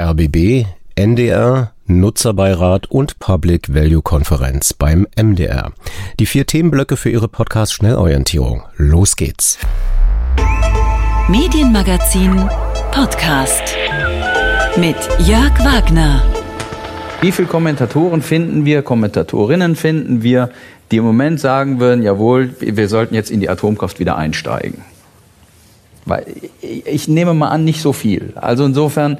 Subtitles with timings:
[0.00, 0.64] RBB,
[0.94, 5.72] NDR, Nutzerbeirat und Public Value Konferenz beim MDR.
[6.18, 8.62] Die vier Themenblöcke für Ihre Podcast Schnellorientierung.
[8.78, 9.58] Los geht's.
[11.28, 12.48] Medienmagazin
[12.92, 13.76] Podcast
[14.78, 16.22] mit Jörg Wagner.
[17.20, 20.48] Wie viele Kommentatoren finden wir, Kommentatorinnen finden wir,
[20.90, 24.80] die im Moment sagen würden, jawohl, wir sollten jetzt in die Atomkraft wieder einsteigen?
[26.06, 26.24] Weil
[26.62, 28.32] ich nehme mal an, nicht so viel.
[28.36, 29.18] Also insofern,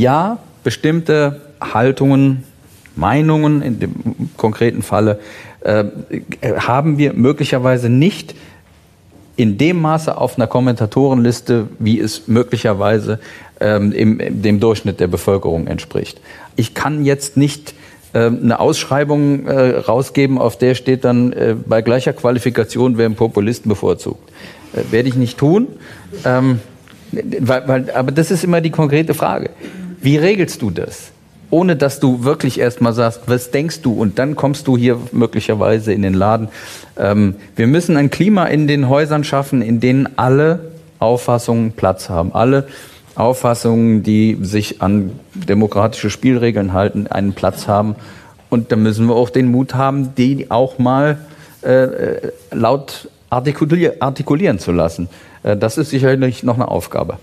[0.00, 2.44] ja, bestimmte Haltungen,
[2.96, 3.94] Meinungen in dem
[4.36, 5.18] konkreten Falle
[5.60, 5.84] äh,
[6.58, 8.34] haben wir möglicherweise nicht
[9.36, 13.18] in dem Maße auf einer Kommentatorenliste, wie es möglicherweise
[13.60, 16.20] ähm, im, dem Durchschnitt der Bevölkerung entspricht.
[16.54, 17.74] Ich kann jetzt nicht
[18.12, 23.68] äh, eine Ausschreibung äh, rausgeben, auf der steht dann äh, bei gleicher Qualifikation werden Populisten
[23.68, 24.30] bevorzugt.
[24.72, 25.66] Äh, werde ich nicht tun.
[26.24, 26.60] Ähm,
[27.40, 29.50] weil, weil, aber das ist immer die konkrete Frage.
[30.04, 31.12] Wie regelst du das?
[31.48, 33.94] Ohne dass du wirklich erstmal sagst, was denkst du?
[33.94, 36.48] Und dann kommst du hier möglicherweise in den Laden.
[36.98, 42.34] Ähm, wir müssen ein Klima in den Häusern schaffen, in denen alle Auffassungen Platz haben.
[42.34, 42.66] Alle
[43.14, 47.94] Auffassungen, die sich an demokratische Spielregeln halten, einen Platz haben.
[48.50, 51.16] Und da müssen wir auch den Mut haben, die auch mal
[51.62, 55.08] äh, äh laut artikulieren zu lassen.
[55.42, 57.16] Äh, das ist sicherlich noch eine Aufgabe.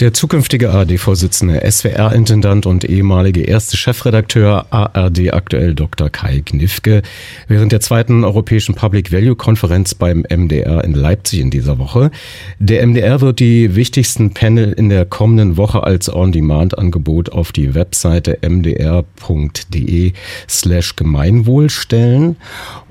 [0.00, 6.08] Der zukünftige ARD-Vorsitzende, SWR-Intendant und ehemalige erste Chefredakteur ARD aktuell Dr.
[6.08, 7.02] Kai Knifke
[7.48, 12.10] während der zweiten Europäischen Public Value Konferenz beim MDR in Leipzig in dieser Woche.
[12.58, 18.38] Der MDR wird die wichtigsten Panel in der kommenden Woche als On-Demand-Angebot auf die Webseite
[18.40, 20.12] mdr.de
[20.48, 22.36] slash Gemeinwohl stellen.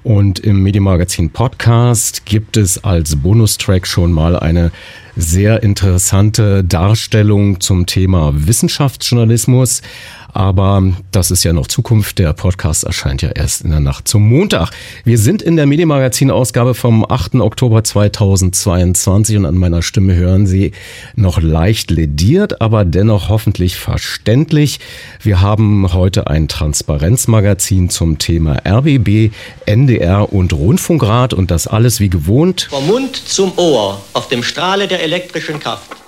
[0.04, 4.72] Und im Medienmagazin Podcast gibt es als Bonustrack schon mal eine
[5.16, 9.82] sehr interessante Darstellung zum Thema Wissenschaftsjournalismus.
[10.34, 12.20] Aber das ist ja noch Zukunft.
[12.20, 14.72] Der Podcast erscheint ja erst in der Nacht zum Montag.
[15.04, 17.36] Wir sind in der Medienmagazin-Ausgabe vom 8.
[17.36, 20.72] Oktober 2022 und an meiner Stimme hören Sie
[21.16, 24.80] noch leicht lediert, aber dennoch hoffentlich verständlich.
[25.22, 29.32] Wir haben heute ein Transparenzmagazin zum Thema RBB,
[29.66, 32.68] NDR und Rundfunkrat und das alles wie gewohnt.
[32.70, 35.99] Vom Mund zum Ohr auf dem Strahle der elektrischen Kraft.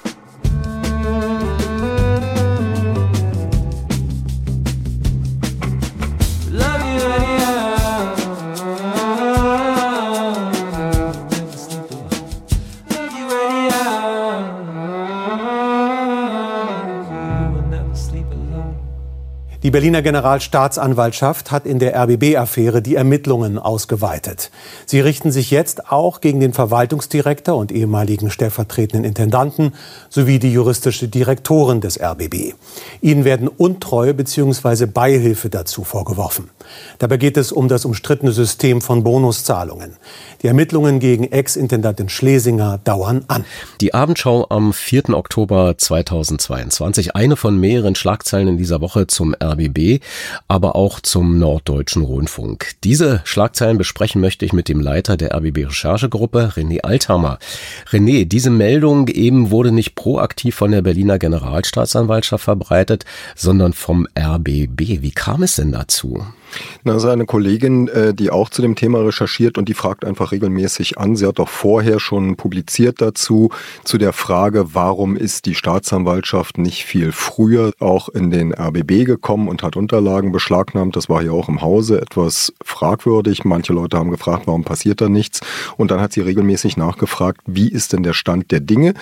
[19.64, 24.50] Die Berliner Generalstaatsanwaltschaft hat in der RBB-Affäre die Ermittlungen ausgeweitet.
[24.88, 29.76] Sie richten sich jetzt auch gegen den Verwaltungsdirektor und ehemaligen stellvertretenden Intendanten
[30.10, 32.56] sowie die juristische Direktorin des RBB.
[33.02, 34.88] Ihnen werden Untreue bzw.
[34.88, 36.50] Beihilfe dazu vorgeworfen.
[37.00, 39.98] Dabei geht es um das umstrittene System von Bonuszahlungen.
[40.42, 43.46] Die Ermittlungen gegen Ex-Intendantin Schlesinger dauern an.
[43.80, 45.10] Die Abendschau am 4.
[45.10, 50.04] Oktober 2022, eine von mehreren Schlagzeilen in dieser Woche zum RBB,
[50.48, 52.72] aber auch zum Norddeutschen Rundfunk.
[52.84, 57.40] Diese Schlagzeilen besprechen möchte ich mit dem Leiter der RBB Recherchegruppe, René Althammer.
[57.90, 63.06] René, diese Meldung eben wurde nicht proaktiv von der Berliner Generalstaatsanwaltschaft verbreitet,
[63.36, 65.02] sondern vom RBB.
[65.02, 66.24] Wie kam es denn dazu?
[66.84, 70.98] Na, seine Kollegin, äh, die auch zu dem Thema recherchiert und die fragt einfach regelmäßig
[70.98, 71.16] an.
[71.16, 73.50] Sie hat doch vorher schon publiziert dazu,
[73.84, 79.48] zu der Frage, warum ist die Staatsanwaltschaft nicht viel früher auch in den RBB gekommen
[79.48, 80.96] und hat Unterlagen beschlagnahmt.
[80.96, 83.46] Das war hier auch im Hause etwas fragwürdig.
[83.46, 85.42] Manche Leute haben gefragt, warum passiert da nichts?
[85.78, 88.94] Und dann hat sie regelmäßig nachgefragt, wie ist denn der Stand der Dinge?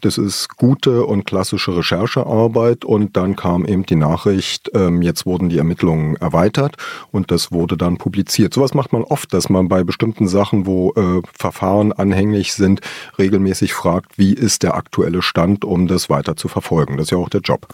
[0.00, 2.84] Das ist gute und klassische Recherchearbeit.
[2.84, 6.76] Und dann kam eben die Nachricht, ähm, jetzt wurden die Ermittlungen erweitert
[7.10, 8.54] und das wurde dann publiziert.
[8.54, 12.80] Sowas macht man oft, dass man bei bestimmten Sachen, wo äh, Verfahren anhängig sind,
[13.18, 16.96] regelmäßig fragt, wie ist der aktuelle Stand, um das weiter zu verfolgen.
[16.96, 17.68] Das ist ja auch der Job.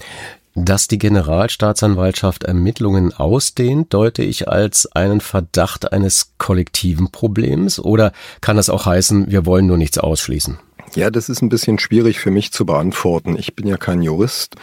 [0.57, 8.57] Dass die Generalstaatsanwaltschaft Ermittlungen ausdehnt, deute ich als einen Verdacht eines kollektiven Problems oder kann
[8.57, 10.59] das auch heißen, wir wollen nur nichts ausschließen?
[10.95, 13.37] Ja, das ist ein bisschen schwierig für mich zu beantworten.
[13.37, 14.55] Ich bin ja kein Jurist.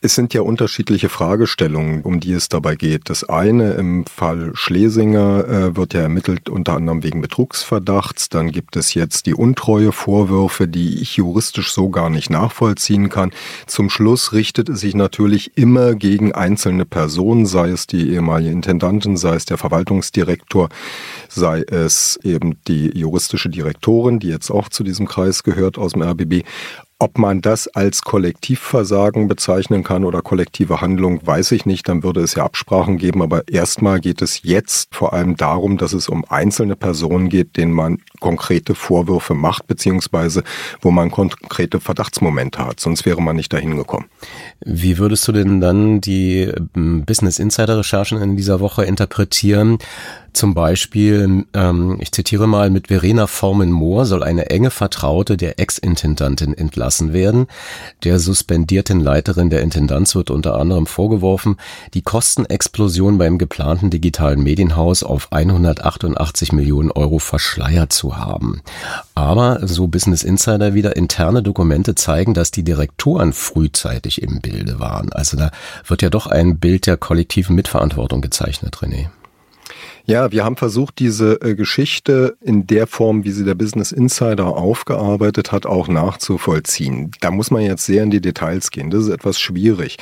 [0.00, 3.10] Es sind ja unterschiedliche Fragestellungen, um die es dabei geht.
[3.10, 8.28] Das eine im Fall Schlesinger äh, wird ja ermittelt unter anderem wegen Betrugsverdachts.
[8.28, 13.32] Dann gibt es jetzt die Untreue-Vorwürfe, die ich juristisch so gar nicht nachvollziehen kann.
[13.66, 19.16] Zum Schluss richtet es sich natürlich immer gegen einzelne Personen, sei es die ehemalige Intendantin,
[19.16, 20.68] sei es der Verwaltungsdirektor,
[21.28, 26.02] sei es eben die juristische Direktorin, die jetzt auch zu diesem Kreis gehört aus dem
[26.02, 26.44] RBB.
[27.00, 31.88] Ob man das als Kollektivversagen bezeichnen kann oder kollektive Handlung, weiß ich nicht.
[31.88, 33.22] Dann würde es ja Absprachen geben.
[33.22, 37.72] Aber erstmal geht es jetzt vor allem darum, dass es um einzelne Personen geht, denen
[37.72, 40.42] man konkrete Vorwürfe macht, beziehungsweise
[40.80, 42.80] wo man konkrete Verdachtsmomente hat.
[42.80, 44.06] Sonst wäre man nicht dahin gekommen.
[44.64, 49.78] Wie würdest du denn dann die ähm, Business Insider Recherchen in dieser Woche interpretieren?
[50.32, 56.54] Zum Beispiel, ähm, ich zitiere mal, mit Verena Formen-Mohr soll eine enge Vertraute der Ex-Intendantin
[56.54, 57.46] entlassen werden.
[58.04, 61.56] Der suspendierten Leiterin der Intendanz wird unter anderem vorgeworfen,
[61.94, 68.60] die Kostenexplosion beim geplanten digitalen Medienhaus auf 188 Millionen Euro verschleiert zu haben.
[69.14, 75.12] Aber, so Business Insider wieder, interne Dokumente zeigen, dass die Direktoren frühzeitig im Bilde waren.
[75.12, 75.50] Also da
[75.86, 79.08] wird ja doch ein Bild der kollektiven Mitverantwortung gezeichnet, René.
[80.08, 84.46] Ja, wir haben versucht, diese äh, Geschichte in der Form, wie sie der Business Insider
[84.46, 87.10] aufgearbeitet hat, auch nachzuvollziehen.
[87.20, 88.88] Da muss man jetzt sehr in die Details gehen.
[88.88, 89.98] Das ist etwas schwierig.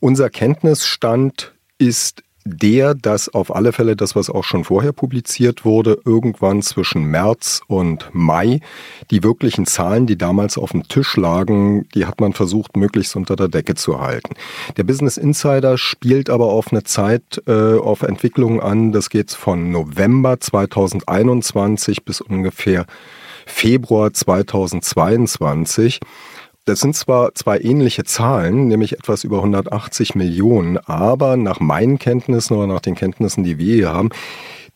[0.00, 5.98] Unser Kenntnisstand ist der, dass auf alle Fälle das, was auch schon vorher publiziert wurde,
[6.04, 8.60] irgendwann zwischen März und Mai,
[9.10, 13.36] die wirklichen Zahlen, die damals auf dem Tisch lagen, die hat man versucht, möglichst unter
[13.36, 14.34] der Decke zu halten.
[14.76, 19.70] Der Business Insider spielt aber auf eine Zeit, äh, auf Entwicklungen an, das geht von
[19.70, 22.84] November 2021 bis ungefähr
[23.46, 26.00] Februar 2022.
[26.66, 32.56] Das sind zwar zwei ähnliche Zahlen, nämlich etwas über 180 Millionen, aber nach meinen Kenntnissen
[32.56, 34.08] oder nach den Kenntnissen, die wir hier haben,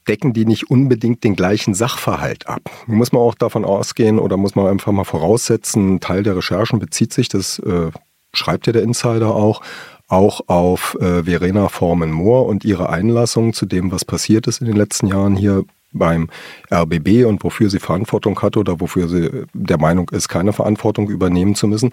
[0.07, 2.71] decken die nicht unbedingt den gleichen Sachverhalt ab.
[2.87, 6.79] Muss man auch davon ausgehen oder muss man einfach mal voraussetzen, ein Teil der Recherchen
[6.79, 7.91] bezieht sich, das äh,
[8.35, 9.63] schreibt ja der Insider auch,
[10.09, 14.77] auch auf äh, Verena Formen-Mohr und ihre Einlassung zu dem, was passiert ist in den
[14.77, 15.65] letzten Jahren hier
[15.99, 16.29] beim
[16.73, 21.55] RBB und wofür sie Verantwortung hat oder wofür sie der Meinung ist, keine Verantwortung übernehmen
[21.55, 21.93] zu müssen.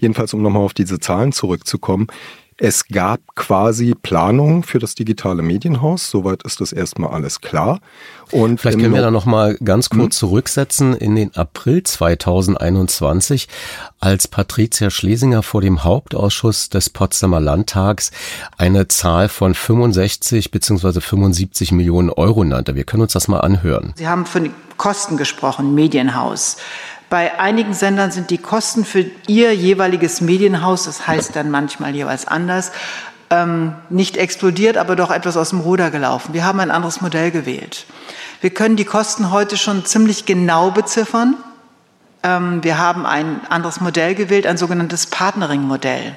[0.00, 2.08] Jedenfalls, um nochmal auf diese Zahlen zurückzukommen.
[2.56, 6.08] Es gab quasi Planungen für das digitale Medienhaus.
[6.08, 7.80] Soweit ist das erstmal alles klar.
[8.30, 10.10] Und Vielleicht können wir da noch mal ganz kurz hm?
[10.12, 13.48] zurücksetzen in den April 2021,
[13.98, 18.12] als Patricia Schlesinger vor dem Hauptausschuss des Potsdamer Landtags
[18.56, 21.00] eine Zahl von 65 bzw.
[21.00, 22.76] 75 Millionen Euro nannte.
[22.76, 23.94] Wir können uns das mal anhören.
[23.96, 26.56] Sie haben von Kosten gesprochen, Medienhaus.
[27.10, 32.26] Bei einigen Sendern sind die Kosten für ihr jeweiliges Medienhaus, das heißt dann manchmal jeweils
[32.26, 32.72] anders,
[33.30, 36.34] ähm, nicht explodiert, aber doch etwas aus dem Ruder gelaufen.
[36.34, 37.86] Wir haben ein anderes Modell gewählt.
[38.40, 41.36] Wir können die Kosten heute schon ziemlich genau beziffern.
[42.22, 46.16] Ähm, wir haben ein anderes Modell gewählt, ein sogenanntes Partnering-Modell.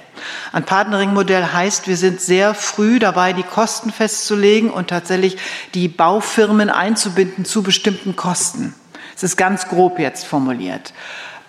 [0.53, 5.37] Ein Partnering-Modell heißt, wir sind sehr früh dabei, die Kosten festzulegen und tatsächlich
[5.73, 8.73] die Baufirmen einzubinden zu bestimmten Kosten.
[9.17, 10.93] Es ist ganz grob jetzt formuliert.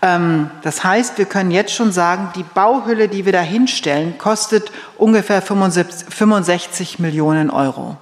[0.01, 4.73] Ähm, das heißt, wir können jetzt schon sagen, die Bauhülle, die wir da hinstellen, kostet
[4.97, 7.97] ungefähr 65 Millionen Euro.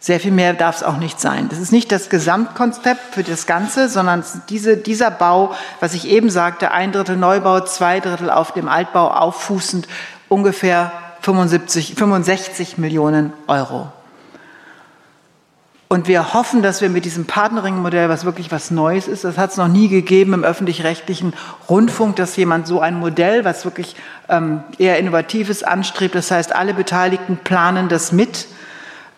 [0.00, 1.48] Sehr viel mehr darf es auch nicht sein.
[1.48, 6.30] Das ist nicht das Gesamtkonzept für das Ganze, sondern diese, dieser Bau, was ich eben
[6.30, 9.86] sagte, ein Drittel Neubau, zwei Drittel auf dem Altbau auffußend,
[10.28, 13.92] ungefähr 75, 65 Millionen Euro.
[15.88, 19.52] Und wir hoffen, dass wir mit diesem Partnering-Modell, was wirklich was Neues ist, das hat
[19.52, 21.32] es noch nie gegeben im öffentlich-rechtlichen
[21.70, 23.96] Rundfunk, dass jemand so ein Modell, was wirklich
[24.28, 28.48] ähm, eher Innovatives anstrebt, das heißt, alle Beteiligten planen das mit,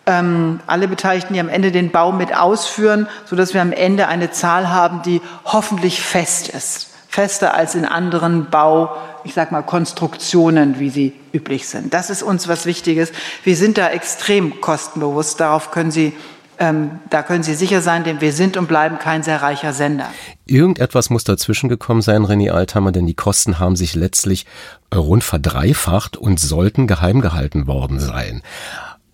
[0.05, 4.31] ähm, alle Beteiligten, die am Ende den Bau mit ausführen, sodass wir am Ende eine
[4.31, 6.87] Zahl haben, die hoffentlich fest ist.
[7.09, 11.93] Fester als in anderen Bau, ich sag mal, Konstruktionen, wie sie üblich sind.
[11.93, 13.11] Das ist uns was Wichtiges.
[13.43, 15.41] Wir sind da extrem kostenbewusst.
[15.41, 16.13] Darauf können Sie
[16.61, 20.07] ähm, da können Sie sicher sein, denn wir sind und bleiben kein sehr reicher Sender.
[20.45, 24.45] Irgendetwas muss dazwischen gekommen sein, René Altheimer, denn die Kosten haben sich letztlich
[24.93, 28.43] rund verdreifacht und sollten geheim gehalten worden sein.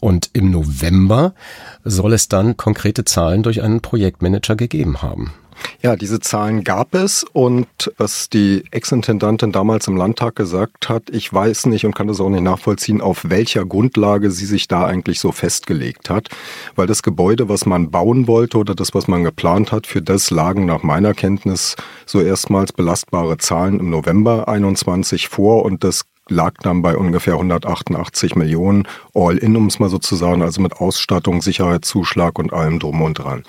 [0.01, 1.33] Und im November
[1.85, 5.31] soll es dann konkrete Zahlen durch einen Projektmanager gegeben haben.
[5.81, 11.31] Ja, diese Zahlen gab es und was die Ex-Intendantin damals im Landtag gesagt hat, ich
[11.31, 15.19] weiß nicht und kann das auch nicht nachvollziehen, auf welcher Grundlage sie sich da eigentlich
[15.19, 16.29] so festgelegt hat,
[16.75, 20.31] weil das Gebäude, was man bauen wollte oder das, was man geplant hat, für das
[20.31, 26.53] lagen nach meiner Kenntnis so erstmals belastbare Zahlen im November 21 vor und das lag
[26.61, 31.41] dann bei ungefähr 188 Millionen All-in, um es mal so zu sagen, also mit Ausstattung,
[31.41, 33.43] Sicherheitszuschlag und allem drum und dran.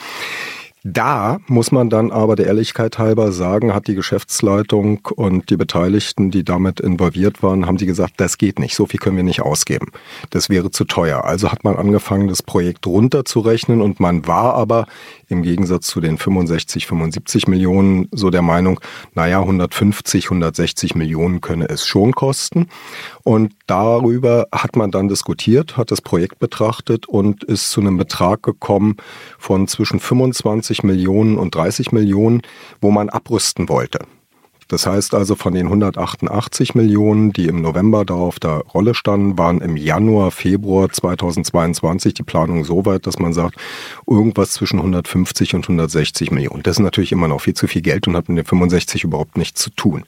[0.90, 6.30] Da muss man dann aber der Ehrlichkeit halber sagen, hat die Geschäftsleitung und die Beteiligten,
[6.30, 9.42] die damit involviert waren, haben sie gesagt, das geht nicht, so viel können wir nicht
[9.42, 9.88] ausgeben.
[10.30, 11.24] Das wäre zu teuer.
[11.24, 14.86] Also hat man angefangen, das Projekt runterzurechnen und man war aber
[15.28, 18.80] im Gegensatz zu den 65, 75 Millionen so der Meinung,
[19.14, 22.68] naja, 150, 160 Millionen könne es schon kosten.
[23.24, 28.42] Und darüber hat man dann diskutiert, hat das Projekt betrachtet und ist zu einem Betrag
[28.42, 28.96] gekommen
[29.38, 32.42] von zwischen 25 Millionen und 30 Millionen,
[32.80, 34.00] wo man abrüsten wollte.
[34.68, 39.38] Das heißt also, von den 188 Millionen, die im November da auf der Rolle standen,
[39.38, 43.56] waren im Januar, Februar 2022 die Planung so weit, dass man sagt,
[44.06, 46.62] irgendwas zwischen 150 und 160 Millionen.
[46.62, 49.38] Das ist natürlich immer noch viel zu viel Geld und hat mit den 65 überhaupt
[49.38, 50.04] nichts zu tun.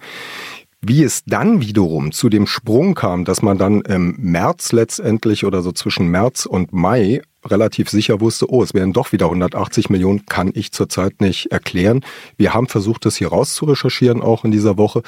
[0.82, 5.62] Wie es dann wiederum zu dem Sprung kam, dass man dann im März letztendlich oder
[5.62, 10.26] so zwischen März und Mai relativ sicher wusste, oh, es wären doch wieder 180 Millionen,
[10.26, 12.04] kann ich zurzeit nicht erklären.
[12.36, 15.02] Wir haben versucht, das hier rauszurecherchieren, auch in dieser Woche,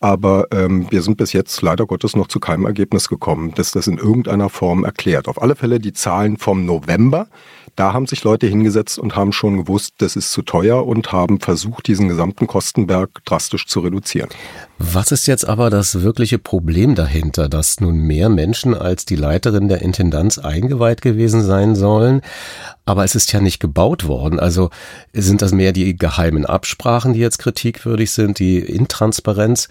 [0.00, 3.86] aber ähm, wir sind bis jetzt leider Gottes noch zu keinem Ergebnis gekommen, dass das
[3.86, 5.28] in irgendeiner Form erklärt.
[5.28, 7.28] Auf alle Fälle die Zahlen vom November,
[7.76, 11.40] da haben sich Leute hingesetzt und haben schon gewusst, das ist zu teuer und haben
[11.40, 14.30] versucht, diesen gesamten Kostenberg drastisch zu reduzieren.
[14.78, 19.68] Was ist jetzt aber das wirkliche Problem dahinter, dass nun mehr Menschen als die Leiterin
[19.68, 22.22] der Intendanz eingeweiht gewesen sein sollen?
[22.86, 24.40] Aber es ist ja nicht gebaut worden.
[24.40, 24.70] Also
[25.12, 29.68] sind das mehr die geheimen Absprachen, die jetzt kritikwürdig sind, die Intransparenz?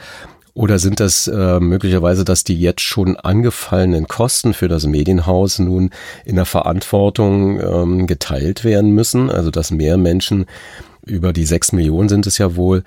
[0.55, 5.89] Oder sind das äh, möglicherweise, dass die jetzt schon angefallenen Kosten für das Medienhaus nun
[6.23, 9.29] in der Verantwortung ähm, geteilt werden müssen?
[9.29, 10.45] Also dass mehr Menschen
[11.05, 12.83] über die sechs Millionen sind es ja wohl,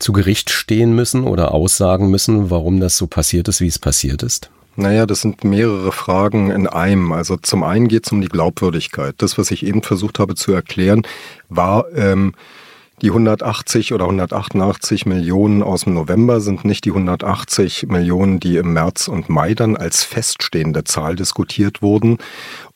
[0.00, 4.24] zu Gericht stehen müssen oder aussagen müssen, warum das so passiert ist, wie es passiert
[4.24, 4.50] ist?
[4.74, 7.12] Naja, das sind mehrere Fragen in einem.
[7.12, 9.14] Also zum einen geht es um die Glaubwürdigkeit.
[9.18, 11.02] Das, was ich eben versucht habe zu erklären,
[11.48, 12.34] war, ähm,
[13.02, 18.72] die 180 oder 188 Millionen aus dem November sind nicht die 180 Millionen, die im
[18.72, 22.18] März und Mai dann als feststehende Zahl diskutiert wurden.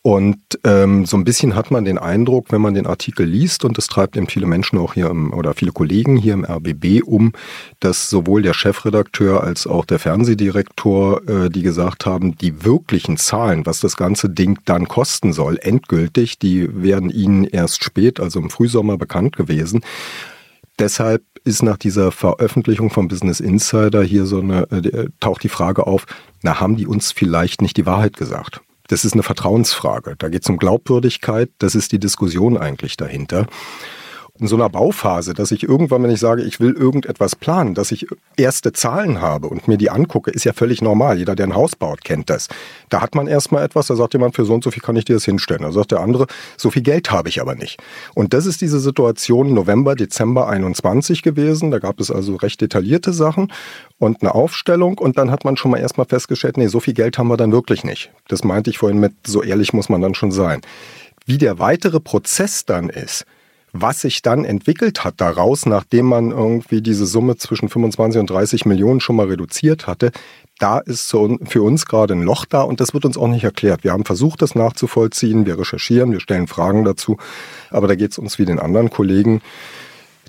[0.07, 3.77] Und ähm, so ein bisschen hat man den Eindruck, wenn man den Artikel liest, und
[3.77, 7.33] das treibt eben viele Menschen auch hier im, oder viele Kollegen hier im RBB um,
[7.81, 13.67] dass sowohl der Chefredakteur als auch der Fernsehdirektor, äh, die gesagt haben, die wirklichen Zahlen,
[13.67, 18.49] was das ganze Ding dann kosten soll, endgültig, die werden ihnen erst spät, also im
[18.49, 19.81] Frühsommer bekannt gewesen.
[20.79, 25.89] Deshalb ist nach dieser Veröffentlichung vom Business Insider hier so eine, äh, taucht die Frage
[25.89, 26.07] auf,
[26.45, 28.61] na, haben die uns vielleicht nicht die Wahrheit gesagt?
[28.89, 30.15] Das ist eine Vertrauensfrage.
[30.19, 31.51] Da geht es um Glaubwürdigkeit.
[31.59, 33.47] Das ist die Diskussion eigentlich dahinter
[34.39, 37.93] in so einer Bauphase, dass ich irgendwann, wenn ich sage, ich will irgendetwas planen, dass
[37.93, 41.19] ich erste Zahlen habe und mir die angucke, ist ja völlig normal.
[41.19, 42.49] Jeder, der ein Haus baut, kennt das.
[42.89, 45.05] Da hat man erstmal etwas, da sagt jemand, für so und so viel kann ich
[45.05, 45.63] dir das hinstellen.
[45.63, 46.27] Da sagt der andere,
[46.57, 47.83] so viel Geld habe ich aber nicht.
[48.15, 51.71] Und das ist diese Situation November, Dezember 21 gewesen.
[51.71, 53.53] Da gab es also recht detaillierte Sachen
[53.99, 57.19] und eine Aufstellung und dann hat man schon mal erstmal festgestellt, nee, so viel Geld
[57.19, 58.11] haben wir dann wirklich nicht.
[58.29, 60.61] Das meinte ich vorhin mit, so ehrlich muss man dann schon sein.
[61.25, 63.27] Wie der weitere Prozess dann ist,
[63.83, 68.67] was sich dann entwickelt hat daraus, nachdem man irgendwie diese Summe zwischen 25 und 30
[68.67, 70.13] Millionen schon mal reduziert hatte,
[70.59, 73.85] da ist für uns gerade ein Loch da und das wird uns auch nicht erklärt.
[73.85, 77.19] Wir haben versucht, das nachzuvollziehen, wir recherchieren, wir stellen Fragen dazu,
[77.71, 79.43] aber da geht es uns wie den anderen Kollegen.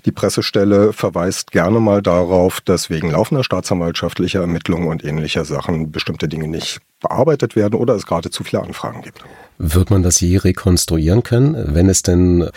[0.04, 6.28] Die Pressestelle verweist gerne mal darauf, dass wegen laufender staatsanwaltschaftlicher Ermittlungen und ähnlicher Sachen bestimmte
[6.28, 9.24] Dinge nicht bearbeitet werden oder es gerade zu viele Anfragen gibt.
[9.58, 12.48] Wird man das je rekonstruieren können, wenn es denn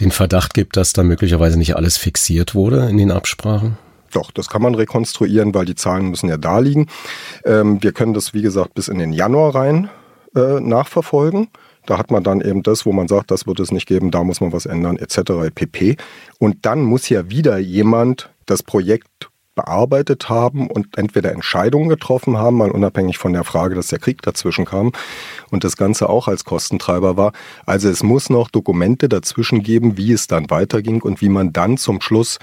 [0.00, 3.78] den Verdacht gibt, dass da möglicherweise nicht alles fixiert wurde in den Absprachen?
[4.12, 6.88] Doch, das kann man rekonstruieren, weil die Zahlen müssen ja da liegen.
[7.44, 9.88] Ähm, wir können das, wie gesagt, bis in den Januar rein
[10.36, 11.48] äh, nachverfolgen.
[11.86, 14.22] Da hat man dann eben das, wo man sagt, das wird es nicht geben, da
[14.22, 15.50] muss man was ändern, etc.
[15.54, 15.96] pp.
[16.38, 22.58] Und dann muss ja wieder jemand das Projekt bearbeitet haben und entweder Entscheidungen getroffen haben,
[22.58, 24.92] mal unabhängig von der Frage, dass der Krieg dazwischen kam
[25.50, 27.32] und das Ganze auch als Kostentreiber war.
[27.66, 31.76] Also es muss noch Dokumente dazwischen geben, wie es dann weiterging und wie man dann
[31.76, 32.38] zum Schluss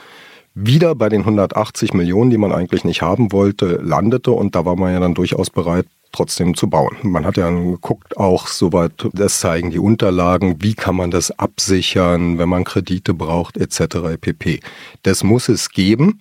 [0.53, 4.31] wieder bei den 180 Millionen, die man eigentlich nicht haben wollte, landete.
[4.31, 6.97] Und da war man ja dann durchaus bereit, trotzdem zu bauen.
[7.03, 12.37] Man hat ja geguckt, auch soweit, das zeigen die Unterlagen, wie kann man das absichern,
[12.37, 14.17] wenn man Kredite braucht, etc.
[14.19, 14.59] pp.
[15.03, 16.19] Das muss es geben.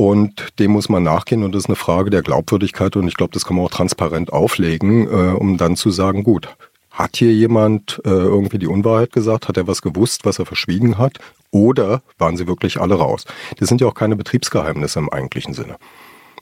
[0.00, 3.32] Und dem muss man nachgehen und das ist eine Frage der Glaubwürdigkeit und ich glaube,
[3.32, 6.48] das kann man auch transparent auflegen, äh, um dann zu sagen, gut,
[6.92, 9.48] hat hier jemand äh, irgendwie die Unwahrheit gesagt?
[9.48, 11.18] Hat er was gewusst, was er verschwiegen hat?
[11.50, 13.24] Oder waren sie wirklich alle raus?
[13.58, 15.78] Das sind ja auch keine Betriebsgeheimnisse im eigentlichen Sinne,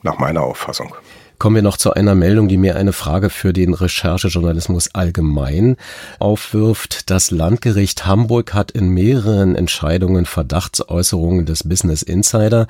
[0.03, 0.95] nach meiner Auffassung.
[1.39, 5.77] Kommen wir noch zu einer Meldung, die mir eine Frage für den Recherchejournalismus allgemein
[6.19, 7.11] aufwirft.
[7.11, 12.67] Das Landgericht Hamburg hat in mehreren Entscheidungen Verdachtsäußerungen des Business Insider,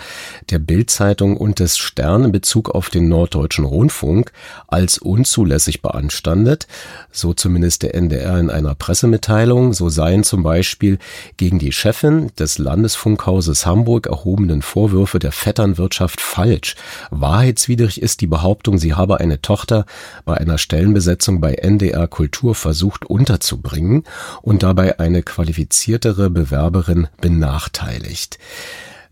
[0.50, 4.32] der Bildzeitung und des Stern in Bezug auf den Norddeutschen Rundfunk
[4.66, 6.66] als unzulässig beanstandet.
[7.12, 9.74] So zumindest der NDR in einer Pressemitteilung.
[9.74, 10.98] So seien zum Beispiel
[11.36, 16.74] gegen die Chefin des Landesfunkhauses Hamburg erhobenen Vorwürfe der Vetternwirtschaft falsch.
[17.12, 19.84] Wahrheitswidrig ist die Behauptung, Behauptung, sie habe eine Tochter
[20.24, 24.04] bei einer Stellenbesetzung bei NDR Kultur versucht unterzubringen
[24.40, 28.38] und dabei eine qualifiziertere Bewerberin benachteiligt.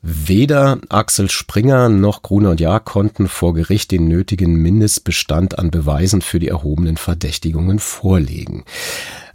[0.00, 6.22] Weder Axel Springer noch Gruner und Jahr konnten vor Gericht den nötigen Mindestbestand an Beweisen
[6.22, 8.64] für die erhobenen Verdächtigungen vorlegen.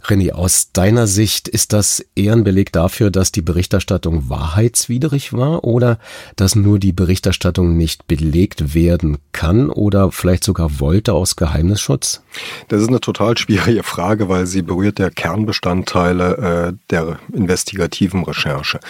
[0.04, 5.64] René, aus deiner Sicht ist das eher ein Beleg dafür, dass die Berichterstattung wahrheitswidrig war
[5.64, 5.98] oder
[6.36, 12.22] dass nur die Berichterstattung nicht belegt werden kann oder vielleicht sogar wollte aus Geheimnisschutz?
[12.68, 18.80] Das ist eine total schwierige Frage, weil sie berührt der Kernbestandteile äh, der investigativen Recherche.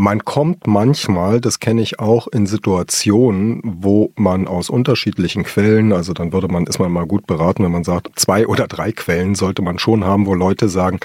[0.00, 6.12] Man kommt manchmal, das kenne ich auch, in Situationen, wo man aus unterschiedlichen Quellen, also
[6.12, 9.34] dann würde man, ist man mal gut beraten, wenn man sagt, zwei oder drei Quellen
[9.34, 11.00] sollte man schon haben, wo Leute sagen,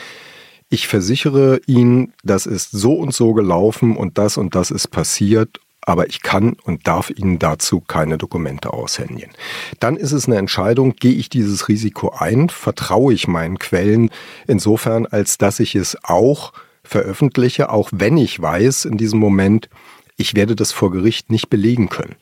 [0.70, 5.60] ich versichere Ihnen, das ist so und so gelaufen und das und das ist passiert
[5.86, 9.34] aber ich kann und darf Ihnen dazu keine Dokumente aushändigen.
[9.82, 14.10] Dann ist es eine Entscheidung, gehe ich dieses Risiko ein, vertraue ich meinen Quellen
[14.48, 19.70] insofern, als dass ich es auch veröffentliche, auch wenn ich weiß in diesem Moment,
[20.18, 22.16] ich werde das vor Gericht nicht belegen können.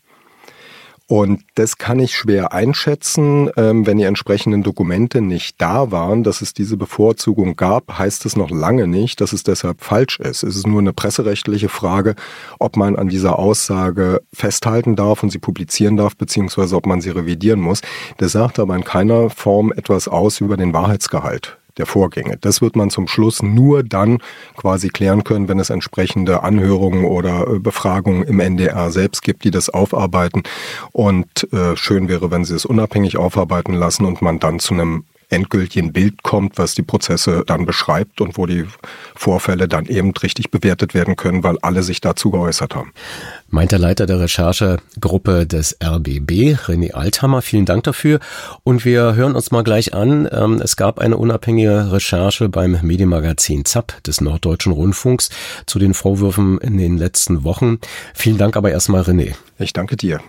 [1.12, 3.50] Und das kann ich schwer einschätzen.
[3.58, 8.38] Ähm, wenn die entsprechenden Dokumente nicht da waren, dass es diese Bevorzugung gab, heißt es
[8.38, 10.44] noch lange nicht, dass es deshalb falsch ist.
[10.44, 12.16] Es ist nur eine presserechtliche Frage,
[12.60, 17.10] ob man an dieser Aussage festhalten darf und sie publizieren darf, beziehungsweise ob man sie
[17.10, 17.82] revidieren muss.
[18.16, 22.38] Das sagt aber in keiner Form etwas aus über den Wahrheitsgehalt der Vorgänge.
[22.40, 24.20] Das wird man zum Schluss nur dann
[24.56, 29.52] quasi klären können, wenn es entsprechende Anhörungen oder äh, Befragungen im NDR selbst gibt, die
[29.52, 30.44] das aufarbeiten.
[30.92, 35.06] Und äh, schön wäre, wenn sie es unabhängig aufarbeiten lassen und man dann zu einem
[35.32, 38.66] endgültigen Bild kommt, was die Prozesse dann beschreibt und wo die
[39.16, 42.92] Vorfälle dann eben richtig bewertet werden können, weil alle sich dazu geäußert haben.
[43.50, 47.42] Meint der Leiter der Recherchegruppe des RBB, René Althammer.
[47.42, 48.20] Vielen Dank dafür.
[48.64, 50.28] Und wir hören uns mal gleich an.
[50.32, 55.30] Ähm, es gab eine unabhängige Recherche beim Medienmagazin ZAP des Norddeutschen Rundfunks
[55.66, 57.80] zu den Vorwürfen in den letzten Wochen.
[58.14, 59.36] Vielen Dank aber erstmal, René.
[59.60, 60.20] Ich danke dir.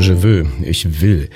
[0.00, 1.28] Je veux, ich will.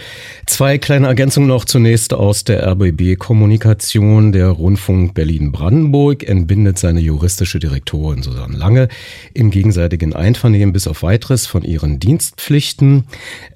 [0.47, 4.33] Zwei kleine Ergänzungen noch zunächst aus der RBB Kommunikation.
[4.33, 8.89] Der Rundfunk Berlin-Brandenburg entbindet seine juristische Direktorin Susanne Lange
[9.33, 13.05] im gegenseitigen Einvernehmen bis auf weiteres von ihren Dienstpflichten.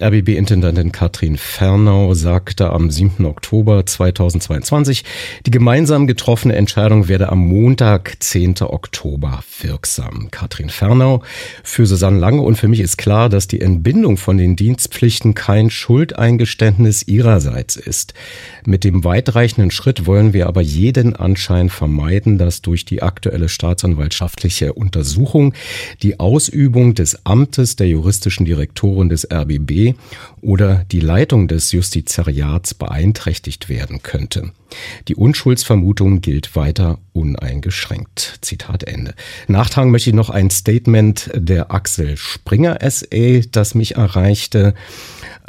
[0.01, 3.27] RBB-Intendantin Katrin Fernau sagte am 7.
[3.27, 5.05] Oktober 2022,
[5.45, 8.63] die gemeinsam getroffene Entscheidung werde am Montag, 10.
[8.63, 10.29] Oktober wirksam.
[10.31, 11.23] Katrin Fernau
[11.63, 15.69] für Susanne Lange und für mich ist klar, dass die Entbindung von den Dienstpflichten kein
[15.71, 18.15] Schuldeingeständnis Verständnis ihrerseits ist.
[18.65, 24.73] Mit dem weitreichenden Schritt wollen wir aber jeden Anschein vermeiden, dass durch die aktuelle staatsanwaltschaftliche
[24.73, 25.55] Untersuchung
[26.03, 29.95] die Ausübung des Amtes der juristischen Direktorin des RBB
[30.41, 34.53] oder die Leitung des Justizariats beeinträchtigt werden könnte.
[35.09, 38.39] Die Unschuldsvermutung gilt weiter uneingeschränkt.
[38.43, 39.15] Zitat Ende.
[39.49, 44.75] Nachtragen möchte ich noch ein Statement der Axel Springer SE, das mich erreichte.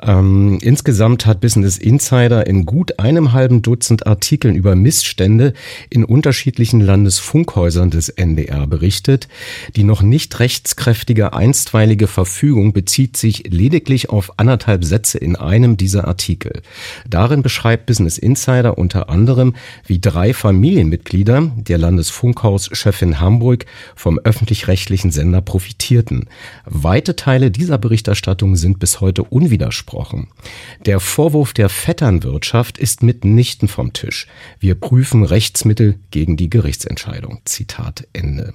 [0.02, 5.54] Ähm, insgesamt hat Business Insider in gut einem halben Dutzend Artikeln über Missstände
[5.90, 9.28] in unterschiedlichen Landesfunkhäusern des NDR berichtet.
[9.76, 16.08] Die noch nicht rechtskräftige einstweilige Verfügung bezieht sich lediglich auf anderthalb Sätze in einem dieser
[16.08, 16.62] Artikel.
[17.08, 25.42] Darin beschreibt Business Insider unter anderem, wie drei Familienmitglieder der Landesfunkhaus-Chefin Hamburg vom öffentlich-rechtlichen Sender
[25.42, 26.26] profitierten.
[26.66, 30.28] Weite Teile dieser Berichterstattung sind bis heute unwidersprochen gesprochen.
[30.86, 34.28] Der Vorwurf der Vetternwirtschaft ist mitnichten vom Tisch.
[34.60, 37.40] Wir prüfen Rechtsmittel gegen die Gerichtsentscheidung.
[37.46, 38.54] Zitat Ende.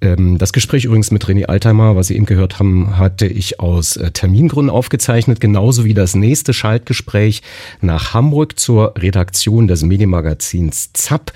[0.00, 3.96] Ähm, das Gespräch übrigens mit René Altheimer, was Sie eben gehört haben, hatte ich aus
[3.96, 7.42] äh, Termingründen aufgezeichnet, genauso wie das nächste Schaltgespräch
[7.80, 11.32] nach Hamburg zur Redaktion des Medienmagazins ZAP.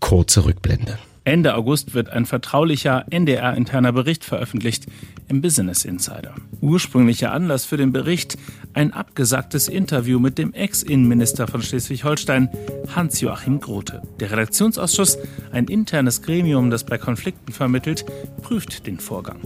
[0.00, 0.98] Kurze Rückblende.
[1.28, 4.86] Ende August wird ein vertraulicher NDR-interner Bericht veröffentlicht
[5.28, 6.34] im Business Insider.
[6.62, 8.38] Ursprünglicher Anlass für den Bericht
[8.72, 12.48] ein abgesagtes Interview mit dem Ex-Innenminister von Schleswig-Holstein,
[12.96, 14.00] Hans-Joachim Grote.
[14.20, 15.18] Der Redaktionsausschuss,
[15.52, 18.06] ein internes Gremium, das bei Konflikten vermittelt,
[18.40, 19.40] prüft den Vorgang.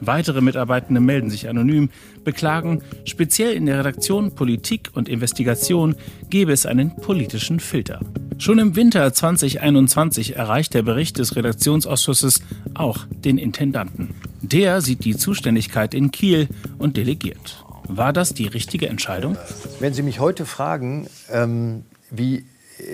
[0.00, 1.90] Weitere Mitarbeitende melden sich anonym,
[2.24, 5.96] beklagen, speziell in der Redaktion Politik und Investigation
[6.30, 8.00] gebe es einen politischen Filter.
[8.38, 12.42] Schon im Winter 2021 erreicht der Bericht des Redaktionsausschusses
[12.74, 14.14] auch den Intendanten.
[14.40, 17.64] Der sieht die Zuständigkeit in Kiel und delegiert.
[17.86, 19.36] War das die richtige Entscheidung?
[19.78, 22.44] Wenn Sie mich heute fragen, ähm, wie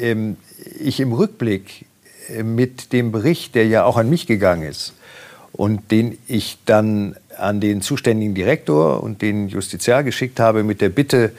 [0.01, 0.37] ähm,
[0.81, 1.87] ich im Rückblick
[2.29, 4.95] äh, mit dem Bericht, der ja auch an mich gegangen ist,
[5.53, 10.89] und den ich dann an den zuständigen Direktor und den Justiziar geschickt habe mit der
[10.89, 11.33] Bitte,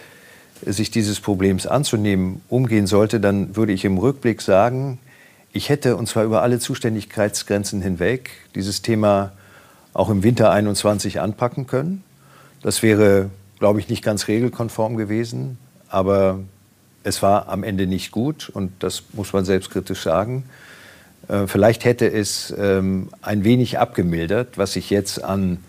[0.66, 5.00] sich dieses Problems anzunehmen, umgehen sollte, dann würde ich im Rückblick sagen,
[5.54, 9.32] ich hätte, und zwar über alle Zuständigkeitsgrenzen hinweg, dieses Thema
[9.94, 12.04] auch im Winter 21 anpacken können.
[12.62, 16.40] Das wäre, glaube ich, nicht ganz regelkonform gewesen, aber
[17.04, 20.44] es war am Ende nicht gut und das muss man selbstkritisch sagen.
[21.30, 25.60] Äh, vielleicht hätte es ähm, ein wenig abgemildert, was sich jetzt an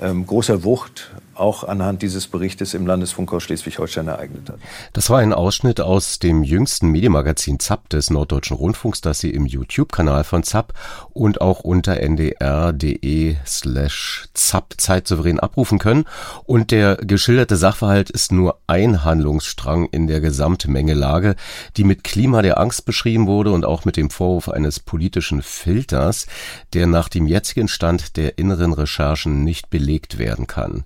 [0.00, 4.58] ähm, großer Wucht auch anhand dieses Berichtes im Landesfunkhaus Schleswig-Holstein ereignet hat.
[4.92, 9.46] Das war ein Ausschnitt aus dem jüngsten Medienmagazin ZAP des Norddeutschen Rundfunks, das Sie im
[9.46, 10.72] YouTube-Kanal von ZAP
[11.12, 16.04] und auch unter ndr.de slash ZAP zeitsouverän abrufen können.
[16.44, 21.36] Und der geschilderte Sachverhalt ist nur ein Handlungsstrang in der Gesamtmengelage,
[21.76, 26.26] die mit Klima der Angst beschrieben wurde und auch mit dem Vorwurf eines politischen Filters,
[26.72, 30.84] der nach dem jetzigen Stand der inneren Recherchen nicht belegt werden kann.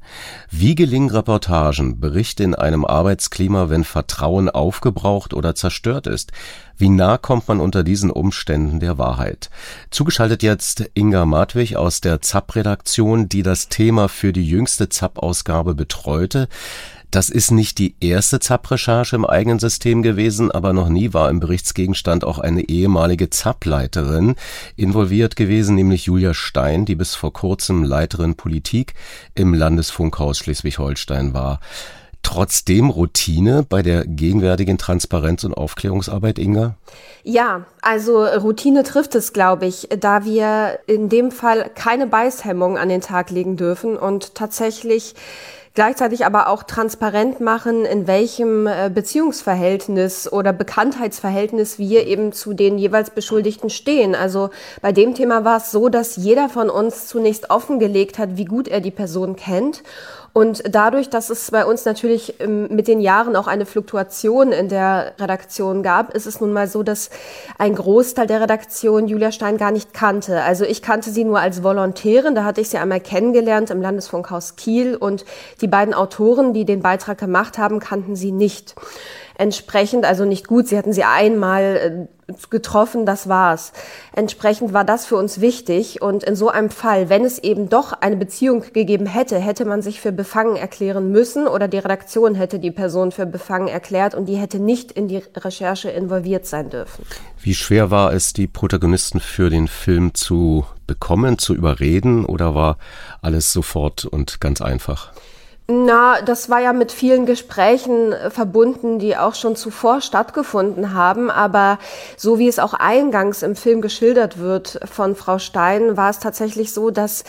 [0.51, 6.33] Wie gelingen Reportagen, Berichte in einem Arbeitsklima, wenn Vertrauen aufgebraucht oder zerstört ist?
[6.77, 9.51] Wie nah kommt man unter diesen Umständen der Wahrheit?
[9.91, 16.49] Zugeschaltet jetzt Inga Martwig aus der ZAP-Redaktion, die das Thema für die jüngste ZAP-Ausgabe betreute.
[17.13, 21.41] Das ist nicht die erste ZAP-Recherche im eigenen System gewesen, aber noch nie war im
[21.41, 24.35] Berichtsgegenstand auch eine ehemalige ZAP-Leiterin
[24.77, 28.95] involviert gewesen, nämlich Julia Stein, die bis vor kurzem Leiterin Politik
[29.35, 31.61] im Landesfunkhaus Schleswig-Holstein war.
[32.23, 36.77] Trotzdem Routine bei der gegenwärtigen Transparenz- und Aufklärungsarbeit, Inga?
[37.25, 42.89] Ja, also Routine trifft es, glaube ich, da wir in dem Fall keine Beißhemmung an
[42.89, 45.15] den Tag legen dürfen und tatsächlich
[45.75, 52.79] gleichzeitig aber auch transparent machen, in welchem äh, Beziehungsverhältnis oder Bekanntheitsverhältnis wir eben zu den
[52.79, 54.15] jeweils Beschuldigten stehen.
[54.15, 58.45] Also bei dem Thema war es so, dass jeder von uns zunächst offengelegt hat, wie
[58.45, 59.83] gut er die Person kennt
[60.35, 64.71] und dadurch, dass es bei uns natürlich ähm, mit den Jahren auch eine Fluktuation in
[64.71, 67.11] der Redaktion gab, ist es nun mal so, dass
[67.59, 70.43] ein Großteil der Redaktion Julia Stein gar nicht kannte.
[70.43, 74.57] Also ich kannte sie nur als Volontärin, da hatte ich sie einmal kennengelernt im Landesfunkhaus
[74.57, 74.97] Kiel.
[74.97, 75.27] Und
[75.61, 78.75] die beiden Autoren, die den Beitrag gemacht haben, kannten sie nicht
[79.43, 83.73] entsprechend, also nicht gut, sie hatten sie einmal äh, getroffen, das war's.
[84.15, 87.93] Entsprechend war das für uns wichtig und in so einem Fall, wenn es eben doch
[87.93, 92.61] eine Beziehung gegeben hätte, hätte man sich für befangen erklären müssen oder die Redaktion hätte
[92.61, 97.05] die Person für befangen erklärt und die hätte nicht in die Recherche involviert sein dürfen.
[97.43, 102.79] Wie schwer war es, die Protagonisten für den Film zu bekommen, zu überreden oder war
[103.21, 105.13] alles sofort und ganz einfach?
[105.69, 111.31] Na, das war ja mit vielen Gesprächen äh, verbunden, die auch schon zuvor stattgefunden haben.
[111.31, 111.79] Aber
[112.17, 116.73] so wie es auch eingangs im Film geschildert wird von Frau Stein, war es tatsächlich
[116.73, 117.25] so, dass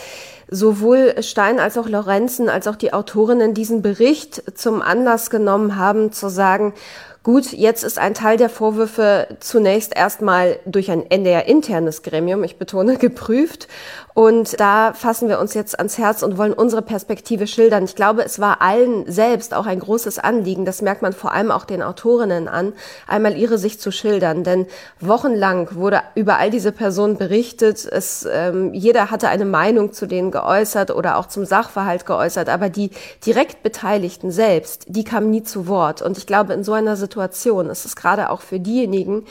[0.50, 6.12] sowohl Stein als auch Lorenzen als auch die Autorinnen diesen Bericht zum Anlass genommen haben,
[6.12, 6.74] zu sagen,
[7.24, 12.98] Gut, jetzt ist ein Teil der Vorwürfe zunächst erstmal durch ein NDR-internes Gremium, ich betone,
[13.00, 13.70] geprüft.
[14.14, 17.86] Und da fassen wir uns jetzt ans Herz und wollen unsere Perspektive schildern.
[17.86, 21.50] Ich glaube, es war allen selbst auch ein großes Anliegen, das merkt man vor allem
[21.50, 22.74] auch den Autorinnen an,
[23.08, 24.44] einmal ihre Sicht zu schildern.
[24.44, 24.68] Denn
[25.00, 27.88] wochenlang wurde über all diese Personen berichtet.
[27.90, 32.50] Es, ähm, jeder hatte eine Meinung zu denen geäußert oder auch zum Sachverhalt geäußert.
[32.50, 32.92] Aber die
[33.26, 36.02] direkt Beteiligten selbst, die kamen nie zu Wort.
[36.02, 37.70] Und ich glaube, in so einer Situation Situation.
[37.70, 39.26] Es ist gerade auch für diejenigen,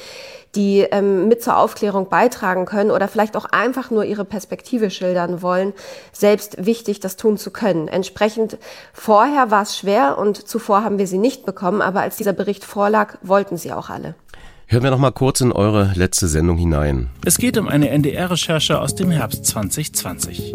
[0.55, 5.43] die ähm, mit zur Aufklärung beitragen können oder vielleicht auch einfach nur ihre Perspektive schildern
[5.43, 5.73] wollen,
[6.13, 7.89] selbst wichtig, das tun zu können.
[7.89, 8.59] Entsprechend
[8.93, 12.65] vorher war es schwer und zuvor haben wir sie nicht bekommen, aber als dieser Bericht
[12.65, 14.15] vorlag, wollten sie auch alle.
[14.73, 17.11] Hören wir noch mal kurz in eure letzte Sendung hinein.
[17.27, 20.55] Es geht um eine NDR-Recherche aus dem Herbst 2020.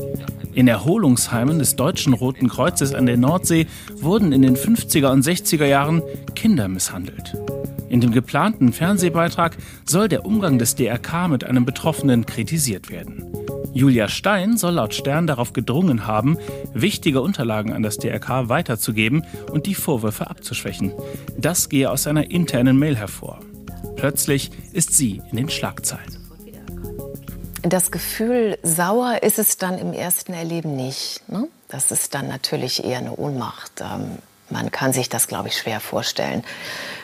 [0.54, 3.68] In Erholungsheimen des Deutschen Roten Kreuzes an der Nordsee
[4.02, 6.02] wurden in den 50er und 60er Jahren
[6.34, 7.38] Kinder misshandelt.
[7.90, 13.24] In dem geplanten Fernsehbeitrag soll der Umgang des DRK mit einem Betroffenen kritisiert werden.
[13.72, 16.40] Julia Stein soll laut Stern darauf gedrungen haben,
[16.74, 20.92] wichtige Unterlagen an das DRK weiterzugeben und die Vorwürfe abzuschwächen.
[21.38, 23.42] Das gehe aus einer internen Mail hervor.
[23.98, 26.18] Plötzlich ist sie in den Schlagzeilen.
[27.64, 31.28] Das Gefühl sauer ist es dann im ersten Erleben nicht.
[31.28, 31.48] Ne?
[31.68, 33.82] Das ist dann natürlich eher eine Ohnmacht.
[33.82, 36.44] Ähm, man kann sich das, glaube ich, schwer vorstellen,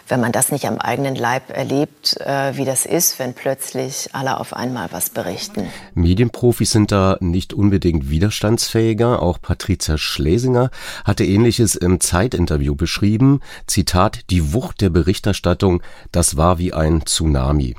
[0.07, 4.39] wenn man das nicht am eigenen Leib erlebt, äh, wie das ist, wenn plötzlich alle
[4.39, 5.67] auf einmal was berichten.
[5.93, 9.21] Medienprofis sind da nicht unbedingt widerstandsfähiger.
[9.21, 10.69] Auch Patricia Schlesinger
[11.05, 13.39] hatte Ähnliches im Zeitinterview beschrieben.
[13.67, 17.75] Zitat, die Wucht der Berichterstattung, das war wie ein Tsunami.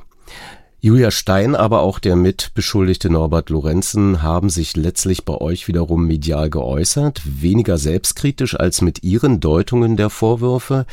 [0.85, 6.51] Julia Stein, aber auch der Mitbeschuldigte Norbert Lorenzen haben sich letztlich bei euch wiederum medial
[6.51, 10.85] geäußert, weniger selbstkritisch als mit ihren Deutungen der Vorwürfe.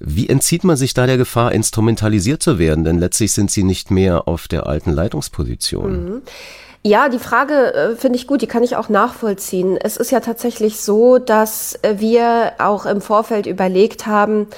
[0.00, 2.82] Wie entzieht man sich da der Gefahr, instrumentalisiert zu werden?
[2.82, 5.92] Denn letztlich sind sie nicht mehr auf der alten Leitungsposition.
[5.92, 6.22] Mhm.
[6.82, 9.76] Ja, die Frage äh, finde ich gut, die kann ich auch nachvollziehen.
[9.76, 14.48] Es ist ja tatsächlich so, dass wir auch im Vorfeld überlegt haben,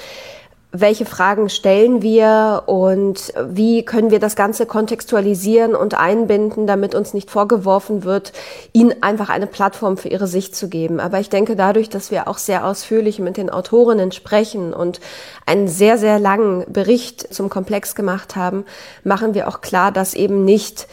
[0.71, 7.15] welche Fragen stellen wir und wie können wir das Ganze kontextualisieren und einbinden, damit uns
[7.15, 8.33] nicht vorgeworfen wird,
[8.71, 10.99] ihnen einfach eine Plattform für ihre Sicht zu geben.
[10.99, 14.99] Aber ich denke, dadurch, dass wir auch sehr ausführlich mit den Autorinnen sprechen und
[15.47, 18.63] einen sehr, sehr langen Bericht zum Komplex gemacht haben,
[19.03, 20.87] machen wir auch klar, dass eben nicht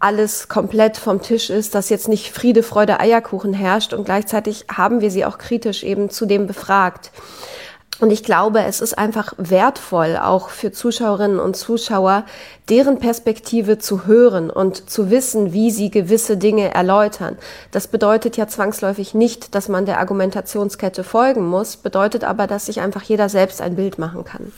[0.00, 5.00] alles komplett vom Tisch ist, dass jetzt nicht Friede, Freude, Eierkuchen herrscht und gleichzeitig haben
[5.00, 7.12] wir sie auch kritisch eben zu dem befragt.
[8.02, 12.24] Und ich glaube, es ist einfach wertvoll, auch für Zuschauerinnen und Zuschauer,
[12.68, 17.38] deren Perspektive zu hören und zu wissen, wie sie gewisse Dinge erläutern.
[17.70, 22.80] Das bedeutet ja zwangsläufig nicht, dass man der Argumentationskette folgen muss, bedeutet aber, dass sich
[22.80, 24.50] einfach jeder selbst ein Bild machen kann.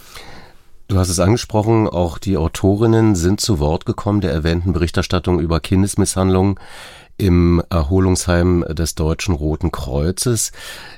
[0.88, 5.60] Du hast es angesprochen, auch die Autorinnen sind zu Wort gekommen der erwähnten Berichterstattung über
[5.60, 6.58] Kindesmisshandlungen
[7.16, 10.52] im Erholungsheim des Deutschen Roten Kreuzes.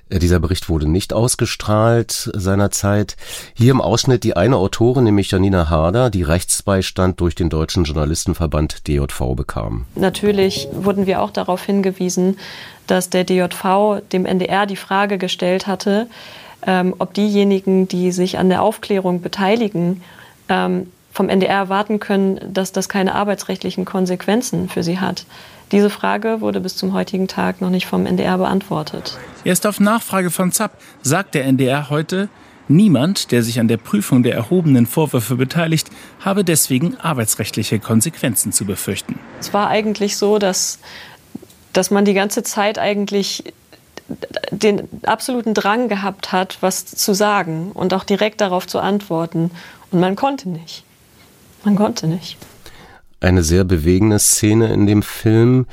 [0.09, 3.17] Äh, dieser Bericht wurde nicht ausgestrahlt seinerzeit.
[3.55, 8.89] Hier im Ausschnitt die eine Autorin, nämlich Janina Harder, die Rechtsbeistand durch den Deutschen Journalistenverband
[8.89, 9.85] DJV bekam.
[9.95, 12.39] Natürlich wurden wir auch darauf hingewiesen,
[12.87, 16.07] dass der DJV dem NDR die Frage gestellt hatte,
[16.67, 20.03] ähm, ob diejenigen, die sich an der Aufklärung beteiligen,
[20.49, 25.25] ähm, vom NDR erwarten können, dass das keine arbeitsrechtlichen Konsequenzen für sie hat.
[25.73, 29.19] Diese Frage wurde bis zum heutigen Tag noch nicht vom NDR beantwortet.
[29.43, 32.29] Erst auf Nachfrage von Zapp sagt der NDR heute,
[32.69, 38.65] niemand, der sich an der Prüfung der erhobenen Vorwürfe beteiligt, habe deswegen arbeitsrechtliche Konsequenzen zu
[38.65, 39.19] befürchten.
[39.41, 40.79] Es war eigentlich so, dass,
[41.73, 43.53] dass man die ganze Zeit eigentlich
[44.53, 49.51] den absoluten Drang gehabt hat, was zu sagen und auch direkt darauf zu antworten.
[49.91, 50.85] Und man konnte nicht.
[51.65, 52.39] Man konnte nicht
[53.21, 55.67] eine sehr bewegende Szene in dem Film.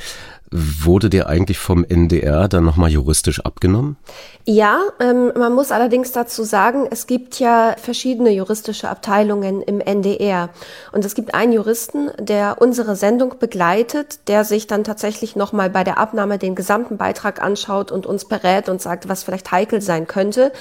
[0.56, 3.98] Wurde der eigentlich vom NDR dann nochmal juristisch abgenommen?
[4.46, 10.50] Ja, ähm, man muss allerdings dazu sagen, es gibt ja verschiedene juristische Abteilungen im NDR.
[10.92, 15.84] Und es gibt einen Juristen, der unsere Sendung begleitet, der sich dann tatsächlich nochmal bei
[15.84, 20.06] der Abnahme den gesamten Beitrag anschaut und uns berät und sagt, was vielleicht heikel sein
[20.06, 20.52] könnte,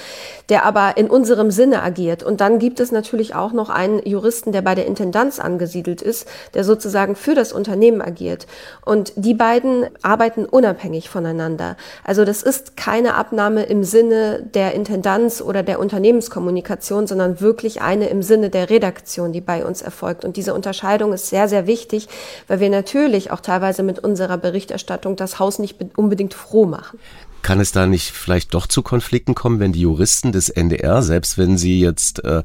[0.49, 2.23] der aber in unserem Sinne agiert.
[2.23, 6.27] Und dann gibt es natürlich auch noch einen Juristen, der bei der Intendanz angesiedelt ist,
[6.55, 8.47] der sozusagen für das Unternehmen agiert.
[8.85, 11.77] Und die beiden arbeiten unabhängig voneinander.
[12.03, 18.07] Also das ist keine Abnahme im Sinne der Intendanz oder der Unternehmenskommunikation, sondern wirklich eine
[18.07, 20.25] im Sinne der Redaktion, die bei uns erfolgt.
[20.25, 22.07] Und diese Unterscheidung ist sehr, sehr wichtig,
[22.47, 26.99] weil wir natürlich auch teilweise mit unserer Berichterstattung das Haus nicht unbedingt froh machen.
[27.41, 31.37] Kann es da nicht vielleicht doch zu Konflikten kommen, wenn die Juristen des NDR, selbst
[31.37, 32.41] wenn sie jetzt äh,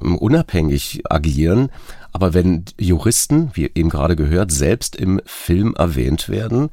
[0.00, 1.70] unabhängig agieren,
[2.14, 6.70] aber wenn Juristen, wie eben gerade gehört, selbst im Film erwähnt werden?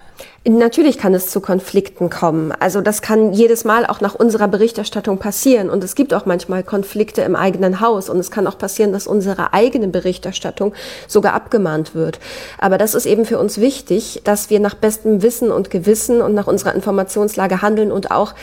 [0.47, 2.51] Natürlich kann es zu Konflikten kommen.
[2.51, 5.71] Also das kann jedes Mal auch nach unserer Berichterstattung passieren.
[5.71, 8.08] Und es gibt auch manchmal Konflikte im eigenen Haus.
[8.08, 10.75] Und es kann auch passieren, dass unsere eigene Berichterstattung
[11.08, 12.19] sogar abgemahnt wird.
[12.60, 16.36] Aber das ist eben für uns wichtig, dass wir nach bestem Wissen und Gewissen und
[16.36, 18.36] nach unserer Informationslage handeln und auch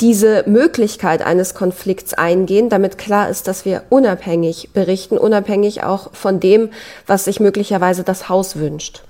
[0.00, 6.39] diese Möglichkeit eines Konflikts eingehen, damit klar ist, dass wir unabhängig berichten, unabhängig auch von
[6.40, 6.70] dem,
[7.06, 9.02] was sich möglicherweise das Haus wünscht.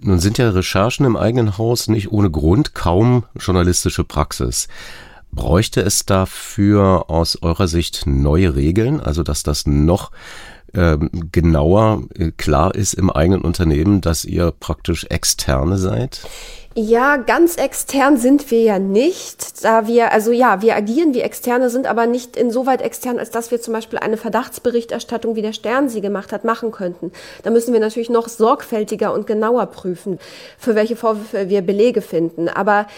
[0.00, 4.68] Nun sind ja Recherchen im eigenen Haus nicht ohne Grund kaum journalistische Praxis.
[5.32, 10.10] Bräuchte es dafür aus eurer Sicht neue Regeln, also dass das noch
[10.74, 16.26] ähm, genauer äh, klar ist im eigenen Unternehmen, dass ihr praktisch Externe seid?
[16.76, 21.70] Ja, ganz extern sind wir ja nicht, da wir, also ja, wir agieren wie Externe,
[21.70, 25.88] sind aber nicht insoweit extern, als dass wir zum Beispiel eine Verdachtsberichterstattung, wie der Stern
[25.88, 27.12] sie gemacht hat, machen könnten.
[27.44, 30.18] Da müssen wir natürlich noch sorgfältiger und genauer prüfen,
[30.58, 32.48] für welche Vorwürfe wir Belege finden.
[32.48, 32.88] Aber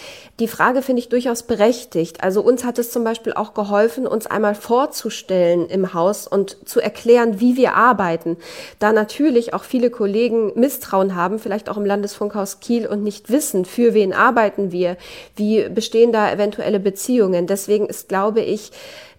[0.41, 2.23] die Frage finde ich durchaus berechtigt.
[2.23, 6.81] Also uns hat es zum Beispiel auch geholfen, uns einmal vorzustellen im Haus und zu
[6.81, 8.39] erklären, wie wir arbeiten.
[8.79, 13.66] Da natürlich auch viele Kollegen Misstrauen haben, vielleicht auch im Landesfunkhaus Kiel und nicht wissen,
[13.67, 14.97] für wen arbeiten wir,
[15.35, 17.47] wie bestehen da eventuelle Beziehungen.
[17.47, 18.73] Deswegen ist, glaube ich,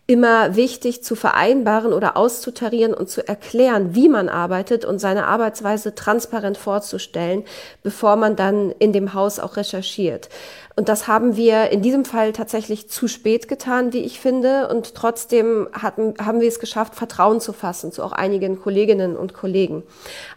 [0.08, 5.96] immer wichtig zu vereinbaren oder auszutarieren und zu erklären, wie man arbeitet und seine Arbeitsweise
[5.96, 7.44] transparent vorzustellen,
[7.84, 10.30] bevor man dann in dem Haus auch recherchiert.
[10.78, 14.68] Und das haben wir in diesem Fall tatsächlich zu spät getan, wie ich finde.
[14.68, 19.34] Und trotzdem hatten, haben wir es geschafft, Vertrauen zu fassen zu auch einigen Kolleginnen und
[19.34, 19.82] Kollegen.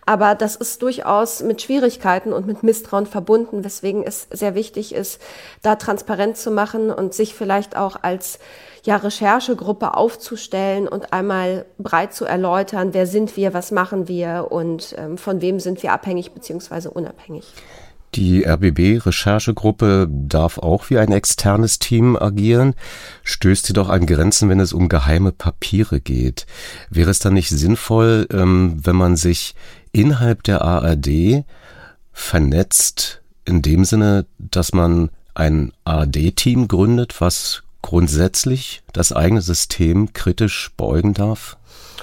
[0.07, 5.21] Aber das ist durchaus mit Schwierigkeiten und mit Misstrauen verbunden, weswegen es sehr wichtig ist,
[5.61, 8.39] da transparent zu machen und sich vielleicht auch als
[8.85, 14.95] ja, Recherchegruppe aufzustellen und einmal breit zu erläutern, wer sind wir, was machen wir und
[14.97, 16.89] ähm, von wem sind wir abhängig bzw.
[16.89, 17.53] unabhängig.
[18.15, 22.75] Die RBB-Recherchegruppe darf auch wie ein externes Team agieren,
[23.23, 26.47] stößt jedoch an Grenzen, wenn es um geheime Papiere geht.
[26.91, 29.55] Wäre es dann nicht sinnvoll, ähm, wenn man sich
[29.93, 31.45] innerhalb der ARD
[32.13, 40.73] vernetzt, in dem Sinne, dass man ein ARD-Team gründet, was grundsätzlich das eigene System kritisch
[40.77, 41.57] beugen darf?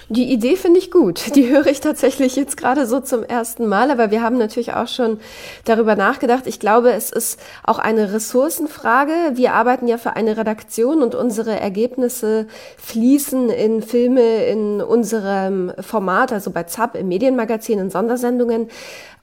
[0.10, 1.36] Die Idee finde ich gut.
[1.36, 4.88] Die höre ich tatsächlich jetzt gerade so zum ersten Mal, aber wir haben natürlich auch
[4.88, 5.20] schon
[5.65, 6.48] darüber nachgedacht.
[6.48, 9.12] Ich glaube, es ist auch eine Ressourcenfrage.
[9.34, 16.32] Wir arbeiten ja für eine Redaktion und unsere Ergebnisse fließen in Filme in unserem Format,
[16.32, 18.70] also bei ZAP im Medienmagazin, in Sondersendungen.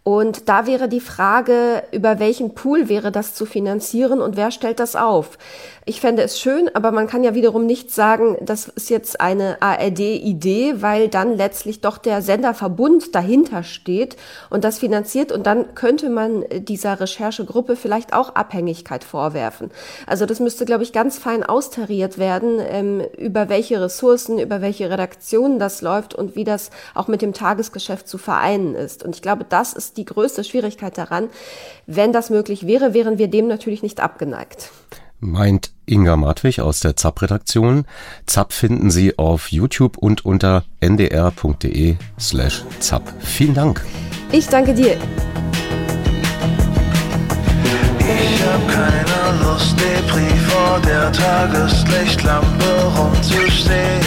[0.05, 4.79] Und da wäre die Frage, über welchen Pool wäre das zu finanzieren und wer stellt
[4.79, 5.38] das auf?
[5.87, 9.61] Ich fände es schön, aber man kann ja wiederum nicht sagen, das ist jetzt eine
[9.61, 14.16] ARD-Idee, weil dann letztlich doch der Senderverbund dahinter steht
[14.49, 19.70] und das finanziert und dann könnte man dieser Recherchegruppe vielleicht auch Abhängigkeit vorwerfen.
[20.07, 24.88] Also das müsste, glaube ich, ganz fein austariert werden, ähm, über welche Ressourcen, über welche
[24.88, 29.05] Redaktionen das läuft und wie das auch mit dem Tagesgeschäft zu vereinen ist.
[29.05, 31.29] Und ich glaube, das ist die größte Schwierigkeit daran.
[31.87, 34.70] Wenn das möglich wäre, wären wir dem natürlich nicht abgeneigt.
[35.24, 37.87] Meint Inga Martwig aus der ZAP-Redaktion.
[38.26, 43.02] ZAP finden Sie auf YouTube und unter ndr.de slash ZAP.
[43.20, 43.84] Vielen Dank.
[44.32, 44.96] Ich danke dir.
[47.98, 52.64] Ich hab keine Lust, Depri vor der Tageslichtlampe
[52.96, 54.04] rumzustehen.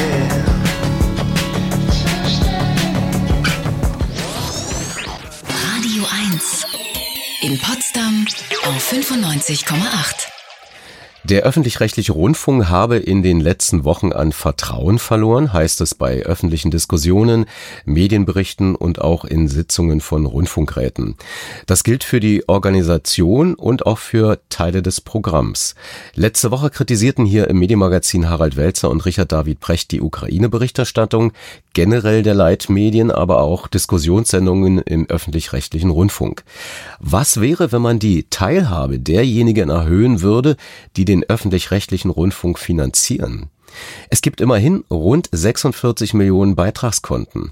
[7.39, 8.25] In Potsdam
[8.65, 10.36] auf 95,8.
[11.29, 16.71] Der öffentlich-rechtliche Rundfunk habe in den letzten Wochen an Vertrauen verloren, heißt es bei öffentlichen
[16.71, 17.47] Diskussionen,
[17.83, 21.17] Medienberichten und auch in Sitzungen von Rundfunkräten.
[21.65, 25.75] Das gilt für die Organisation und auch für Teile des Programms.
[26.15, 31.33] Letzte Woche kritisierten hier im Medienmagazin Harald Welzer und Richard David Brecht die Ukraine-Berichterstattung,
[31.73, 36.45] generell der Leitmedien, aber auch Diskussionssendungen im öffentlich-rechtlichen Rundfunk.
[37.01, 40.55] Was wäre, wenn man die Teilhabe derjenigen erhöhen würde,
[40.95, 43.49] die den öffentlich-rechtlichen Rundfunk finanzieren?
[44.09, 47.51] Es gibt immerhin rund 46 Millionen Beitragskonten.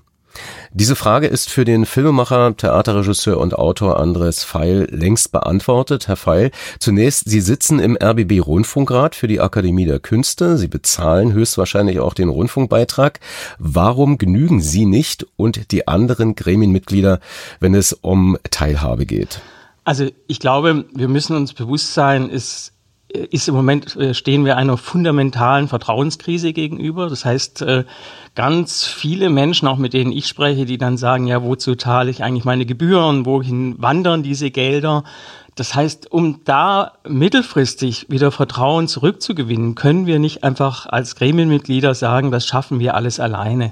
[0.72, 6.08] Diese Frage ist für den Filmemacher, Theaterregisseur und Autor Andres Feil längst beantwortet.
[6.08, 10.58] Herr Feil, zunächst, Sie sitzen im RBB Rundfunkrat für die Akademie der Künste.
[10.58, 13.20] Sie bezahlen höchstwahrscheinlich auch den Rundfunkbeitrag.
[13.58, 17.20] Warum genügen Sie nicht und die anderen Gremienmitglieder,
[17.60, 19.40] wenn es um Teilhabe geht?
[19.86, 22.74] Also ich glaube, wir müssen uns bewusst sein, es
[23.16, 27.10] ist im Moment, äh, stehen wir einer fundamentalen Vertrauenskrise gegenüber.
[27.10, 27.84] Das heißt, äh,
[28.36, 32.24] ganz viele Menschen, auch mit denen ich spreche, die dann sagen, ja, wozu zahle ich
[32.24, 33.26] eigentlich meine Gebühren?
[33.26, 35.04] Wohin wandern diese Gelder?
[35.56, 42.30] Das heißt, um da mittelfristig wieder Vertrauen zurückzugewinnen, können wir nicht einfach als Gremienmitglieder sagen,
[42.30, 43.72] das schaffen wir alles alleine.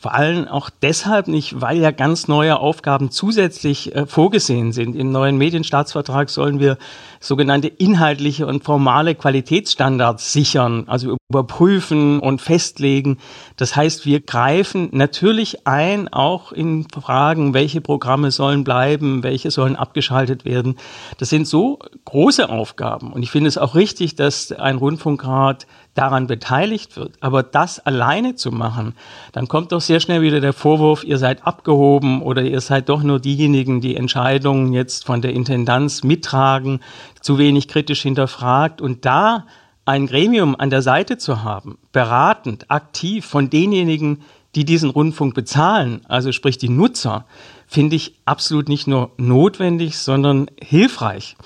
[0.00, 4.94] Vor allem auch deshalb nicht, weil ja ganz neue Aufgaben zusätzlich äh, vorgesehen sind.
[4.94, 6.78] Im neuen Medienstaatsvertrag sollen wir
[7.20, 13.18] sogenannte inhaltliche und formale Qualitätsstandards sichern, also überprüfen und festlegen.
[13.56, 19.76] Das heißt, wir greifen natürlich ein, auch in Fragen, welche Programme sollen bleiben, welche sollen
[19.76, 20.76] abgeschaltet werden.
[21.18, 23.12] Das sind so große Aufgaben.
[23.12, 25.66] Und ich finde es auch richtig, dass ein Rundfunkrat
[25.98, 27.16] daran beteiligt wird.
[27.20, 28.94] Aber das alleine zu machen,
[29.32, 33.02] dann kommt doch sehr schnell wieder der Vorwurf, ihr seid abgehoben oder ihr seid doch
[33.02, 36.80] nur diejenigen, die Entscheidungen jetzt von der Intendanz mittragen,
[37.20, 38.80] zu wenig kritisch hinterfragt.
[38.80, 39.46] Und da
[39.84, 44.22] ein Gremium an der Seite zu haben, beratend, aktiv von denjenigen,
[44.54, 47.24] die diesen Rundfunk bezahlen, also sprich die Nutzer,
[47.66, 51.36] finde ich absolut nicht nur notwendig, sondern hilfreich.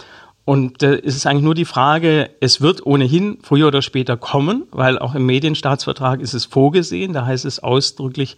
[0.44, 4.64] Und äh, es ist eigentlich nur die Frage, es wird ohnehin früher oder später kommen,
[4.72, 7.12] weil auch im Medienstaatsvertrag ist es vorgesehen.
[7.12, 8.36] Da heißt es ausdrücklich,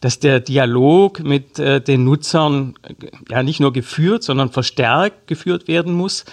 [0.00, 2.94] dass der Dialog mit äh, den Nutzern äh,
[3.30, 6.24] ja nicht nur geführt, sondern verstärkt geführt werden muss.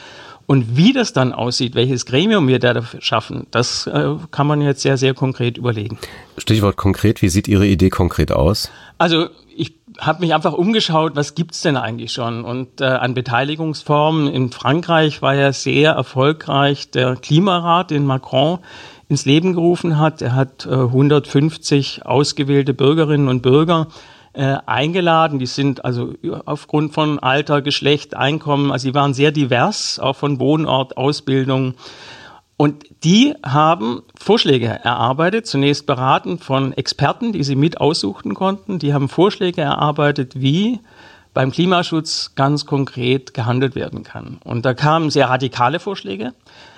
[0.51, 4.59] Und wie das dann aussieht, welches Gremium wir da dafür schaffen, das äh, kann man
[4.59, 5.97] jetzt sehr, sehr konkret überlegen.
[6.37, 8.69] Stichwort konkret, wie sieht Ihre Idee konkret aus?
[8.97, 12.43] Also ich habe mich einfach umgeschaut, was gibt's denn eigentlich schon?
[12.43, 18.59] Und äh, an Beteiligungsformen in Frankreich war ja sehr erfolgreich der Klimarat, den Macron
[19.07, 20.21] ins Leben gerufen hat.
[20.21, 23.87] Er hat äh, 150 ausgewählte Bürgerinnen und Bürger
[24.33, 25.39] äh, eingeladen.
[25.39, 26.13] Die sind also
[26.45, 31.75] aufgrund von Alter, Geschlecht, Einkommen, also sie waren sehr divers, auch von Wohnort, Ausbildung.
[32.57, 38.77] Und die haben Vorschläge erarbeitet, zunächst beraten von Experten, die sie mit aussuchten konnten.
[38.77, 40.79] Die haben Vorschläge erarbeitet, wie
[41.33, 44.37] beim Klimaschutz ganz konkret gehandelt werden kann.
[44.43, 46.33] Und da kamen sehr radikale Vorschläge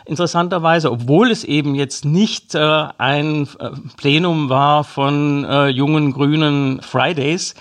[0.06, 2.60] interessanterweise, obwohl es eben jetzt nicht äh,
[2.98, 7.56] ein äh, Plenum war von äh, jungen grünen Fridays.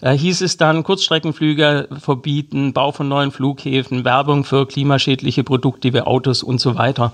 [0.00, 6.02] Da hieß es dann Kurzstreckenflüge verbieten, Bau von neuen Flughäfen, Werbung für klimaschädliche Produkte wie
[6.02, 7.12] Autos und so weiter.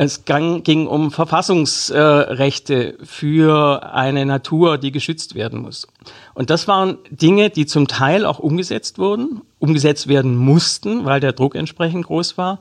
[0.00, 5.88] Es ging, ging um Verfassungsrechte für eine Natur, die geschützt werden muss.
[6.34, 11.32] Und das waren Dinge, die zum Teil auch umgesetzt wurden, umgesetzt werden mussten, weil der
[11.32, 12.60] Druck entsprechend groß war.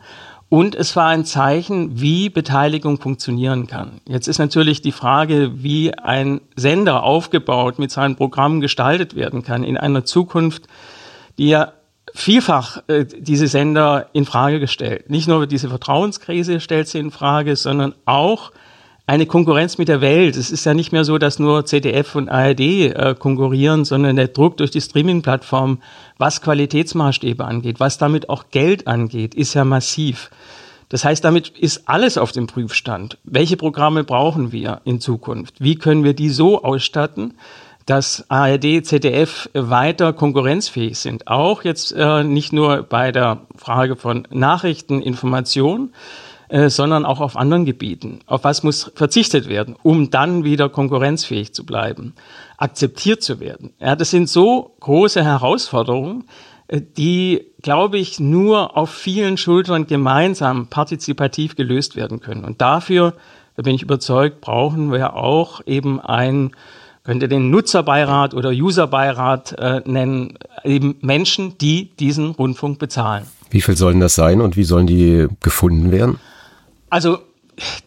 [0.50, 4.00] Und es war ein Zeichen, wie Beteiligung funktionieren kann.
[4.08, 9.66] Jetzt ist natürlich die Frage, wie ein Sender aufgebaut mit seinen Programmen gestaltet werden kann
[9.66, 10.68] in einer Zukunft,
[11.38, 11.74] die ja
[12.14, 15.10] vielfach äh, diese Sender in Frage gestellt.
[15.10, 18.52] Nicht nur diese Vertrauenskrise stellt sie in Frage, sondern auch
[19.08, 20.36] eine Konkurrenz mit der Welt.
[20.36, 24.28] Es ist ja nicht mehr so, dass nur ZDF und ARD äh, konkurrieren, sondern der
[24.28, 25.82] Druck durch die Streaming-Plattform,
[26.18, 30.30] was Qualitätsmaßstäbe angeht, was damit auch Geld angeht, ist ja massiv.
[30.90, 33.18] Das heißt, damit ist alles auf dem Prüfstand.
[33.24, 35.56] Welche Programme brauchen wir in Zukunft?
[35.60, 37.34] Wie können wir die so ausstatten,
[37.86, 41.28] dass ARD, ZDF weiter konkurrenzfähig sind?
[41.28, 45.94] Auch jetzt äh, nicht nur bei der Frage von Nachrichten, Information,
[46.50, 48.20] äh, sondern auch auf anderen Gebieten.
[48.26, 52.14] Auf was muss verzichtet werden, um dann wieder konkurrenzfähig zu bleiben,
[52.58, 53.74] akzeptiert zu werden.
[53.80, 56.24] Ja, das sind so große Herausforderungen,
[56.68, 62.46] äh, die, glaube ich, nur auf vielen Schultern gemeinsam partizipativ gelöst werden können.
[62.46, 63.14] Und dafür,
[63.56, 66.52] da bin ich überzeugt, brauchen wir auch eben ein
[67.04, 73.24] könnte den Nutzerbeirat oder Userbeirat äh, nennen, eben Menschen, die diesen Rundfunk bezahlen.
[73.50, 76.20] Wie viel sollen das sein und wie sollen die gefunden werden?
[76.90, 77.20] Also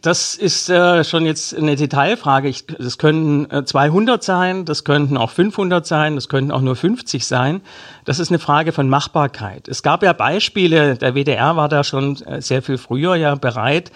[0.02, 2.48] das ist äh, schon jetzt eine Detailfrage.
[2.48, 6.74] Ich, das könnten äh, 200 sein, das könnten auch 500 sein, das könnten auch nur
[6.74, 7.60] 50 sein.
[8.04, 9.68] Das ist eine Frage von Machbarkeit.
[9.68, 13.92] Es gab ja Beispiele, der WDR war da schon äh, sehr viel früher ja bereit.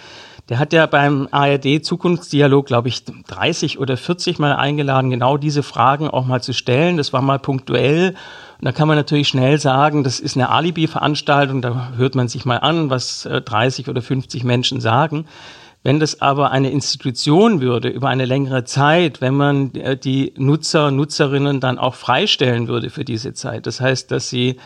[0.51, 5.63] Der hat ja beim ARD Zukunftsdialog, glaube ich, 30 oder 40 Mal eingeladen, genau diese
[5.63, 6.99] Fragen auch mal zu stellen.
[6.99, 8.15] Das war mal punktuell
[8.65, 12.57] da kann man natürlich schnell sagen, das ist eine Alibi-Veranstaltung, da hört man sich mal
[12.57, 15.27] an, was 30 äh, oder 50 Menschen sagen.
[15.83, 20.91] Wenn das aber eine Institution würde über eine längere Zeit, wenn man äh, die Nutzer,
[20.91, 24.57] Nutzerinnen dann auch freistellen würde für diese Zeit, das heißt, dass sie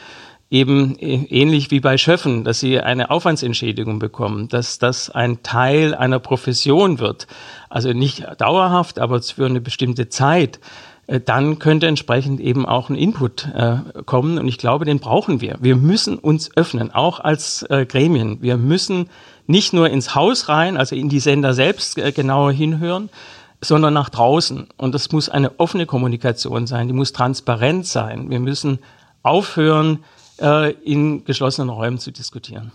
[0.49, 5.93] eben äh, ähnlich wie bei Schöffen, dass sie eine Aufwandsentschädigung bekommen, dass das ein Teil
[5.97, 7.27] einer Profession wird,
[7.69, 10.61] also nicht dauerhaft, aber für eine bestimmte Zeit,
[11.09, 14.39] dann könnte entsprechend eben auch ein Input äh, kommen.
[14.39, 15.57] Und ich glaube, den brauchen wir.
[15.61, 18.43] Wir müssen uns öffnen, auch als äh, Gremien.
[18.43, 19.09] Wir müssen
[19.47, 23.09] nicht nur ins Haus rein, also in die Sender selbst äh, genauer hinhören,
[23.63, 24.69] sondern nach draußen.
[24.77, 28.29] Und das muss eine offene Kommunikation sein, die muss transparent sein.
[28.29, 28.79] Wir müssen
[29.23, 30.01] aufhören,
[30.41, 32.71] äh, in geschlossenen Räumen zu diskutieren.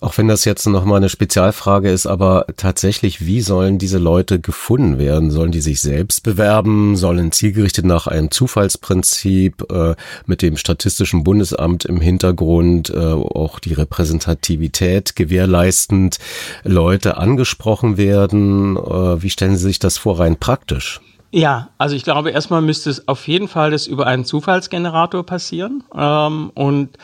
[0.00, 4.98] Auch wenn das jetzt nochmal eine Spezialfrage ist, aber tatsächlich, wie sollen diese Leute gefunden
[4.98, 5.30] werden?
[5.30, 6.96] Sollen die sich selbst bewerben?
[6.96, 9.94] Sollen zielgerichtet nach einem Zufallsprinzip äh,
[10.26, 16.18] mit dem Statistischen Bundesamt im Hintergrund äh, auch die Repräsentativität gewährleistend
[16.62, 18.76] Leute angesprochen werden?
[18.76, 21.00] Äh, wie stellen Sie sich das vor, rein praktisch?
[21.30, 25.84] Ja, also ich glaube, erstmal müsste es auf jeden Fall das über einen Zufallsgenerator passieren.
[25.94, 26.98] Ähm, und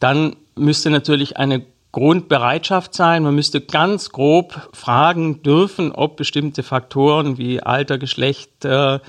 [0.00, 1.62] dann müsste natürlich eine
[1.98, 3.24] Grundbereitschaft sein.
[3.24, 9.00] Man müsste ganz grob fragen dürfen, ob bestimmte Faktoren wie Alter, Geschlecht, äh,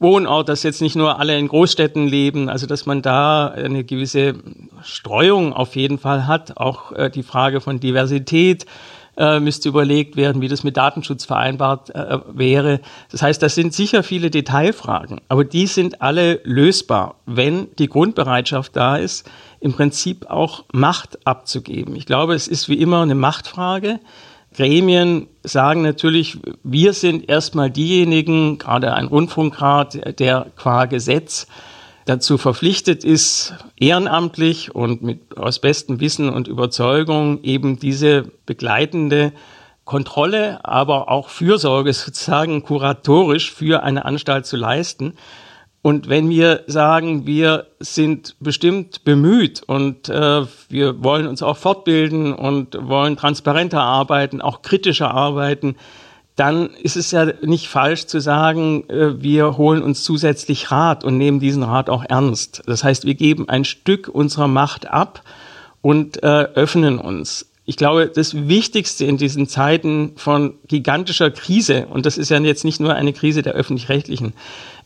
[0.00, 4.34] Wohnort, dass jetzt nicht nur alle in Großstädten leben, also dass man da eine gewisse
[4.82, 6.56] Streuung auf jeden Fall hat.
[6.56, 8.66] Auch äh, die Frage von Diversität
[9.16, 12.80] äh, müsste überlegt werden, wie das mit Datenschutz vereinbart äh, wäre.
[13.12, 18.74] Das heißt, das sind sicher viele Detailfragen, aber die sind alle lösbar, wenn die Grundbereitschaft
[18.74, 19.30] da ist,
[19.62, 21.94] im Prinzip auch Macht abzugeben.
[21.94, 24.00] Ich glaube, es ist wie immer eine Machtfrage.
[24.54, 31.46] Gremien sagen natürlich, wir sind erstmal diejenigen, gerade ein Rundfunkrat, der qua Gesetz
[32.06, 39.32] dazu verpflichtet ist, ehrenamtlich und mit, aus bestem Wissen und Überzeugung eben diese begleitende
[39.84, 45.14] Kontrolle, aber auch Fürsorge sozusagen kuratorisch für eine Anstalt zu leisten.
[45.82, 52.32] Und wenn wir sagen, wir sind bestimmt bemüht und äh, wir wollen uns auch fortbilden
[52.32, 55.74] und wollen transparenter arbeiten, auch kritischer arbeiten,
[56.36, 61.18] dann ist es ja nicht falsch zu sagen, äh, wir holen uns zusätzlich Rat und
[61.18, 62.62] nehmen diesen Rat auch ernst.
[62.66, 65.24] Das heißt, wir geben ein Stück unserer Macht ab
[65.82, 67.48] und äh, öffnen uns.
[67.64, 72.64] Ich glaube, das Wichtigste in diesen Zeiten von gigantischer Krise, und das ist ja jetzt
[72.64, 74.32] nicht nur eine Krise der öffentlich-rechtlichen,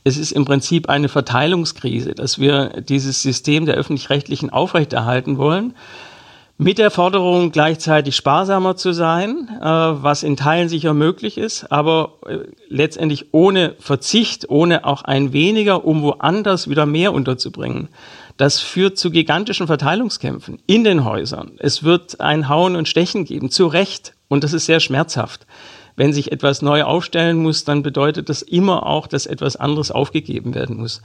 [0.06, 5.74] es ist im Prinzip eine Verteilungskrise, dass wir dieses System der öffentlich-rechtlichen aufrechterhalten wollen
[6.58, 12.12] mit der Forderung gleichzeitig sparsamer zu sein, äh, was in Teilen sicher möglich ist, aber
[12.24, 12.38] äh,
[12.68, 17.88] letztendlich ohne Verzicht, ohne auch ein weniger, um woanders wieder mehr unterzubringen.
[18.36, 21.52] Das führt zu gigantischen Verteilungskämpfen in den Häusern.
[21.58, 24.14] Es wird ein Hauen und Stechen geben, zu Recht.
[24.28, 25.46] Und das ist sehr schmerzhaft.
[25.96, 30.54] Wenn sich etwas neu aufstellen muss, dann bedeutet das immer auch, dass etwas anderes aufgegeben
[30.54, 31.02] werden muss.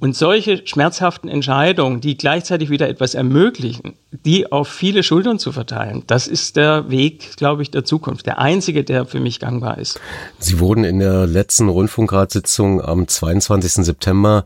[0.00, 6.02] Und solche schmerzhaften Entscheidungen, die gleichzeitig wieder etwas ermöglichen, die auf viele Schultern zu verteilen,
[6.06, 8.26] das ist der Weg, glaube ich, der Zukunft.
[8.26, 10.00] Der einzige, der für mich gangbar ist.
[10.38, 13.84] Sie wurden in der letzten Rundfunkratssitzung am 22.
[13.84, 14.44] September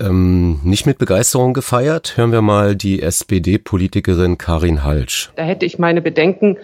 [0.00, 2.16] ähm, nicht mit Begeisterung gefeiert.
[2.16, 5.30] Hören wir mal die SPD-Politikerin Karin Halsch.
[5.36, 6.56] Da hätte ich meine Bedenken,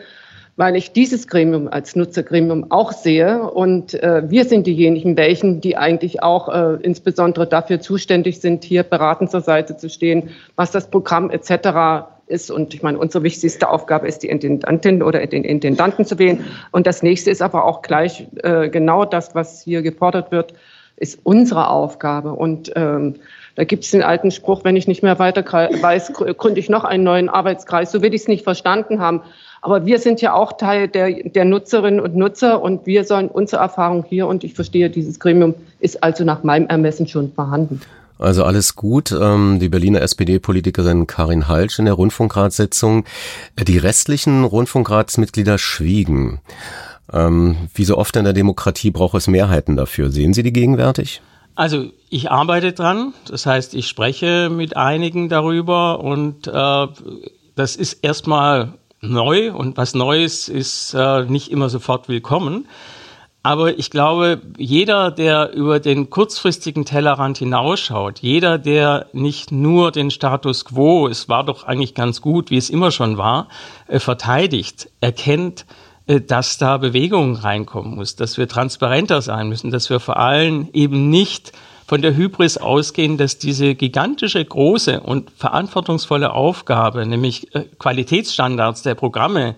[0.57, 3.43] weil ich dieses Gremium als Nutzergremium auch sehe.
[3.43, 8.83] Und äh, wir sind diejenigen, welchen, die eigentlich auch äh, insbesondere dafür zuständig sind, hier
[8.83, 12.09] beratend zur Seite zu stehen, was das Programm etc.
[12.27, 12.51] ist.
[12.51, 16.45] Und ich meine, unsere wichtigste Aufgabe ist, die Intendantin oder den Intendanten zu wählen.
[16.73, 20.55] Und das nächste ist aber auch gleich äh, genau das, was hier gefordert wird,
[20.97, 22.33] ist unsere Aufgabe.
[22.33, 23.17] Und ähm,
[23.57, 26.85] da gibt es den alten Spruch, wenn ich nicht mehr weiter weiß, gründe ich noch
[26.85, 27.93] einen neuen Arbeitskreis.
[27.93, 29.23] So will ich es nicht verstanden haben.
[29.67, 33.63] Aber wir sind ja auch Teil der, der Nutzerinnen und Nutzer und wir sollen unsere
[33.63, 37.81] Erfahrung hier und ich verstehe, dieses Gremium ist also nach meinem Ermessen schon vorhanden.
[38.17, 39.11] Also alles gut.
[39.11, 43.07] Ähm, die Berliner SPD-Politikerin Karin Halsch in der Rundfunkratssitzung.
[43.61, 46.39] Die restlichen Rundfunkratsmitglieder schwiegen.
[47.13, 50.13] Ähm, wie so oft in der Demokratie braucht es Mehrheiten dafür.
[50.13, 51.23] Sehen Sie die gegenwärtig?
[51.57, 53.15] Also ich arbeite dran.
[53.29, 56.87] Das heißt, ich spreche mit einigen darüber und äh,
[57.57, 62.67] das ist erstmal neu und was Neues ist äh, nicht immer sofort willkommen.
[63.47, 70.11] Aber ich glaube, jeder, der über den kurzfristigen Tellerrand hinausschaut, jeder, der nicht nur den
[70.11, 73.47] Status quo, es war doch eigentlich ganz gut, wie es immer schon war,
[73.87, 75.65] äh, verteidigt, erkennt,
[76.09, 80.69] äh, dass da Bewegung reinkommen muss, dass wir transparenter sein müssen, dass wir vor allem
[80.73, 81.53] eben nicht
[81.87, 88.97] von der Hybris ausgehen, dass diese gigantische, große und verantwortungsvolle Aufgabe, nämlich äh, Qualitätsstandards der
[88.97, 89.55] Programme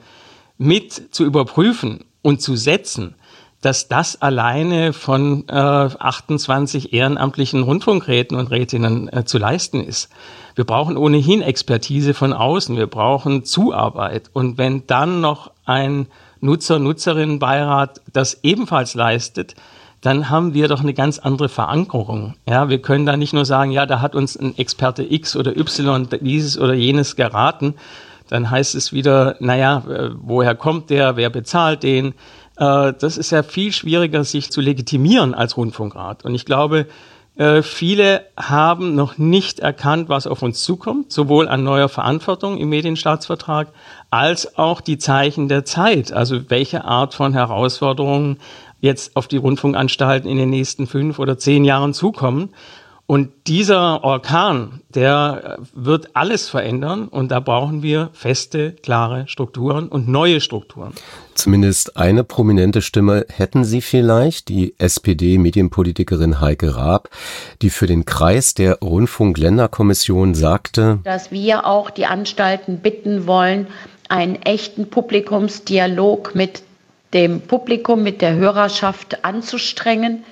[0.58, 3.14] mit zu überprüfen und zu setzen,
[3.60, 10.10] dass das alleine von äh, 28 ehrenamtlichen Rundfunkräten und Rätinnen äh, zu leisten ist.
[10.54, 14.30] Wir brauchen ohnehin Expertise von außen, wir brauchen Zuarbeit.
[14.32, 16.06] Und wenn dann noch ein
[16.40, 19.54] Nutzer-Nutzerinnenbeirat das ebenfalls leistet,
[20.00, 22.34] dann haben wir doch eine ganz andere Verankerung.
[22.48, 25.56] Ja, wir können da nicht nur sagen, ja, da hat uns ein Experte X oder
[25.56, 27.74] Y dieses oder jenes geraten.
[28.28, 32.14] Dann heißt es wieder, naja, äh, woher kommt der, wer bezahlt den?
[32.58, 36.24] Äh, das ist ja viel schwieriger, sich zu legitimieren als Rundfunkrat.
[36.24, 36.86] Und ich glaube,
[37.38, 42.68] äh, viele haben noch nicht erkannt, was auf uns zukommt, sowohl an neuer Verantwortung im
[42.68, 43.68] Medienstaatsvertrag
[44.10, 46.12] als auch die Zeichen der Zeit.
[46.12, 48.38] Also welche Art von Herausforderungen
[48.80, 52.50] jetzt auf die Rundfunkanstalten in den nächsten fünf oder zehn Jahren zukommen.
[53.10, 60.08] Und dieser Orkan, der wird alles verändern und da brauchen wir feste, klare Strukturen und
[60.08, 60.92] neue Strukturen.
[61.32, 67.08] Zumindest eine prominente Stimme hätten Sie vielleicht, die SPD-Medienpolitikerin Heike Raab,
[67.62, 73.68] die für den Kreis der Rundfunkländerkommission sagte, dass wir auch die Anstalten bitten wollen,
[74.10, 76.62] einen echten Publikumsdialog mit
[77.14, 80.24] dem Publikum, mit der Hörerschaft anzustrengen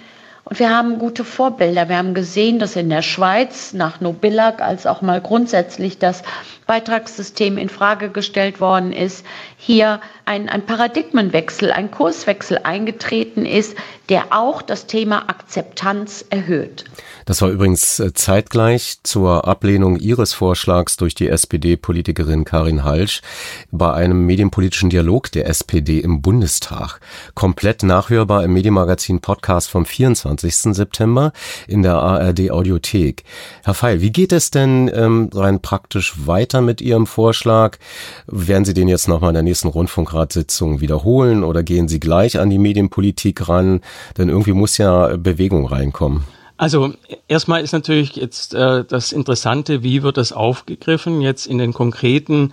[0.49, 1.89] Und wir haben gute Vorbilder.
[1.89, 6.23] Wir haben gesehen, dass in der Schweiz nach Nobillag als auch mal grundsätzlich das
[6.67, 9.25] Beitragssystem in Frage gestellt worden ist,
[9.57, 13.77] hier ein, ein Paradigmenwechsel, ein Kurswechsel eingetreten ist,
[14.09, 16.85] der auch das Thema Akzeptanz erhöht.
[17.25, 23.23] Das war übrigens äh, zeitgleich zur Ablehnung Ihres Vorschlags durch die SPD-Politikerin Karin Halsch
[23.71, 27.01] bei einem medienpolitischen Dialog der SPD im Bundestag.
[27.35, 30.75] Komplett nachhörbar im Medienmagazin Podcast vom 24.
[30.75, 31.33] September
[31.69, 33.25] in der ARD Audiothek.
[33.65, 37.79] Herr Feil, wie geht es denn ähm, rein praktisch weiter mit Ihrem Vorschlag?
[38.27, 42.51] Werden Sie den jetzt nochmal in der nächsten Rundfunkratssitzung wiederholen oder gehen Sie gleich an
[42.51, 43.81] die Medienpolitik ran?
[44.19, 46.25] Denn irgendwie muss ja Bewegung reinkommen.
[46.59, 46.95] Also
[47.29, 52.53] erstmal ist natürlich jetzt äh, das Interessante, wie wird das aufgegriffen jetzt in den konkreten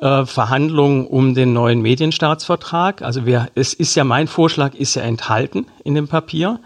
[0.00, 3.02] äh, Verhandlungen um den neuen Medienstaatsvertrag.
[3.02, 6.60] Also wir, es ist ja mein Vorschlag ist ja enthalten in dem Papier.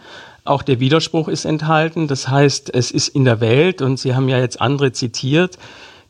[0.45, 2.07] Auch der Widerspruch ist enthalten.
[2.07, 5.59] Das heißt, es ist in der Welt und Sie haben ja jetzt andere zitiert,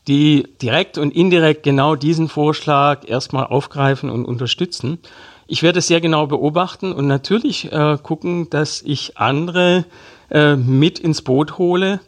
[0.07, 4.99] die direkt und indirekt genau diesen Vorschlag erstmal aufgreifen und unterstützen.
[5.47, 9.85] Ich werde es sehr genau beobachten und natürlich äh, gucken, dass ich andere
[10.29, 11.99] äh, mit ins Boot hole.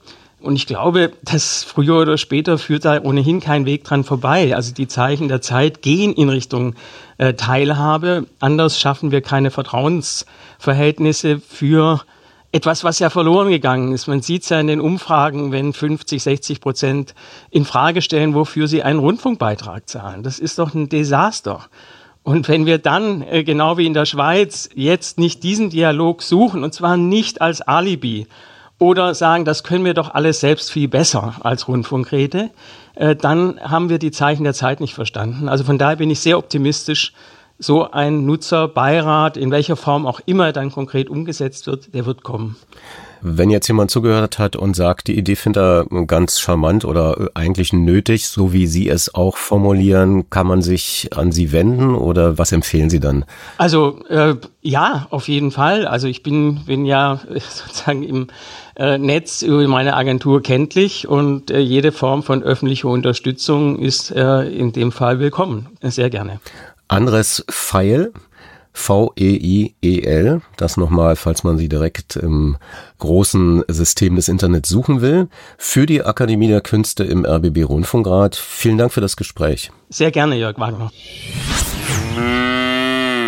[0.42, 4.56] Und ich glaube, dass früher oder später führt da ohnehin kein Weg dran vorbei.
[4.56, 6.76] Also die Zeichen der Zeit gehen in Richtung
[7.18, 8.26] äh, Teilhabe.
[8.40, 12.02] Anders schaffen wir keine Vertrauensverhältnisse für
[12.52, 14.08] etwas, was ja verloren gegangen ist.
[14.08, 17.14] Man sieht es ja in den Umfragen, wenn 50, 60 Prozent
[17.52, 20.24] in Frage stellen, wofür sie einen Rundfunkbeitrag zahlen.
[20.24, 21.68] Das ist doch ein Desaster.
[22.24, 26.64] Und wenn wir dann, äh, genau wie in der Schweiz, jetzt nicht diesen Dialog suchen,
[26.64, 28.28] und zwar nicht als Alibi
[28.78, 32.50] oder sagen, das können wir doch alles selbst viel besser als Rundfunkräte,
[32.96, 35.50] äh, dann haben wir die Zeichen der Zeit nicht verstanden.
[35.50, 37.14] Also von daher bin ich sehr optimistisch,
[37.60, 42.56] so ein Nutzerbeirat, in welcher Form auch immer dann konkret umgesetzt wird, der wird kommen.
[43.22, 47.74] Wenn jetzt jemand zugehört hat und sagt, die Idee findet er ganz charmant oder eigentlich
[47.74, 52.54] nötig, so wie Sie es auch formulieren, kann man sich an Sie wenden oder was
[52.54, 53.26] empfehlen Sie dann?
[53.58, 55.86] Also äh, ja, auf jeden Fall.
[55.86, 58.28] Also ich bin, bin ja sozusagen im
[58.78, 64.44] äh, Netz über meine Agentur kenntlich und äh, jede Form von öffentlicher Unterstützung ist äh,
[64.44, 65.68] in dem Fall willkommen.
[65.82, 66.40] Sehr gerne.
[66.90, 68.12] Andres Feil,
[68.74, 70.42] V-E-I-E-L.
[70.58, 72.58] Das nochmal, falls man sie direkt im
[72.98, 75.28] großen System des Internets suchen will.
[75.58, 78.36] Für die Akademie der Künste im RBB Rundfunkrat.
[78.36, 79.72] Vielen Dank für das Gespräch.
[79.90, 80.92] Sehr gerne, Jörg Wagner.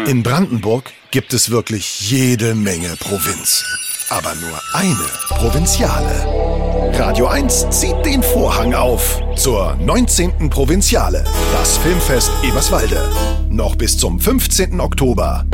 [0.07, 3.64] In Brandenburg gibt es wirklich jede Menge Provinz.
[4.09, 6.70] Aber nur eine Provinziale.
[6.94, 10.50] Radio 1 zieht den Vorhang auf zur 19.
[10.50, 11.24] Provinziale,
[11.54, 13.02] das Filmfest Eberswalde.
[13.50, 14.80] Noch bis zum 15.
[14.80, 15.46] Oktober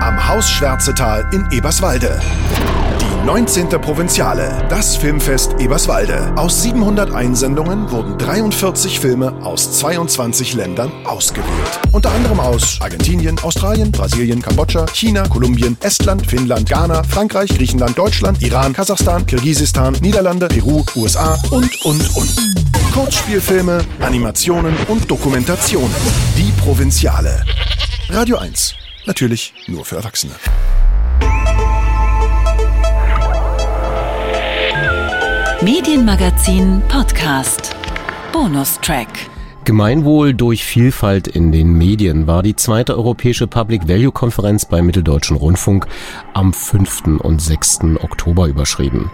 [0.00, 2.20] am Haus Schwärzetal in Eberswalde.
[3.26, 3.68] Die 19.
[3.80, 6.32] Provinziale, das Filmfest Eberswalde.
[6.36, 11.80] Aus 700 Einsendungen wurden 43 Filme aus 22 Ländern ausgewählt.
[11.90, 18.40] Unter anderem aus Argentinien, Australien, Brasilien, Kambodscha, China, Kolumbien, Estland, Finnland, Ghana, Frankreich, Griechenland, Deutschland,
[18.42, 22.30] Iran, Kasachstan, Kirgisistan, Niederlande, Peru, USA und, und, und.
[22.94, 25.96] Kurzspielfilme, Animationen und Dokumentationen.
[26.36, 27.44] Die Provinziale.
[28.08, 28.76] Radio 1.
[29.04, 30.34] Natürlich nur für Erwachsene.
[35.62, 37.74] Medienmagazin Podcast.
[38.30, 39.08] Bonustrack.
[39.64, 45.34] Gemeinwohl durch Vielfalt in den Medien war die zweite europäische Public Value Konferenz beim Mitteldeutschen
[45.34, 45.86] Rundfunk
[46.34, 47.20] am 5.
[47.20, 47.80] und 6.
[48.02, 49.10] Oktober überschrieben.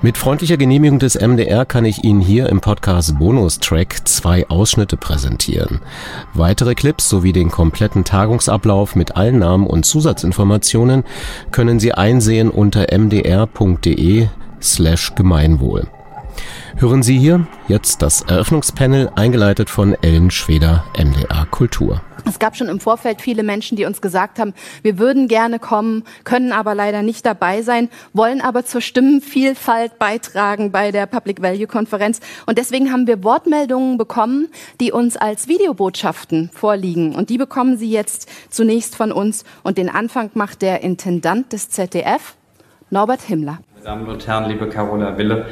[0.00, 5.80] Mit freundlicher Genehmigung des MDR kann ich Ihnen hier im Podcast Bonustrack zwei Ausschnitte präsentieren.
[6.32, 11.04] Weitere Clips sowie den kompletten Tagungsablauf mit allen Namen und Zusatzinformationen
[11.50, 14.28] können Sie einsehen unter mdr.de
[14.62, 15.86] slash Gemeinwohl.
[16.76, 22.00] Hören Sie hier jetzt das Eröffnungspanel, eingeleitet von Ellen Schweder, MDR Kultur.
[22.24, 26.04] Es gab schon im Vorfeld viele Menschen, die uns gesagt haben, wir würden gerne kommen,
[26.24, 31.66] können aber leider nicht dabei sein, wollen aber zur Stimmenvielfalt beitragen bei der Public Value
[31.66, 32.20] Konferenz.
[32.46, 34.48] Und deswegen haben wir Wortmeldungen bekommen,
[34.80, 37.14] die uns als Videobotschaften vorliegen.
[37.14, 39.44] Und die bekommen Sie jetzt zunächst von uns.
[39.62, 42.36] Und den Anfang macht der Intendant des ZDF,
[42.90, 43.58] Norbert Himmler.
[43.84, 45.46] Damen und Herren, liebe Carola Wille,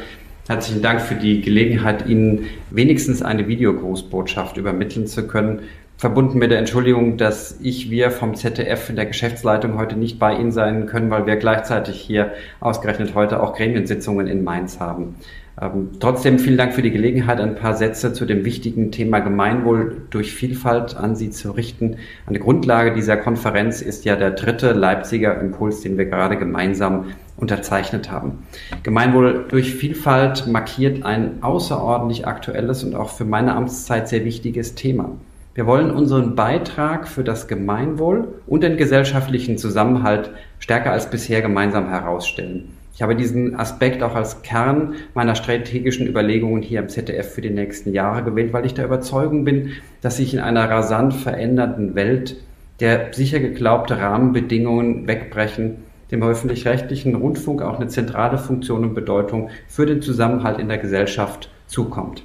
[0.46, 5.60] Herzlichen Dank für die Gelegenheit, Ihnen wenigstens eine Videogrußbotschaft übermitteln zu können.
[5.96, 10.34] Verbunden mit der Entschuldigung, dass ich, wir vom ZDF in der Geschäftsleitung heute nicht bei
[10.34, 15.16] Ihnen sein können, weil wir gleichzeitig hier ausgerechnet heute auch Gremiensitzungen in Mainz haben.
[15.60, 20.02] Ähm, trotzdem vielen Dank für die Gelegenheit, ein paar Sätze zu dem wichtigen Thema Gemeinwohl
[20.10, 21.96] durch Vielfalt an Sie zu richten.
[22.26, 28.10] Eine Grundlage dieser Konferenz ist ja der dritte Leipziger Impuls, den wir gerade gemeinsam unterzeichnet
[28.10, 28.46] haben.
[28.82, 35.12] Gemeinwohl durch Vielfalt markiert ein außerordentlich aktuelles und auch für meine Amtszeit sehr wichtiges Thema.
[35.54, 41.88] Wir wollen unseren Beitrag für das Gemeinwohl und den gesellschaftlichen Zusammenhalt stärker als bisher gemeinsam
[41.88, 42.68] herausstellen.
[42.94, 47.50] Ich habe diesen Aspekt auch als Kern meiner strategischen Überlegungen hier im ZDF für die
[47.50, 49.70] nächsten Jahre gewählt, weil ich der Überzeugung bin,
[50.02, 52.36] dass sich in einer rasant verändernden Welt
[52.80, 55.76] der sicher geglaubte Rahmenbedingungen wegbrechen,
[56.10, 61.50] dem öffentlich-rechtlichen Rundfunk auch eine zentrale Funktion und Bedeutung für den Zusammenhalt in der Gesellschaft
[61.66, 62.22] zukommt.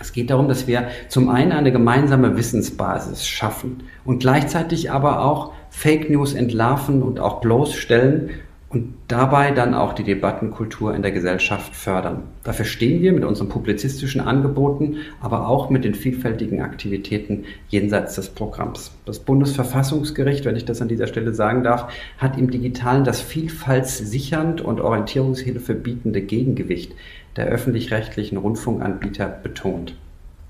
[0.00, 5.52] Es geht darum, dass wir zum einen eine gemeinsame Wissensbasis schaffen und gleichzeitig aber auch
[5.70, 8.30] Fake News entlarven und auch bloßstellen
[8.74, 12.24] und dabei dann auch die Debattenkultur in der Gesellschaft fördern.
[12.42, 18.30] Dafür stehen wir mit unseren publizistischen Angeboten, aber auch mit den vielfältigen Aktivitäten jenseits des
[18.30, 18.90] Programms.
[19.06, 24.60] Das Bundesverfassungsgericht, wenn ich das an dieser Stelle sagen darf, hat im Digitalen das vielfaltssichernd
[24.60, 26.92] und Orientierungshilfe bietende Gegengewicht
[27.36, 29.94] der öffentlich-rechtlichen Rundfunkanbieter betont.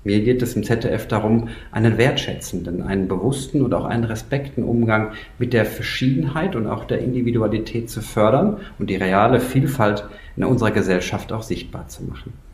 [0.05, 5.13] Mir geht es im ZDF darum, einen wertschätzenden, einen bewussten und auch einen respekten Umgang
[5.39, 10.69] mit der Verschiedenheit und auch der Individualität zu fördern und die reale Vielfalt in unserer
[10.69, 12.44] Gesellschaft auch sichtbar zu machen.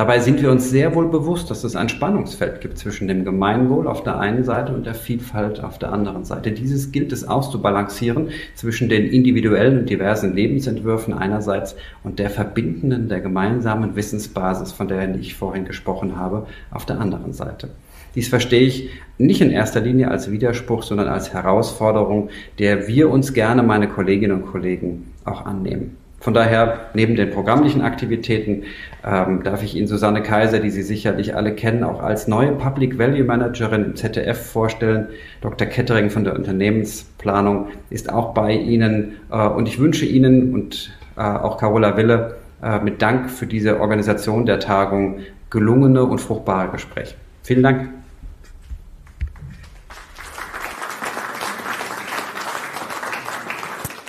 [0.00, 3.86] Dabei sind wir uns sehr wohl bewusst, dass es ein Spannungsfeld gibt zwischen dem Gemeinwohl
[3.86, 6.52] auf der einen Seite und der Vielfalt auf der anderen Seite.
[6.52, 13.20] Dieses gilt es auszubalancieren zwischen den individuellen und diversen Lebensentwürfen einerseits und der verbindenden, der
[13.20, 17.68] gemeinsamen Wissensbasis, von der ich vorhin gesprochen habe, auf der anderen Seite.
[18.14, 18.88] Dies verstehe ich
[19.18, 24.44] nicht in erster Linie als Widerspruch, sondern als Herausforderung, der wir uns gerne, meine Kolleginnen
[24.44, 25.99] und Kollegen, auch annehmen.
[26.20, 28.64] Von daher, neben den programmlichen Aktivitäten,
[29.02, 32.98] ähm, darf ich Ihnen Susanne Kaiser, die Sie sicherlich alle kennen, auch als neue Public
[32.98, 35.08] Value Managerin im ZDF vorstellen.
[35.40, 35.66] Dr.
[35.66, 39.16] Kettering von der Unternehmensplanung ist auch bei Ihnen.
[39.30, 43.80] Äh, und ich wünsche Ihnen und äh, auch Carola Wille äh, mit Dank für diese
[43.80, 47.14] Organisation der Tagung gelungene und fruchtbare Gespräche.
[47.42, 47.99] Vielen Dank.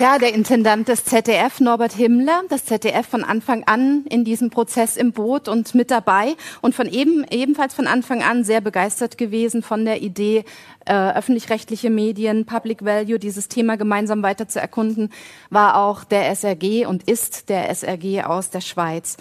[0.02, 4.96] Ja, der Intendant des ZDF, Norbert Himmler, das ZDF von Anfang an in diesem Prozess
[4.96, 9.62] im Boot und mit dabei und von eben, ebenfalls von Anfang an sehr begeistert gewesen
[9.62, 10.44] von der Idee,
[10.86, 15.12] äh, öffentlich-rechtliche Medien, Public Value, dieses Thema gemeinsam weiter zu erkunden,
[15.50, 19.18] war auch der SRG und ist der SRG aus der Schweiz.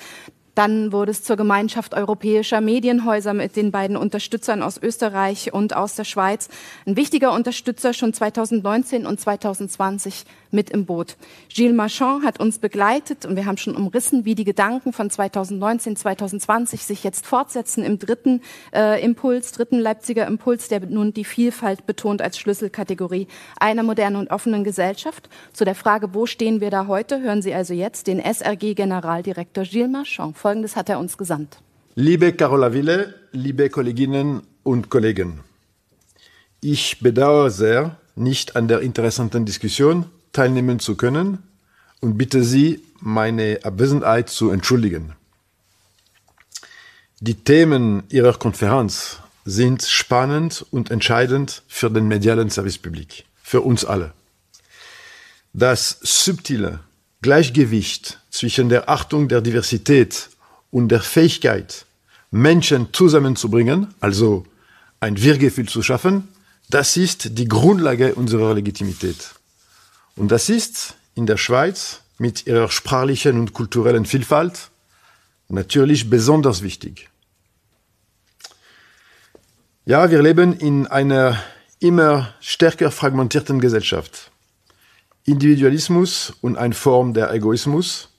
[0.55, 5.95] Dann wurde es zur Gemeinschaft europäischer Medienhäuser mit den beiden Unterstützern aus Österreich und aus
[5.95, 6.49] der Schweiz.
[6.85, 11.17] Ein wichtiger Unterstützer schon 2019 und 2020 mit im Boot.
[11.49, 15.95] Gilles Marchand hat uns begleitet und wir haben schon umrissen, wie die Gedanken von 2019,
[15.95, 18.41] 2020 sich jetzt fortsetzen im dritten
[18.73, 23.27] äh, Impuls, dritten Leipziger Impuls, der nun die Vielfalt betont als Schlüsselkategorie
[23.59, 25.29] einer modernen und offenen Gesellschaft.
[25.53, 29.91] Zu der Frage, wo stehen wir da heute, hören Sie also jetzt den SRG-Generaldirektor Gilles
[29.91, 30.37] Marchand.
[30.37, 31.57] Folgendes hat er uns gesandt.
[31.95, 35.41] Liebe Carola Wille, liebe Kolleginnen und Kollegen,
[36.61, 41.39] ich bedauere sehr, nicht an der interessanten Diskussion teilnehmen zu können
[41.99, 45.13] und bitte Sie, meine Abwesenheit zu entschuldigen.
[47.19, 54.13] Die Themen Ihrer Konferenz sind spannend und entscheidend für den medialen Servicepublik, für uns alle.
[55.53, 56.79] Das subtile
[57.21, 60.29] Gleichgewicht zwischen der Achtung der Diversität
[60.71, 61.85] und der Fähigkeit,
[62.31, 64.45] Menschen zusammenzubringen, also
[64.99, 66.29] ein Wir-Gefühl zu schaffen,
[66.69, 69.31] das ist die Grundlage unserer Legitimität.
[70.15, 74.69] Und das ist in der Schweiz mit ihrer sprachlichen und kulturellen Vielfalt
[75.49, 77.09] natürlich besonders wichtig.
[79.85, 81.41] Ja, wir leben in einer
[81.79, 84.31] immer stärker fragmentierten Gesellschaft.
[85.25, 88.09] Individualismus und eine Form der Egoismus,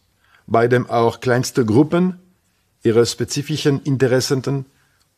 [0.47, 2.19] bei dem auch kleinste Gruppen
[2.83, 4.67] ihre spezifischen Interessen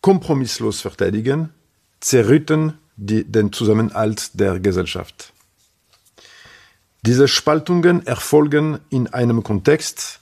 [0.00, 1.50] kompromisslos verteidigen,
[2.00, 5.33] zerrütten die, den Zusammenhalt der Gesellschaft.
[7.06, 10.20] Diese Spaltungen erfolgen in einem Kontext,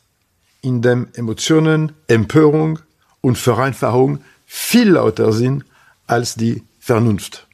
[0.63, 2.81] in dem Emotionen, Empörung
[3.21, 5.65] und Vereinfachung viel lauter sind
[6.09, 7.47] als die Vernunft.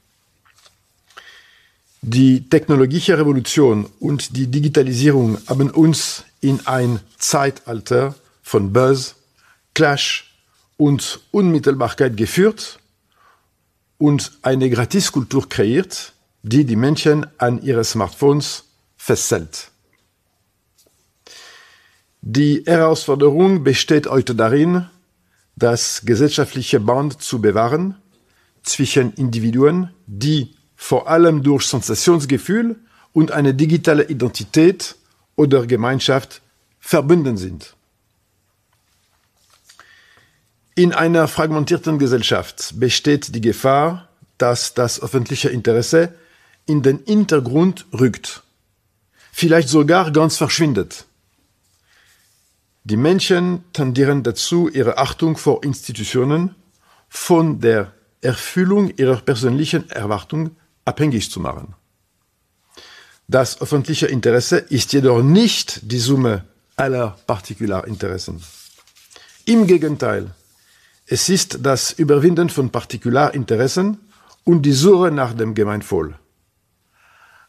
[2.00, 9.14] Die technologische Revolution und die Digitalisierung haben uns in ein Zeitalter von Buzz,
[9.74, 10.32] Clash
[10.78, 12.78] und Unmittelbarkeit geführt
[13.98, 18.64] und eine Gratiskultur kreiert, die die Menschen an ihre Smartphones
[19.08, 19.70] festhält.
[22.20, 24.86] Die Herausforderung besteht heute darin,
[25.56, 27.96] das gesellschaftliche Band zu bewahren
[28.62, 32.76] zwischen Individuen, die vor allem durch Sensationsgefühl
[33.14, 34.96] und eine digitale Identität
[35.36, 36.42] oder Gemeinschaft
[36.78, 37.74] verbunden sind.
[40.74, 46.14] In einer fragmentierten Gesellschaft besteht die Gefahr, dass das öffentliche Interesse
[46.66, 48.42] in den Hintergrund rückt,
[49.38, 51.04] vielleicht sogar ganz verschwindet.
[52.82, 56.56] Die Menschen tendieren dazu, ihre Achtung vor Institutionen
[57.08, 61.76] von der Erfüllung ihrer persönlichen Erwartungen abhängig zu machen.
[63.28, 68.42] Das öffentliche Interesse ist jedoch nicht die Summe aller Partikularinteressen.
[69.44, 70.32] Im Gegenteil,
[71.06, 73.98] es ist das Überwinden von Partikularinteressen
[74.42, 76.18] und die Suche nach dem Gemeinwohl.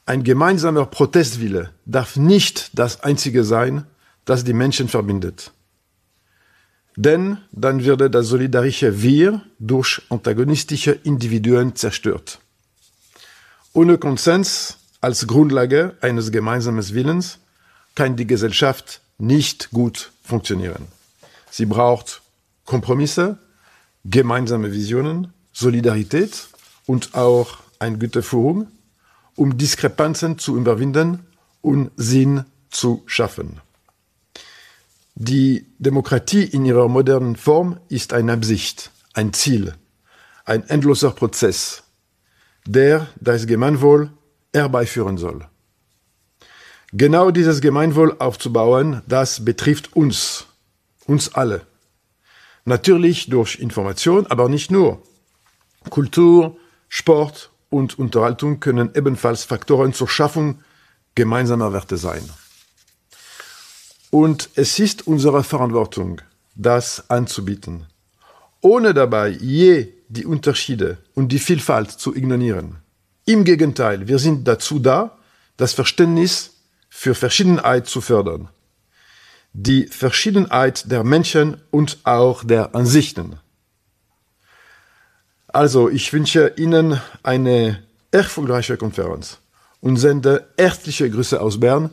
[0.10, 3.86] Ein gemeinsamer Protestwille darf nicht das Einzige sein,
[4.26, 5.51] das die Menschen verbindet.
[6.95, 12.39] Denn dann würde das solidarische Wir durch antagonistische Individuen zerstört.
[13.74, 17.38] Ohne Konsens als Grundlage eines gemeinsamen Willens
[17.93, 20.88] kann die Gesellschaft nicht gut funktionieren.
[21.51, 22.24] Sie braucht
[22.66, 23.38] Kompromisse,
[24.05, 26.47] gemeinsame Visionen, Solidarität
[26.88, 28.72] und auch eine gute Führung,
[29.40, 31.26] um Diskrepanzen zu überwinden
[31.62, 33.62] und Sinn zu schaffen.
[35.16, 39.76] Die Demokratie in ihrer modernen Form ist eine Absicht, ein Ziel,
[40.44, 41.84] ein endloser Prozess,
[42.66, 44.12] der das Gemeinwohl
[44.54, 45.48] herbeiführen soll.
[46.92, 50.48] Genau dieses Gemeinwohl aufzubauen, das betrifft uns,
[51.06, 51.62] uns alle.
[52.66, 55.02] Natürlich durch Information, aber nicht nur.
[55.90, 56.58] Kultur,
[56.90, 60.59] Sport und Unterhaltung können ebenfalls Faktoren zur Schaffung
[61.15, 62.28] gemeinsamer Werte sein.
[64.11, 66.22] Und es ist unsere Verantwortung,
[66.55, 67.86] das anzubieten,
[68.61, 72.78] ohne dabei je die Unterschiede und die Vielfalt zu ignorieren.
[73.26, 75.17] Im Gegenteil, wir sind dazu da,
[75.57, 76.55] das Verständnis
[76.89, 78.49] für Verschiedenheit zu fördern.
[79.53, 83.39] Die Verschiedenheit der Menschen und auch der Ansichten.
[85.52, 87.80] Also, ich wünsche Ihnen eine
[88.12, 89.39] erfolgreiche Konferenz
[89.82, 91.89] und sende herzliche Grüße aus Bern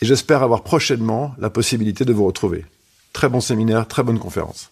[0.00, 2.64] et j'espère avoir prochainement la possibilité de vous retrouver.
[3.12, 4.70] Très bon séminaire, très bonne conférence.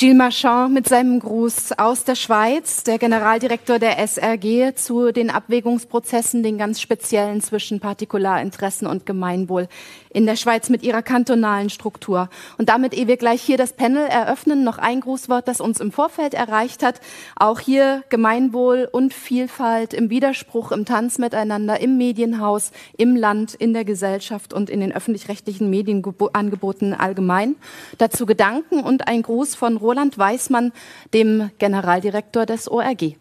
[0.00, 6.42] Gilles Marchand mit seinem Gruß aus der Schweiz, der Generaldirektor der SRG zu den Abwägungsprozessen,
[6.42, 9.68] den ganz speziellen zwischen Partikularinteressen und Gemeinwohl
[10.08, 12.30] in der Schweiz mit ihrer kantonalen Struktur.
[12.56, 15.92] Und damit, ehe wir gleich hier das Panel eröffnen, noch ein Grußwort, das uns im
[15.92, 17.02] Vorfeld erreicht hat.
[17.36, 23.74] Auch hier Gemeinwohl und Vielfalt im Widerspruch, im Tanz miteinander, im Medienhaus, im Land, in
[23.74, 27.54] der Gesellschaft und in den öffentlich-rechtlichen Medienangeboten allgemein.
[27.98, 30.72] Dazu Gedanken und ein Gruß von Roland Weismann,
[31.12, 33.16] dem Generaldirektor des ORG.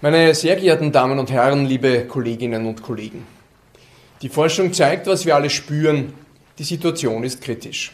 [0.00, 3.26] Meine sehr geehrten Damen und Herren, liebe Kolleginnen und Kollegen.
[4.22, 6.12] Die Forschung zeigt, was wir alle spüren,
[6.58, 7.92] die Situation ist kritisch.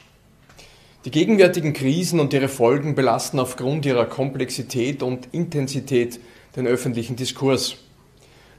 [1.05, 6.21] Die gegenwärtigen Krisen und ihre Folgen belasten aufgrund ihrer Komplexität und Intensität
[6.55, 7.77] den öffentlichen Diskurs.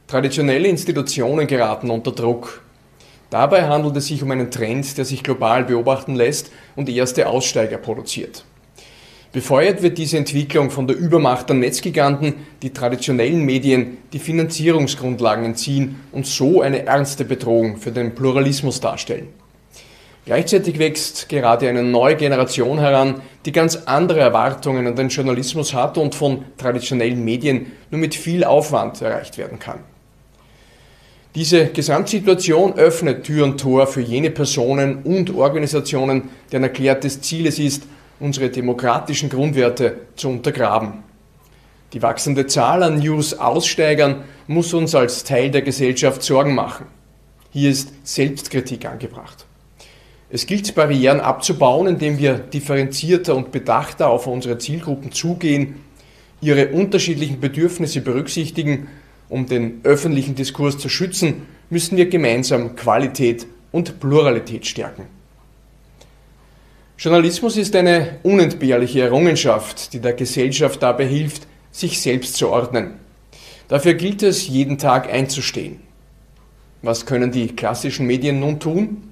[0.08, 2.62] Traditionelle Institutionen geraten unter Druck.
[3.30, 7.78] Dabei handelt es sich um einen Trend, der sich global beobachten lässt und erste Aussteiger
[7.78, 8.43] produziert.
[9.34, 15.99] Befeuert wird diese Entwicklung von der Übermacht der Netzgiganten, die traditionellen Medien die Finanzierungsgrundlagen entziehen
[16.11, 19.29] und so eine ernste Bedrohung für den Pluralismus darstellen.
[20.25, 25.97] Gleichzeitig wächst gerade eine neue Generation heran, die ganz andere Erwartungen an den Journalismus hat
[25.97, 29.79] und von traditionellen Medien nur mit viel Aufwand erreicht werden kann.
[31.34, 37.57] Diese Gesamtsituation öffnet Tür und Tor für jene Personen und Organisationen, deren erklärtes Ziel es
[37.57, 37.84] ist,
[38.20, 41.03] unsere demokratischen Grundwerte zu untergraben.
[41.93, 46.88] Die wachsende Zahl an News-Aussteigern muss uns als Teil der Gesellschaft Sorgen machen.
[47.51, 49.45] Hier ist Selbstkritik angebracht.
[50.32, 55.76] Es gilt, Barrieren abzubauen, indem wir differenzierter und bedachter auf unsere Zielgruppen zugehen,
[56.41, 58.88] ihre unterschiedlichen Bedürfnisse berücksichtigen.
[59.30, 65.12] Um den öffentlichen Diskurs zu schützen, müssen wir gemeinsam Qualität und Pluralität stärken.
[66.98, 73.00] Journalismus ist eine unentbehrliche Errungenschaft, die der Gesellschaft dabei hilft, sich selbst zu ordnen.
[73.68, 75.80] Dafür gilt es, jeden Tag einzustehen.
[76.84, 79.10] Was können die klassischen Medien nun tun?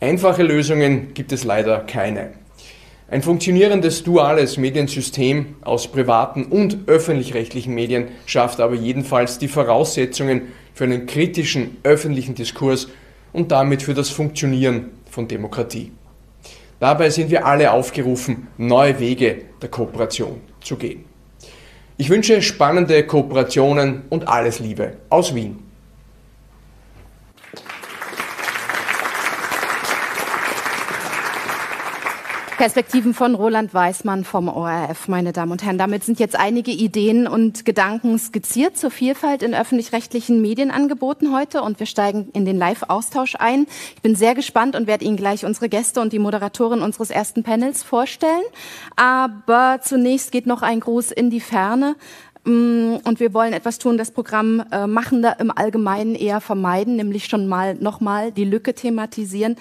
[0.00, 2.32] Einfache Lösungen gibt es leider keine.
[3.08, 10.42] Ein funktionierendes duales Mediensystem aus privaten und öffentlich-rechtlichen Medien schafft aber jedenfalls die Voraussetzungen
[10.74, 12.88] für einen kritischen öffentlichen Diskurs
[13.32, 15.92] und damit für das Funktionieren von Demokratie.
[16.78, 21.04] Dabei sind wir alle aufgerufen, neue Wege der Kooperation zu gehen.
[21.96, 25.65] Ich wünsche spannende Kooperationen und alles Liebe aus Wien.
[32.56, 35.76] Perspektiven von Roland Weißmann vom ORF, meine Damen und Herren.
[35.76, 41.78] Damit sind jetzt einige Ideen und Gedanken skizziert zur Vielfalt in öffentlich-rechtlichen Medienangeboten heute und
[41.78, 43.66] wir steigen in den Live-Austausch ein.
[43.94, 47.42] Ich bin sehr gespannt und werde Ihnen gleich unsere Gäste und die Moderatorin unseres ersten
[47.42, 48.44] Panels vorstellen.
[48.96, 51.94] Aber zunächst geht noch ein Gruß in die Ferne
[52.46, 57.26] Mm, und wir wollen etwas tun, das Programm äh, Machende im Allgemeinen eher vermeiden, nämlich
[57.26, 59.56] schon mal nochmal die Lücke thematisieren.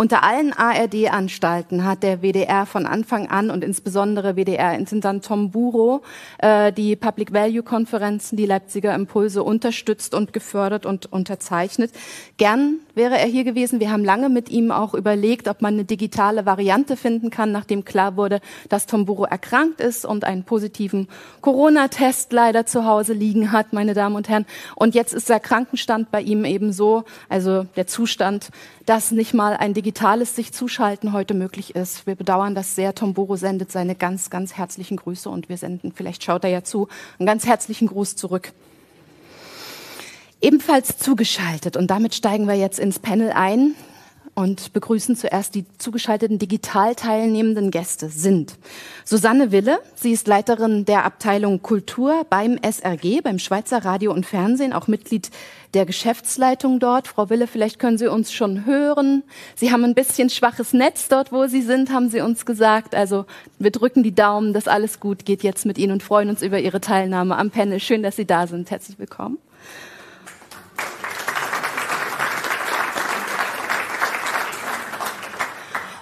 [0.00, 6.02] Unter allen ARD-Anstalten hat der WDR von Anfang an und insbesondere WDR-Intendant Tom Buro
[6.38, 11.90] äh, die Public Value-Konferenzen, die Leipziger Impulse unterstützt und gefördert und unterzeichnet.
[12.36, 13.80] Gern wäre er hier gewesen.
[13.80, 17.84] Wir haben lange mit ihm auch überlegt, ob man eine digitale Variante finden kann, nachdem
[17.84, 21.08] klar wurde, dass Tom Buro erkrankt ist und einen positiven
[21.40, 24.46] Corona-Test leider zu Hause liegen hat, meine Damen und Herren.
[24.76, 28.50] Und jetzt ist der Krankenstand bei ihm eben so, also der Zustand,
[28.88, 32.06] dass nicht mal ein digitales sich zuschalten heute möglich ist.
[32.06, 32.94] Wir bedauern das sehr.
[32.94, 36.64] Tom Boro sendet seine ganz, ganz herzlichen Grüße und wir senden, vielleicht schaut er ja
[36.64, 38.52] zu, einen ganz herzlichen Gruß zurück.
[40.40, 43.74] Ebenfalls zugeschaltet und damit steigen wir jetzt ins Panel ein
[44.38, 48.56] und begrüßen zuerst die zugeschalteten digital teilnehmenden Gäste sind
[49.04, 54.72] Susanne Wille, sie ist Leiterin der Abteilung Kultur beim SRG, beim Schweizer Radio und Fernsehen,
[54.72, 55.32] auch Mitglied
[55.74, 57.08] der Geschäftsleitung dort.
[57.08, 59.24] Frau Wille, vielleicht können Sie uns schon hören.
[59.56, 62.94] Sie haben ein bisschen schwaches Netz dort, wo Sie sind, haben Sie uns gesagt.
[62.94, 63.26] Also
[63.58, 66.60] wir drücken die Daumen, dass alles gut geht jetzt mit Ihnen und freuen uns über
[66.60, 67.80] Ihre Teilnahme am Panel.
[67.80, 68.70] Schön, dass Sie da sind.
[68.70, 69.38] Herzlich willkommen.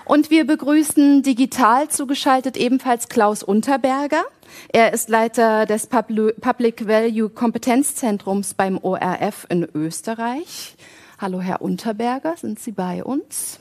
[0.06, 4.22] Und wir begrüßen digital zugeschaltet ebenfalls Klaus Unterberger.
[4.68, 10.76] Er ist Leiter des Public Value Kompetenzzentrums beim ORF in Österreich.
[11.18, 13.58] Hallo, Herr Unterberger, sind Sie bei uns?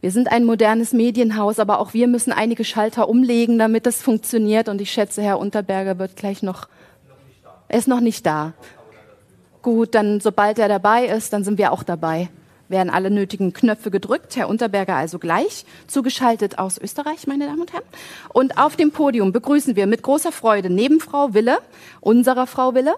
[0.00, 4.68] Wir sind ein modernes Medienhaus, aber auch wir müssen einige Schalter umlegen, damit das funktioniert.
[4.68, 6.68] Und ich schätze, Herr Unterberger wird gleich noch.
[7.66, 8.54] Er ist noch nicht da.
[9.68, 12.30] Gut, dann sobald er dabei ist, dann sind wir auch dabei.
[12.68, 14.34] Werden alle nötigen Knöpfe gedrückt.
[14.34, 17.84] Herr Unterberger also gleich, zugeschaltet aus Österreich, meine Damen und Herren.
[18.30, 21.58] Und auf dem Podium begrüßen wir mit großer Freude neben Frau Wille,
[22.00, 22.94] unserer Frau Wille,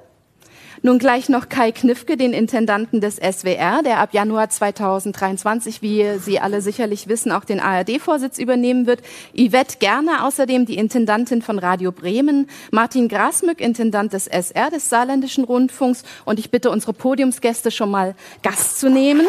[0.82, 6.40] nun gleich noch Kai Knifke, den Intendanten des SWR, der ab Januar 2023, wie Sie
[6.40, 9.02] alle sicherlich wissen, auch den ARD-Vorsitz übernehmen wird.
[9.36, 12.48] Yvette Gerner, außerdem die Intendantin von Radio Bremen.
[12.70, 16.02] Martin Grasmück, Intendant des SR, des Saarländischen Rundfunks.
[16.24, 19.26] Und ich bitte unsere Podiumsgäste schon mal Gast zu nehmen.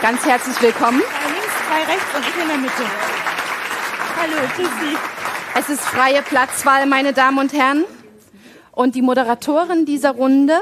[0.00, 1.02] Ganz herzlich willkommen.
[1.02, 2.82] Zwei links, zwei rechts und ich in der Mitte.
[4.20, 4.96] Hallo, tschüss Sie.
[5.58, 7.84] Es ist freie Platzwahl, meine Damen und Herren.
[8.78, 10.52] Und die Moderatorin dieser Runde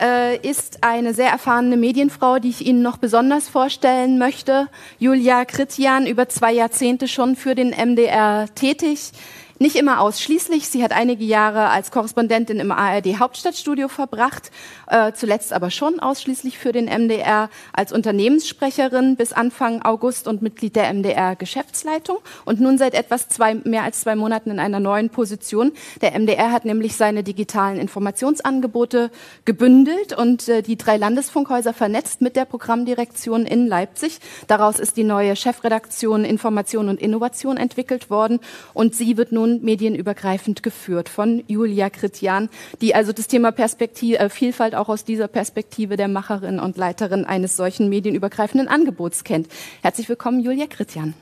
[0.00, 4.68] äh, ist eine sehr erfahrene Medienfrau, die ich Ihnen noch besonders vorstellen möchte.
[4.98, 9.12] Julia Kritian, über zwei Jahrzehnte schon für den MDR tätig.
[9.60, 10.68] Nicht immer ausschließlich.
[10.68, 14.50] Sie hat einige Jahre als Korrespondentin im ARD Hauptstadtstudio verbracht,
[14.88, 20.74] äh, zuletzt aber schon ausschließlich für den MDR als Unternehmenssprecherin bis Anfang August und Mitglied
[20.74, 25.10] der MDR Geschäftsleitung und nun seit etwas zwei, mehr als zwei Monaten in einer neuen
[25.10, 25.70] Position.
[26.02, 29.12] Der MDR hat nämlich seine digitalen Informationsangebote
[29.44, 34.18] gebündelt und äh, die drei Landesfunkhäuser vernetzt mit der Programmdirektion in Leipzig.
[34.48, 38.40] Daraus ist die neue Chefredaktion Information und Innovation entwickelt worden
[38.72, 42.48] und sie wird nun medienübergreifend geführt von Julia Kritian,
[42.80, 47.24] die also das Thema Perspektive, äh, Vielfalt auch aus dieser Perspektive der Macherin und Leiterin
[47.24, 49.48] eines solchen medienübergreifenden Angebots kennt.
[49.82, 51.14] Herzlich willkommen, Julia Kritian.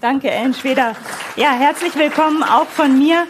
[0.00, 0.94] Danke, Ellen Schweder.
[1.36, 3.24] Ja, herzlich willkommen auch von mir.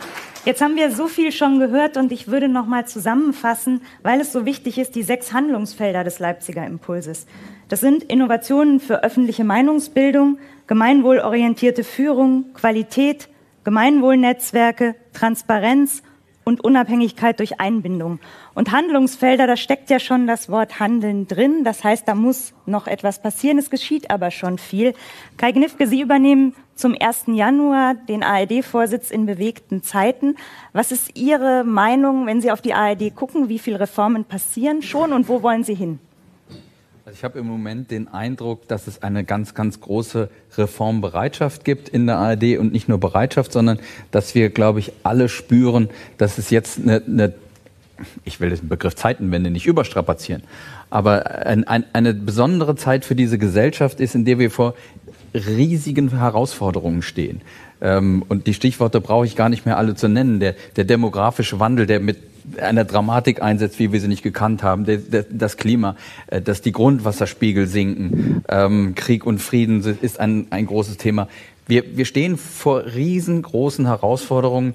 [0.44, 4.32] Jetzt haben wir so viel schon gehört und ich würde noch mal zusammenfassen, weil es
[4.32, 7.26] so wichtig ist, die sechs Handlungsfelder des Leipziger Impulses.
[7.68, 13.28] Das sind Innovationen für öffentliche Meinungsbildung, gemeinwohlorientierte Führung, Qualität,
[13.68, 16.02] Gemeinwohlnetzwerke, Transparenz
[16.42, 18.18] und Unabhängigkeit durch Einbindung.
[18.54, 21.64] Und Handlungsfelder, da steckt ja schon das Wort Handeln drin.
[21.64, 23.58] Das heißt, da muss noch etwas passieren.
[23.58, 24.94] Es geschieht aber schon viel.
[25.36, 27.24] Kai Gnifke, Sie übernehmen zum 1.
[27.26, 30.36] Januar den ARD-Vorsitz in bewegten Zeiten.
[30.72, 33.50] Was ist Ihre Meinung, wenn Sie auf die ARD gucken?
[33.50, 35.98] Wie viele Reformen passieren schon und wo wollen Sie hin?
[37.08, 40.28] Also ich habe im Moment den Eindruck, dass es eine ganz, ganz große
[40.58, 43.78] Reformbereitschaft gibt in der ARD und nicht nur Bereitschaft, sondern
[44.10, 45.88] dass wir, glaube ich, alle spüren,
[46.18, 47.32] dass es jetzt eine, eine
[48.26, 50.42] ich will den Begriff Zeitenwende nicht überstrapazieren,
[50.90, 54.74] aber ein, ein, eine besondere Zeit für diese Gesellschaft ist, in der wir vor
[55.32, 57.40] riesigen Herausforderungen stehen.
[57.80, 60.40] Ähm, und die Stichworte brauche ich gar nicht mehr alle zu nennen.
[60.40, 62.18] Der, der demografische Wandel, der mit
[62.60, 64.86] einer Dramatik einsetzt, wie wir sie nicht gekannt haben,
[65.30, 65.96] das Klima,
[66.28, 71.28] äh, dass die Grundwasserspiegel sinken, ähm, Krieg und Frieden ist ein, ein großes Thema.
[71.66, 74.74] Wir, wir stehen vor riesengroßen Herausforderungen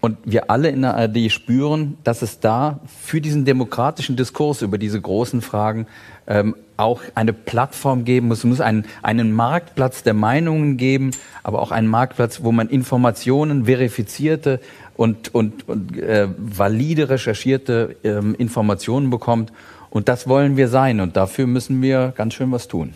[0.00, 4.78] und wir alle in der ARD spüren, dass es da für diesen demokratischen Diskurs über
[4.78, 5.86] diese großen Fragen
[6.28, 8.38] ähm, auch eine Plattform geben muss.
[8.38, 11.10] Es muss einen, einen Marktplatz der Meinungen geben,
[11.42, 14.60] aber auch einen Marktplatz, wo man Informationen, verifizierte
[14.96, 19.52] und, und, und äh, valide recherchierte ähm, Informationen bekommt.
[19.90, 21.00] Und das wollen wir sein.
[21.00, 22.94] Und dafür müssen wir ganz schön was tun.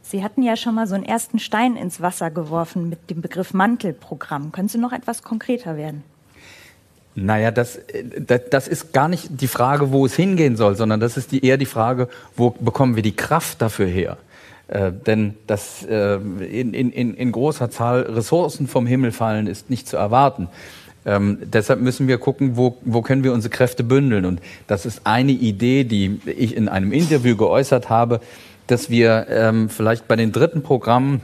[0.00, 3.52] Sie hatten ja schon mal so einen ersten Stein ins Wasser geworfen mit dem Begriff
[3.52, 4.52] Mantelprogramm.
[4.52, 6.04] Können Sie noch etwas konkreter werden?
[7.16, 7.78] Naja, das,
[8.18, 11.44] das, das ist gar nicht die Frage, wo es hingehen soll, sondern das ist die,
[11.44, 14.16] eher die Frage, wo bekommen wir die Kraft dafür her?
[14.66, 19.86] Äh, denn dass äh, in, in, in großer Zahl Ressourcen vom Himmel fallen, ist nicht
[19.86, 20.48] zu erwarten.
[21.06, 24.24] Ähm, deshalb müssen wir gucken, wo, wo können wir unsere Kräfte bündeln.
[24.24, 28.20] Und das ist eine Idee, die ich in einem Interview geäußert habe,
[28.66, 31.20] dass wir ähm, vielleicht bei den dritten Programmen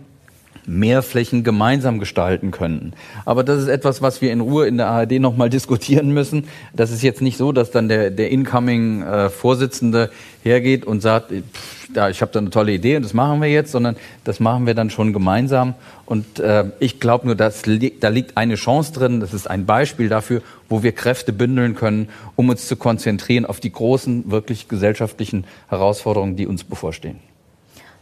[0.66, 2.92] mehr Flächen gemeinsam gestalten könnten.
[3.24, 6.44] Aber das ist etwas, was wir in Ruhe in der ARD nochmal diskutieren müssen.
[6.74, 10.10] Das ist jetzt nicht so, dass dann der, der incoming äh, Vorsitzende
[10.42, 13.48] hergeht und sagt, pff, da, ich habe da eine tolle Idee und das machen wir
[13.48, 15.74] jetzt, sondern das machen wir dann schon gemeinsam.
[16.06, 19.20] Und äh, ich glaube nur, dass li da liegt eine Chance drin.
[19.20, 23.60] Das ist ein Beispiel dafür, wo wir Kräfte bündeln können, um uns zu konzentrieren auf
[23.60, 27.29] die großen, wirklich gesellschaftlichen Herausforderungen, die uns bevorstehen.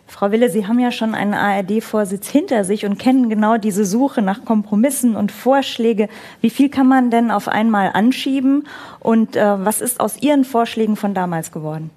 [0.09, 4.23] Frau Wille, Sie haben ja schon einen ARD-Vorsitz hinter sich und kennen genau diese Suche
[4.23, 6.09] nach Kompromissen und Vorschläge.
[6.41, 8.67] Wie viel kann man denn auf einmal anschieben
[9.01, 11.91] und äh, was ist aus Ihren Vorschlägen von damals geworden?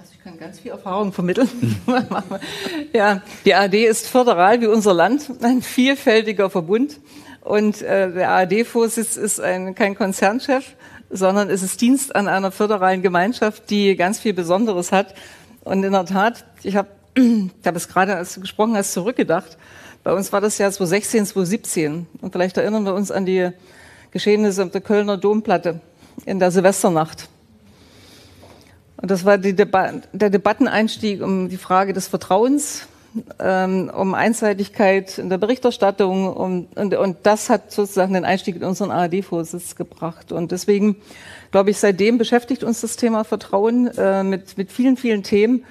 [0.00, 1.48] Also ich kann ganz viel Erfahrung vermitteln.
[2.94, 6.98] ja, die ARD ist föderal wie unser Land, ein vielfältiger Verbund.
[7.42, 10.74] Und äh, der ARD-Vorsitz ist ein, kein Konzernchef,
[11.10, 15.14] sondern es ist Dienst an einer föderalen Gemeinschaft, die ganz viel Besonderes hat.
[15.62, 19.56] Und in der Tat, ich habe ich habe es gerade, als du gesprochen hast, zurückgedacht.
[20.04, 22.06] Bei uns war das Jahr 2016, 2017.
[22.20, 23.50] Und vielleicht erinnern wir uns an die
[24.10, 25.80] Geschehnisse auf der Kölner Domplatte
[26.26, 27.28] in der Silvesternacht.
[28.98, 32.86] Und das war Deba der Debatteneinstieg um die Frage des Vertrauens,
[33.38, 36.34] ähm, um Einseitigkeit in der Berichterstattung.
[36.34, 40.32] Um, und, und das hat sozusagen den Einstieg in unseren ARD-Vorsitz gebracht.
[40.32, 40.96] Und deswegen,
[41.50, 45.64] glaube ich, seitdem beschäftigt uns das Thema Vertrauen äh, mit, mit vielen, vielen Themen.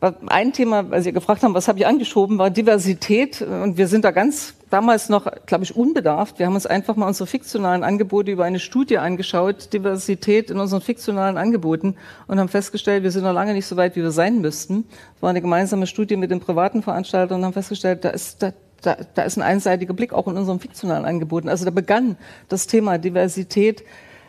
[0.00, 3.40] Ein Thema, weil Sie gefragt haben, was habe ich angeschoben, war Diversität.
[3.40, 6.38] Und wir sind da ganz damals noch, glaube ich, unbedarft.
[6.38, 10.80] Wir haben uns einfach mal unsere fiktionalen Angebote über eine Studie angeschaut, Diversität in unseren
[10.80, 14.40] fiktionalen Angeboten, und haben festgestellt, wir sind noch lange nicht so weit, wie wir sein
[14.40, 14.84] müssten.
[15.16, 18.52] Es war eine gemeinsame Studie mit den privaten Veranstaltern und haben festgestellt, da ist, da,
[18.82, 21.48] da, da ist ein einseitiger Blick auch in unseren fiktionalen Angeboten.
[21.48, 22.16] Also da begann
[22.48, 23.84] das Thema Diversität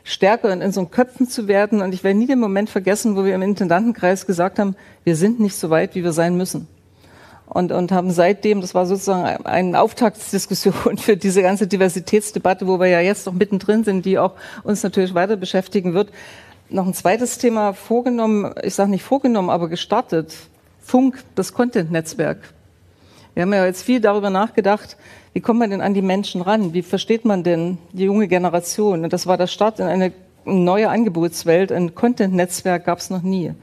[0.07, 1.81] stärker in unseren Köpfen zu werden.
[1.81, 5.39] Und ich werde nie den Moment vergessen, wo wir im Intendantenkreis gesagt haben, wir sind
[5.39, 6.67] nicht so weit, wie wir sein müssen.
[7.45, 12.87] Und, und haben seitdem, das war sozusagen eine Auftaktsdiskussion für diese ganze Diversitätsdebatte, wo wir
[12.87, 14.33] ja jetzt noch mittendrin sind, die auch
[14.63, 16.09] uns natürlich weiter beschäftigen wird,
[16.69, 20.33] noch ein zweites Thema vorgenommen, ich sage nicht vorgenommen, aber gestartet.
[20.81, 22.39] Funk, das Content-Netzwerk.
[23.33, 24.97] Wir haben ja jetzt viel darüber nachgedacht,
[25.37, 26.73] wie kommt man denn an die Menschen ran?
[26.73, 29.03] Wie versteht man denn die junge Generation?
[29.03, 30.11] Und das war der Start in eine
[30.45, 31.71] neue Angebotswelt.
[31.71, 33.53] Ein Content-Netzwerk gab es noch nie.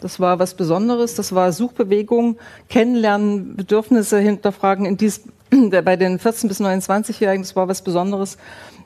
[0.00, 1.14] Das war was Besonderes.
[1.14, 4.84] Das war Suchbewegung, Kennenlernen, Bedürfnisse hinterfragen.
[4.84, 5.20] In dies,
[5.50, 8.36] bei den 14- bis 29-Jährigen, das war was Besonderes.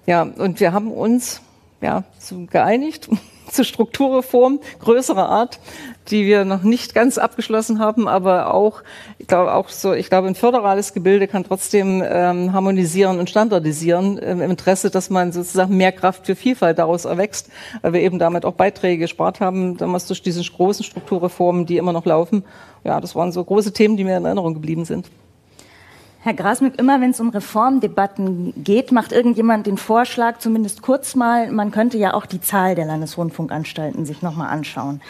[0.05, 1.41] Ja, und wir haben uns
[1.81, 2.05] ja,
[2.51, 3.09] geeinigt
[3.51, 5.59] zur Strukturreform größerer Art,
[6.09, 8.83] die wir noch nicht ganz abgeschlossen haben, aber auch,
[9.19, 14.19] ich glaube, auch so, ich glaube, ein föderales Gebilde kann trotzdem ähm, harmonisieren und standardisieren
[14.23, 17.49] ähm, im Interesse, dass man sozusagen mehr Kraft für Vielfalt daraus erwächst,
[17.83, 21.93] weil wir eben damit auch Beiträge gespart haben, damals durch diese großen Strukturreformen, die immer
[21.93, 22.45] noch laufen.
[22.85, 25.11] Ja, das waren so große Themen, die mir in Erinnerung geblieben sind.
[26.27, 31.53] Herr Grasmück, immer wenn es um Reformdebatten geht, macht irgendjemand den Vorschlag, zumindest kurz mal,
[31.53, 35.01] man könnte ja auch die Zahl der Landesrundfunkanstalten sich nochmal anschauen.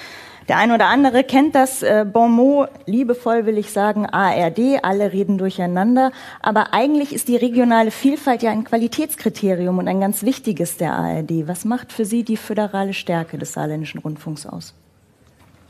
[0.48, 5.38] Der eine oder andere kennt das äh, Bonmot, liebevoll will ich sagen, ARD, alle reden
[5.38, 6.12] durcheinander.
[6.42, 11.48] Aber eigentlich ist die regionale Vielfalt ja ein Qualitätskriterium und ein ganz wichtiges der ARD.
[11.48, 14.74] Was macht für Sie die föderale Stärke des saarländischen Rundfunks aus?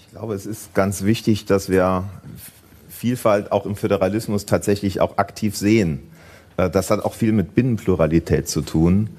[0.01, 2.03] Ich glaube, es ist ganz wichtig, dass wir
[2.97, 6.01] Vielfalt auch im Föderalismus tatsächlich auch aktiv sehen.
[6.57, 9.11] Äh, das hat auch viel mit Binnenpluralität zu tun.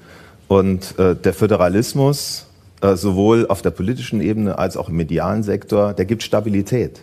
[0.48, 2.46] Und äh, der Föderalismus,
[2.80, 7.00] äh, sowohl auf der politischen Ebene als auch im medialen Sektor, der gibt Stabilität.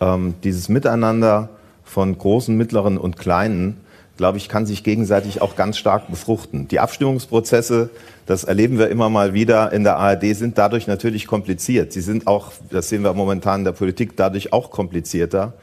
[0.00, 1.48] Ähm, dieses Miteinander
[1.84, 3.78] von großen, mittleren und kleinen,
[4.16, 6.68] glaube ich, kann sich gegenseitig auch ganz stark befruchten.
[6.68, 7.90] Die Abstimmungsprozesse,
[8.26, 11.92] das erleben wir immer mal wieder in der ARD, sind dadurch natürlich kompliziert.
[11.92, 15.54] Sie sind auch, das sehen wir momentan in der Politik, dadurch auch komplizierter.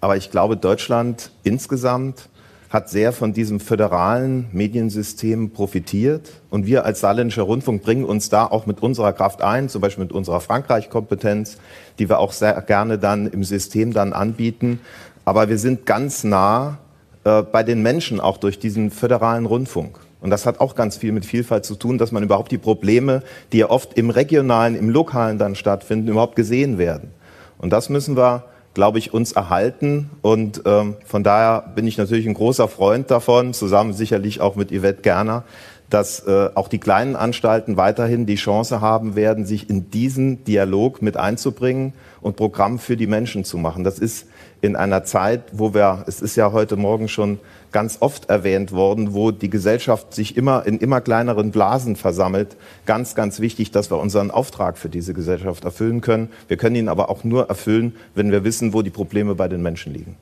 [0.00, 2.28] Aber ich glaube, Deutschland insgesamt
[2.70, 6.30] hat sehr von diesem föderalen Mediensystem profitiert.
[6.50, 10.04] Und wir als Saarländischer Rundfunk bringen uns da auch mit unserer Kraft ein, zum Beispiel
[10.04, 11.58] mit unserer Frankreich-Kompetenz,
[11.98, 14.80] die wir auch sehr gerne dann im System dann anbieten.
[15.24, 16.78] Aber wir sind ganz nah
[17.24, 19.98] äh, bei den Menschen auch durch diesen föderalen Rundfunk.
[20.20, 23.22] Und das hat auch ganz viel mit Vielfalt zu tun, dass man überhaupt die Probleme,
[23.52, 27.10] die ja oft im regionalen, im lokalen dann stattfinden, überhaupt gesehen werden.
[27.58, 28.44] Und das müssen wir
[28.76, 30.10] glaube ich, uns erhalten.
[30.20, 34.70] Und ähm, von daher bin ich natürlich ein großer Freund davon, zusammen sicherlich auch mit
[34.70, 35.44] Yvette Gerner,
[35.88, 41.00] dass äh, auch die kleinen Anstalten weiterhin die Chance haben werden, sich in diesen Dialog
[41.00, 43.82] mit einzubringen und Programm für die Menschen zu machen.
[43.82, 44.26] Das ist
[44.60, 47.38] in einer Zeit, wo wir, es ist ja heute Morgen schon
[47.76, 52.56] ganz oft erwähnt worden, wo die Gesellschaft sich immer in immer kleineren Blasen versammelt.
[52.86, 56.30] Ganz, ganz wichtig, dass wir unseren Auftrag für diese Gesellschaft erfüllen können.
[56.48, 59.60] Wir können ihn aber auch nur erfüllen, wenn wir wissen, wo die Probleme bei den
[59.60, 60.16] Menschen liegen.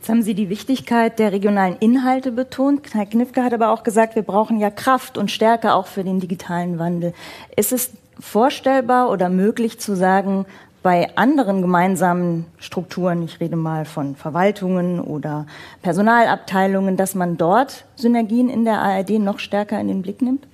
[0.00, 2.94] Jetzt haben Sie die Wichtigkeit der regionalen Inhalte betont.
[2.94, 6.18] Herr Knifke hat aber auch gesagt, wir brauchen ja Kraft und Stärke auch für den
[6.18, 7.14] digitalen Wandel.
[7.54, 10.46] Ist es vorstellbar oder möglich zu sagen,
[10.86, 15.48] bei anderen gemeinsamen Strukturen, ich rede mal von Verwaltungen oder
[15.82, 20.46] Personalabteilungen, dass man dort Synergien in der ARD noch stärker in den Blick nimmt?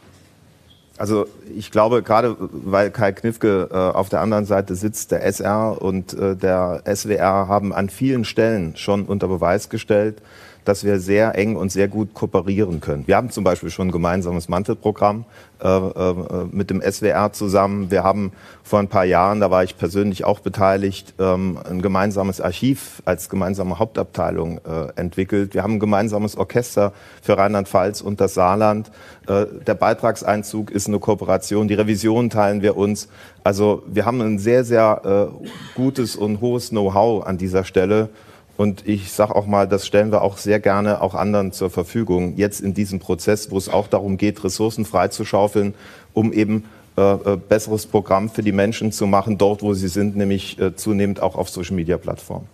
[0.97, 5.83] Also ich glaube, gerade weil Kai Knifke äh, auf der anderen Seite sitzt, der SR
[5.83, 10.23] und äh, der SWR haben an vielen Stellen schon unter Beweis gestellt,
[10.65, 13.07] dass wir sehr eng und sehr gut kooperieren können.
[13.07, 15.25] Wir haben zum Beispiel schon ein gemeinsames Mantelprogramm
[15.63, 16.15] äh, äh,
[16.51, 17.91] mit dem SWR zusammen.
[17.91, 18.33] Wir haben
[18.63, 23.29] vor ein paar Jahren, da war ich persönlich auch beteiligt, ähm, ein gemeinsames Archiv als
[23.29, 25.55] gemeinsame Hauptabteilung äh, entwickelt.
[25.55, 28.91] Wir haben ein gemeinsames Orchester für Rheinland-Pfalz und das Saarland.
[29.27, 31.69] Äh, der Beitragseinzug ist eine Kooperation.
[31.69, 33.09] Die Revision teilen wir uns.
[33.45, 38.09] Also wir haben ein sehr, sehr äh, gutes und hohes Know-how an dieser Stelle.
[38.57, 42.37] Und ich sage auch mal, das stellen wir auch sehr gerne auch anderen zur Verfügung.
[42.37, 45.75] Jetzt in diesem Prozess, wo es auch darum geht, Ressourcen freizuschaufeln,
[46.13, 46.65] um eben
[46.97, 50.77] äh, äh, besseres Programm für die Menschen zu machen, dort wo sie sind, nämlich äh,
[50.77, 52.47] zunehmend auch auf Social-Media-Plattformen.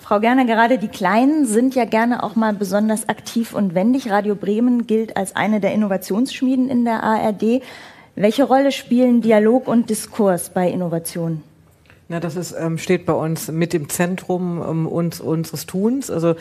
[0.00, 4.10] Frau Gerner, gerade die Kleinen sind ja gerne auch mal besonders aktiv und wendig.
[4.10, 7.62] Radio Bremen gilt als eine der Innovationsschmieden in der ARD.
[8.16, 11.42] Welche Rolle spielen Dialog und Diskurs bei Innovationen?
[12.10, 16.10] Na, das ist, ähm, steht bei uns mit im Zentrum ähm, uns, unseres Tuns.
[16.10, 16.34] Also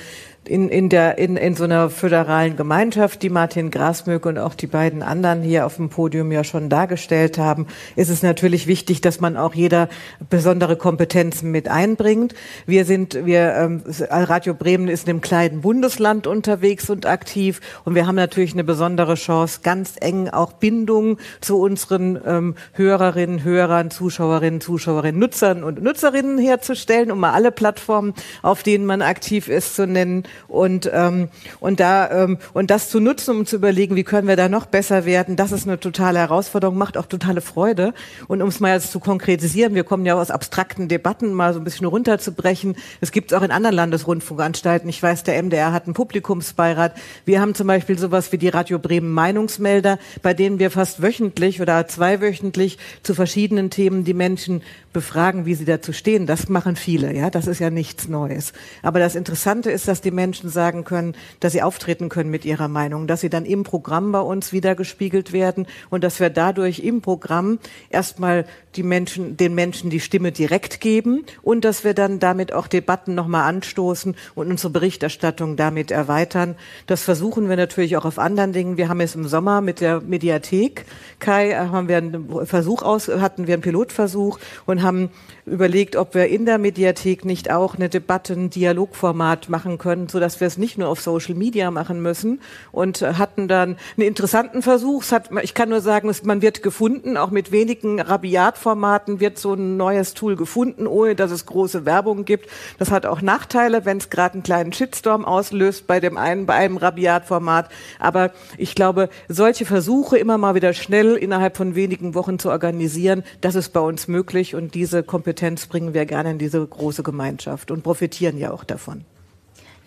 [0.46, 4.68] in, in, der, in, in so einer föderalen Gemeinschaft, die Martin Grasmöck und auch die
[4.68, 9.20] beiden anderen hier auf dem Podium ja schon dargestellt haben, ist es natürlich wichtig, dass
[9.20, 9.90] man auch jeder
[10.30, 12.34] besondere Kompetenzen mit einbringt.
[12.66, 17.94] Wir sind, wir, ähm, Radio Bremen ist in einem kleinen Bundesland unterwegs und aktiv und
[17.96, 23.92] wir haben natürlich eine besondere Chance, ganz eng auch Bindung zu unseren ähm, Hörerinnen, Hörern,
[23.92, 29.76] Zuschauerinnen, Zuschauerinnen, Nutzern und Nutzerinnen herzustellen, um mal alle Plattformen, auf denen man aktiv ist,
[29.76, 31.30] zu nennen und, ähm,
[31.60, 34.66] und, da, ähm, und das zu nutzen, um zu überlegen, wie können wir da noch
[34.66, 37.94] besser werden, das ist eine totale Herausforderung, macht auch totale Freude.
[38.28, 41.60] Und um es mal jetzt zu konkretisieren, wir kommen ja aus abstrakten Debatten mal so
[41.60, 42.76] ein bisschen runterzubrechen.
[43.02, 44.90] Es gibt es auch in anderen Landesrundfunkanstalten.
[44.90, 46.96] Ich weiß, der MDR hat einen Publikumsbeirat.
[47.26, 51.62] Wir haben zum Beispiel sowas wie die Radio Bremen Meinungsmelder, bei denen wir fast wöchentlich
[51.62, 54.62] oder zweiwöchentlich zu verschiedenen Themen die Menschen
[54.94, 56.26] befragen, wie sie dazu stehen.
[56.26, 57.30] Das machen viele, ja.
[57.30, 58.54] Das ist ja nichts Neues.
[58.82, 62.68] Aber das Interessante ist, dass die Menschen sagen können, dass sie auftreten können mit ihrer
[62.68, 66.80] Meinung, dass sie dann im Programm bei uns wieder gespiegelt werden und dass wir dadurch
[66.80, 67.60] im Programm
[67.90, 72.68] erstmal die Menschen, den Menschen die Stimme direkt geben und dass wir dann damit auch
[72.68, 76.56] Debatten nochmal anstoßen und unsere Berichterstattung damit erweitern.
[76.86, 78.76] Das versuchen wir natürlich auch auf anderen Dingen.
[78.76, 80.86] Wir haben es im Sommer mit der Mediathek,
[81.20, 85.12] Kai, haben wir einen Versuch aus, hatten wir einen Pilotversuch und haben
[85.46, 90.20] überlegt, ob wir in der Mediathek nicht auch eine Debatte, ein Dialogformat machen können, so
[90.20, 92.42] dass wir es nicht nur auf Social Media machen müssen
[92.72, 95.04] und hatten dann einen interessanten Versuch.
[95.12, 99.78] Hat, ich kann nur sagen, man wird gefunden, auch mit wenigen Rabiatformaten wird so ein
[99.78, 102.50] neues Tool gefunden, ohne dass es große Werbung gibt.
[102.78, 106.56] Das hat auch Nachteile, wenn es gerade einen kleinen Shitstorm auslöst bei dem einen, bei
[106.56, 107.70] einem Rabiatformat.
[108.00, 113.24] Aber ich glaube, solche Versuche immer mal wieder schnell innerhalb von wenigen Wochen zu organisieren,
[113.42, 117.72] das ist bei uns möglich und diese Kompetenz bringen wir gerne in diese große Gemeinschaft
[117.72, 119.06] und profitieren ja auch davon.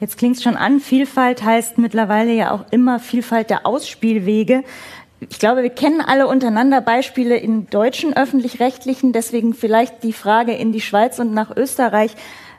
[0.02, 4.64] Jetzt klingt es schon an, Vielfalt heißt mittlerweile ja auch immer Vielfalt der Ausspielwege.
[5.20, 10.72] Ich glaube, wir kennen alle untereinander Beispiele in deutschen öffentlich-rechtlichen, deswegen vielleicht die Frage in
[10.72, 12.16] die Schweiz und nach Österreich.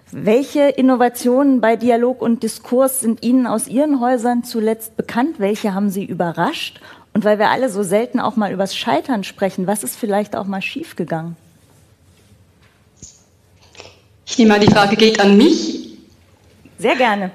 [0.10, 5.41] Welche Innovationen bei Dialog und Diskurs sind Ihnen aus Ihren Häusern zuletzt bekannt?
[5.41, 6.80] Welche haben Sie überrascht?
[7.14, 10.45] Und weil wir alle so selten auch mal übers Scheitern sprechen, was ist vielleicht auch
[10.45, 11.36] mal schiefgegangen?
[14.26, 15.93] Ich nehme an, die Frage geht an mich.
[16.84, 17.31] Sehr gerne.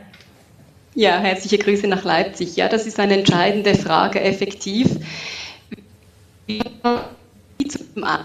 [0.94, 2.56] Ja, herzliche Grüße nach Leipzig.
[2.56, 4.90] Ja, das ist eine entscheidende Frage, effektiv.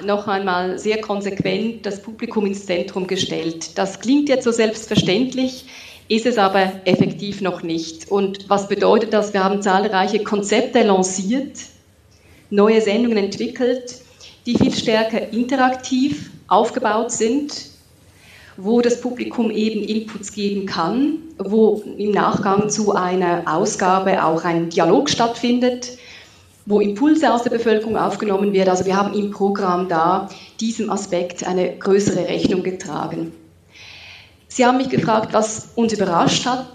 [0.04, 3.78] Noch einmal sehr konsequent das Publikum ins Zentrum gestellt.
[3.78, 5.64] Das klingt jetzt so selbstverständlich,
[6.10, 8.12] ist es aber effektiv noch nicht.
[8.12, 9.34] Und was bedeutet das?
[9.34, 11.58] Wir haben zahlreiche Konzepte lanciert,
[12.50, 13.96] neue Sendungen entwickelt,
[14.46, 17.73] die viel stärker interaktiv aufgebaut sind,
[18.58, 24.70] wo das Publikum eben Inputs geben kann, wo im Nachgang zu einer Ausgabe auch ein
[24.70, 25.98] Dialog stattfindet,
[26.66, 28.70] wo Impulse aus der Bevölkerung aufgenommen werden.
[28.70, 33.34] Also wir haben im Programm da diesem Aspekt eine größere Rechnung getragen.
[34.48, 36.68] Sie haben mich gefragt, was uns überrascht hat.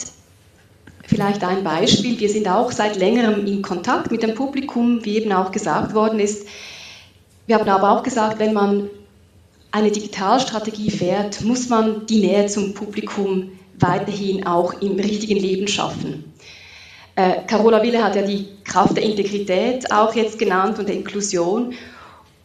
[1.05, 2.18] Vielleicht ein Beispiel.
[2.18, 6.18] Wir sind auch seit längerem in Kontakt mit dem Publikum, wie eben auch gesagt worden
[6.18, 6.46] ist.
[7.46, 8.90] Wir haben aber auch gesagt, wenn man
[9.70, 16.32] eine Digitalstrategie fährt, muss man die Nähe zum Publikum weiterhin auch im richtigen Leben schaffen.
[17.16, 21.74] Äh, Carola Wille hat ja die Kraft der Integrität auch jetzt genannt und der Inklusion.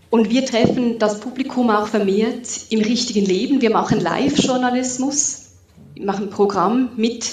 [0.09, 3.61] Und wir treffen das Publikum auch vermehrt im richtigen Leben.
[3.61, 5.53] Wir machen Live-Journalismus,
[5.99, 7.31] machen Programm mit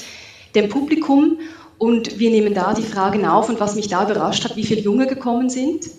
[0.54, 1.38] dem Publikum
[1.78, 3.48] und wir nehmen da die Fragen auf.
[3.48, 5.90] Und was mich da überrascht hat, wie viele Junge gekommen sind,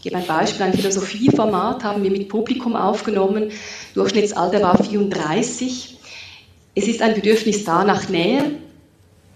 [0.00, 3.50] ich gebe ein Beispiel, ein Philosophieformat haben wir mit Publikum aufgenommen.
[3.92, 5.98] Durchschnittsalter war 34.
[6.74, 8.52] Es ist ein Bedürfnis da nach Nähe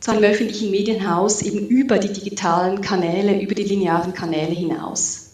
[0.01, 5.33] zu einem öffentlichen Medienhaus eben über die digitalen Kanäle, über die linearen Kanäle hinaus.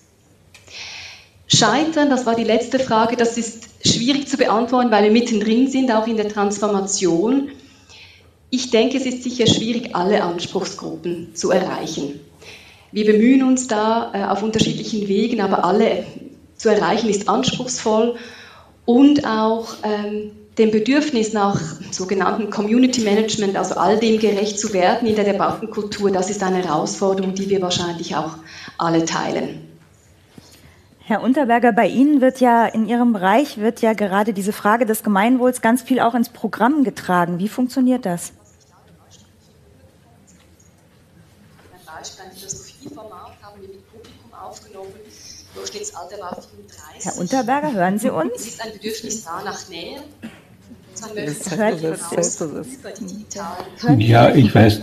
[1.46, 5.92] Scheitern, das war die letzte Frage, das ist schwierig zu beantworten, weil wir mittendrin sind,
[5.92, 7.52] auch in der Transformation.
[8.50, 12.18] Ich denke, es ist sicher schwierig, alle Anspruchsgruppen zu erreichen.
[12.92, 16.04] Wir bemühen uns da äh, auf unterschiedlichen Wegen, aber alle
[16.56, 18.16] zu erreichen ist anspruchsvoll
[18.84, 21.58] und auch ähm, dem Bedürfnis nach
[21.90, 26.62] sogenannten Community Management, also all dem gerecht zu werden in der Debattenkultur, das ist eine
[26.62, 28.36] Herausforderung, die wir wahrscheinlich auch
[28.76, 29.66] alle teilen.
[30.98, 35.02] Herr Unterberger, bei Ihnen wird ja in Ihrem Bereich wird ja gerade diese Frage des
[35.02, 37.38] Gemeinwohls ganz viel auch ins Programm getragen.
[37.38, 38.32] Wie funktioniert das?
[41.72, 44.92] Ein Beispiel, ein Philosophieformat haben wir mit Publikum aufgenommen.
[45.70, 47.04] Durchschnittsalter war 35.
[47.04, 48.32] Herr Unterberger, hören Sie uns?
[48.36, 50.02] Es ist ein Bedürfnis da nach Nähe.
[51.00, 51.80] Das hört
[53.98, 54.80] Ja, ich weiß.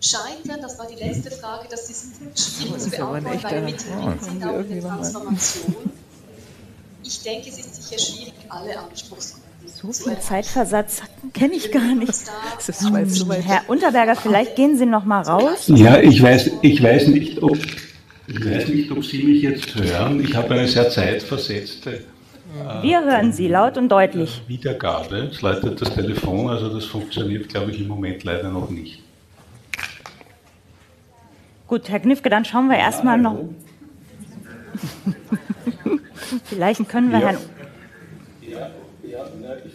[0.00, 4.44] Scheitern, das war die letzte Frage, das ist schwierig zu beantworten, weil wir mittendrin sind
[4.44, 5.74] auch in der Transformation.
[7.02, 11.02] Ich denke, es ist sicher schwierig, alle Anspruchsgruppen so viel Zeitversatz
[11.32, 12.12] kenne ich gar nicht.
[13.44, 15.64] Herr Unterberger, vielleicht gehen Sie noch mal raus.
[15.66, 17.58] Ja, ich weiß, ich weiß nicht, ob
[18.26, 20.20] ich weiß nicht, ob Sie mich jetzt hören.
[20.20, 22.00] Ich habe eine sehr zeitversetzte.
[22.82, 24.40] Wir hören Sie laut und deutlich.
[24.46, 25.28] Wiedergabe.
[25.32, 29.02] Es leitet das Telefon, also das funktioniert, glaube ich, im Moment leider noch nicht.
[31.66, 33.38] Gut, Herr Knifke, dann schauen wir erstmal noch.
[36.44, 37.26] Vielleicht können wir Ja.
[37.28, 37.38] Herrn.
[38.48, 38.70] Ja,
[39.08, 39.72] ja, nein, ich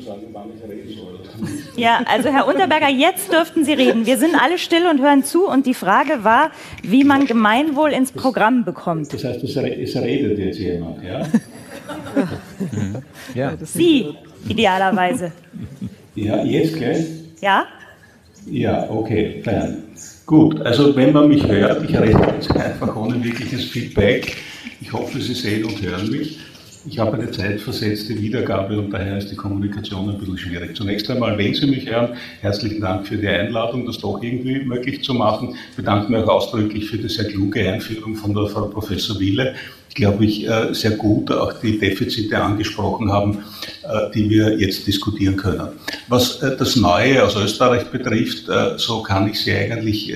[0.00, 1.14] nur sagen, wann ich reden soll.
[1.14, 1.76] oder nicht.
[1.76, 4.06] Ja, also Herr Unterberger, jetzt dürften Sie reden.
[4.06, 6.50] Wir sind alle still und hören zu und die Frage war,
[6.82, 9.12] wie man Gemeinwohl ins Programm bekommt.
[9.12, 11.26] Das heißt, es, re es redet jetzt jemand, ja?
[13.34, 13.52] ja.
[13.62, 14.14] Sie,
[14.48, 15.32] idealerweise.
[16.14, 17.06] Ja, jetzt gleich?
[17.40, 17.66] Ja?
[18.46, 19.84] Ja, okay, fein.
[20.26, 24.36] Gut, also wenn man mich hört, ich rede jetzt einfach ohne wirkliches Feedback.
[24.80, 26.38] Ich hoffe, Sie sehen und hören mich.
[26.86, 30.74] Ich habe eine zeitversetzte Wiedergabe und daher ist die Kommunikation ein bisschen schwierig.
[30.74, 35.04] Zunächst einmal, wenn Sie mich hören, herzlichen Dank für die Einladung, das doch irgendwie möglich
[35.04, 35.54] zu machen.
[35.70, 39.54] Ich bedanke mich auch ausdrücklich für die sehr kluge Einführung von der Frau Professor Wille.
[39.90, 43.38] Ich glaube, ich äh, sehr gut auch die Defizite angesprochen haben,
[43.82, 45.68] äh, die wir jetzt diskutieren können.
[46.08, 48.46] Was äh, das Neue aus Österreich betrifft,
[48.76, 50.14] so kann ich Sie eigentlich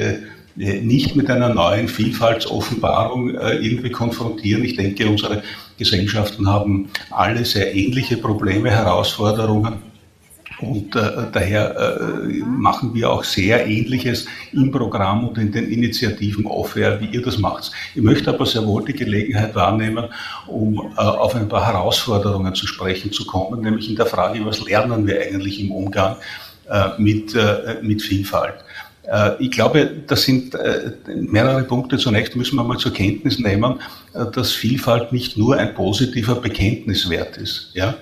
[0.57, 4.65] nicht mit einer neuen Vielfaltsoffenbarung äh, irgendwie konfrontieren.
[4.65, 5.43] Ich denke, unsere
[5.79, 9.95] Gesellschaften haben alle sehr ähnliche Probleme, Herausforderungen.
[10.61, 16.47] Und äh, daher äh, machen wir auch sehr Ähnliches im Programm und in den Initiativen
[16.47, 17.73] off-air, wie ihr das macht.
[17.95, 20.07] Ich möchte aber sehr wohl die Gelegenheit wahrnehmen,
[20.47, 24.65] um äh, auf ein paar Herausforderungen zu sprechen zu kommen, nämlich in der Frage, was
[24.65, 26.17] lernen wir eigentlich im Umgang
[26.71, 28.65] äh, mit, äh, mit Vielfalt.
[29.07, 31.99] Äh, ich glaube, das sind äh, mehrere Punkte.
[31.99, 33.81] Zunächst müssen wir mal zur Kenntnis nehmen,
[34.15, 37.71] äh, dass Vielfalt nicht nur ein positiver Bekenntniswert ist.
[37.75, 37.95] Ja?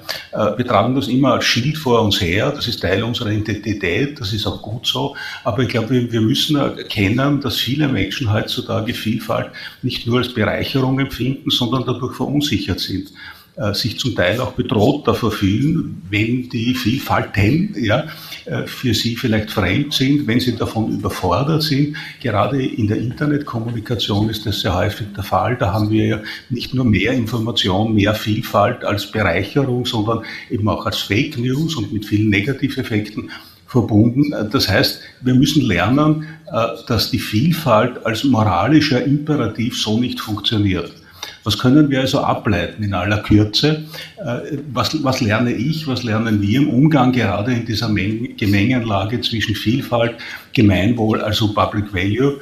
[0.56, 4.32] Wir tragen das immer als Schild vor uns her, das ist Teil unserer Identität, das
[4.32, 5.14] ist auch gut so.
[5.44, 9.50] Aber ich glaube, wir müssen erkennen, dass viele Menschen heutzutage Vielfalt
[9.82, 13.12] nicht nur als Bereicherung empfinden, sondern dadurch verunsichert sind.
[13.54, 18.06] Äh, sich zum Teil auch bedroht davor fühlen, wenn die Vielfalten ja,
[18.46, 21.94] äh, für sie vielleicht fremd sind, wenn sie davon überfordert sind.
[22.22, 25.58] Gerade in der Internetkommunikation ist das sehr häufig der Fall.
[25.58, 30.86] Da haben wir ja nicht nur mehr Information, mehr Vielfalt als Bereicherung, sondern eben auch
[30.86, 33.30] als Fake News und mit vielen Negativeffekten
[33.66, 34.34] verbunden.
[34.50, 41.01] Das heißt, wir müssen lernen, äh, dass die Vielfalt als moralischer Imperativ so nicht funktioniert.
[41.44, 43.84] Was können wir also ableiten in aller Kürze?
[44.18, 49.54] Äh, was, was lerne ich, was lernen wir im Umgang gerade in dieser Gemengenlage zwischen
[49.54, 50.14] Vielfalt,
[50.52, 52.40] Gemeinwohl, also Public Value?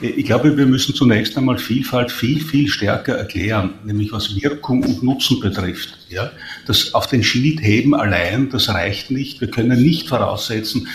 [0.00, 5.02] Ich glaube, wir müssen zunächst einmal Vielfalt viel, viel stärker erklären, nämlich was Wirkung und
[5.02, 5.96] Nutzen betrifft.
[6.08, 6.30] Ja,
[6.66, 9.40] das auf den Schild heben allein, das reicht nicht.
[9.40, 10.88] Wir können nicht voraussetzen,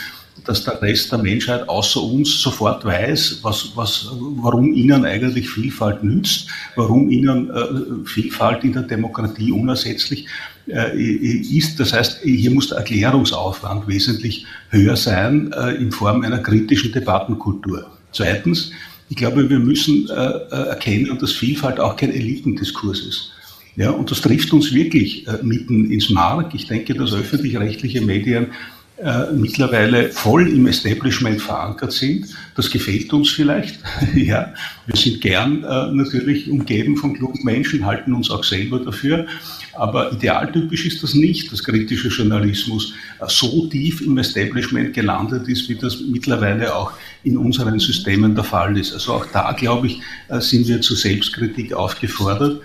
[0.45, 6.03] dass der Rest der Menschheit außer uns sofort weiß, was, was, warum ihnen eigentlich Vielfalt
[6.03, 10.25] nützt, warum ihnen äh, Vielfalt in der Demokratie unersetzlich
[10.67, 11.79] äh, ist.
[11.79, 17.85] Das heißt, hier muss der Erklärungsaufwand wesentlich höher sein äh, in Form einer kritischen Debattenkultur.
[18.11, 18.71] Zweitens,
[19.09, 23.31] ich glaube, wir müssen äh, äh, erkennen, dass Vielfalt auch kein Elitendiskurs ist.
[23.75, 26.55] Ja, und das trifft uns wirklich äh, mitten ins Mark.
[26.55, 28.47] Ich denke, dass öffentlich-rechtliche Medien
[28.97, 32.27] äh, mittlerweile voll im Establishment verankert sind.
[32.55, 33.79] Das gefällt uns vielleicht.
[34.15, 34.53] ja,
[34.85, 39.25] wir sind gern äh, natürlich umgeben von klugen Menschen, halten uns auch selber dafür.
[39.73, 45.67] Aber idealtypisch ist das nicht, dass kritischer Journalismus äh, so tief im Establishment gelandet ist,
[45.67, 46.93] wie das mittlerweile auch
[47.23, 48.93] in unseren Systemen der Fall ist.
[48.93, 49.99] Also auch da, glaube ich,
[50.29, 52.61] äh, sind wir zur Selbstkritik aufgefordert.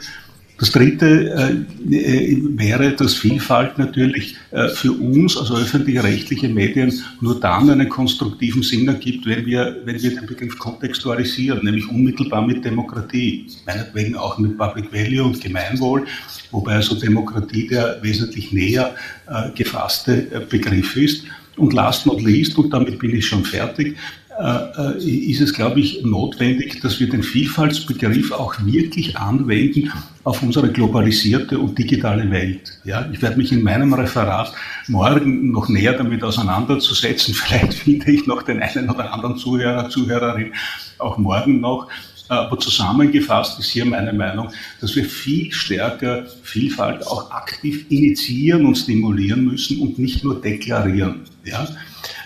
[0.61, 6.93] Das Dritte äh, äh, wäre, dass Vielfalt natürlich äh, für uns, also öffentlich-rechtliche Medien,
[7.23, 12.47] nur dann einen konstruktiven Sinn ergibt, wenn wir, wenn wir den Begriff kontextualisieren, nämlich unmittelbar
[12.47, 16.07] mit Demokratie, meinetwegen auch mit Public Value und Gemeinwohl,
[16.51, 18.95] wobei also Demokratie der wesentlich näher
[19.29, 21.25] äh, gefasste äh, Begriff ist.
[21.57, 23.97] Und last not least, und damit bin ich schon fertig,
[24.99, 29.93] ist es, glaube ich, notwendig, dass wir den Vielfaltsbegriff auch wirklich anwenden
[30.25, 32.81] auf unsere globalisierte und digitale Welt.
[32.85, 34.53] Ja, ich werde mich in meinem Referat
[34.89, 37.35] morgen noch näher damit auseinanderzusetzen.
[37.41, 40.53] Vielleicht finde ich noch den einen oder anderen Zuhörer, Zuhörerin
[40.99, 41.89] auch morgen noch.
[42.29, 44.51] Aber zusammengefasst ist hier meine Meinung,
[44.81, 51.23] dass wir viel stärker Vielfalt auch aktiv initiieren und stimulieren müssen und nicht nur deklarieren.
[51.45, 51.67] Ja?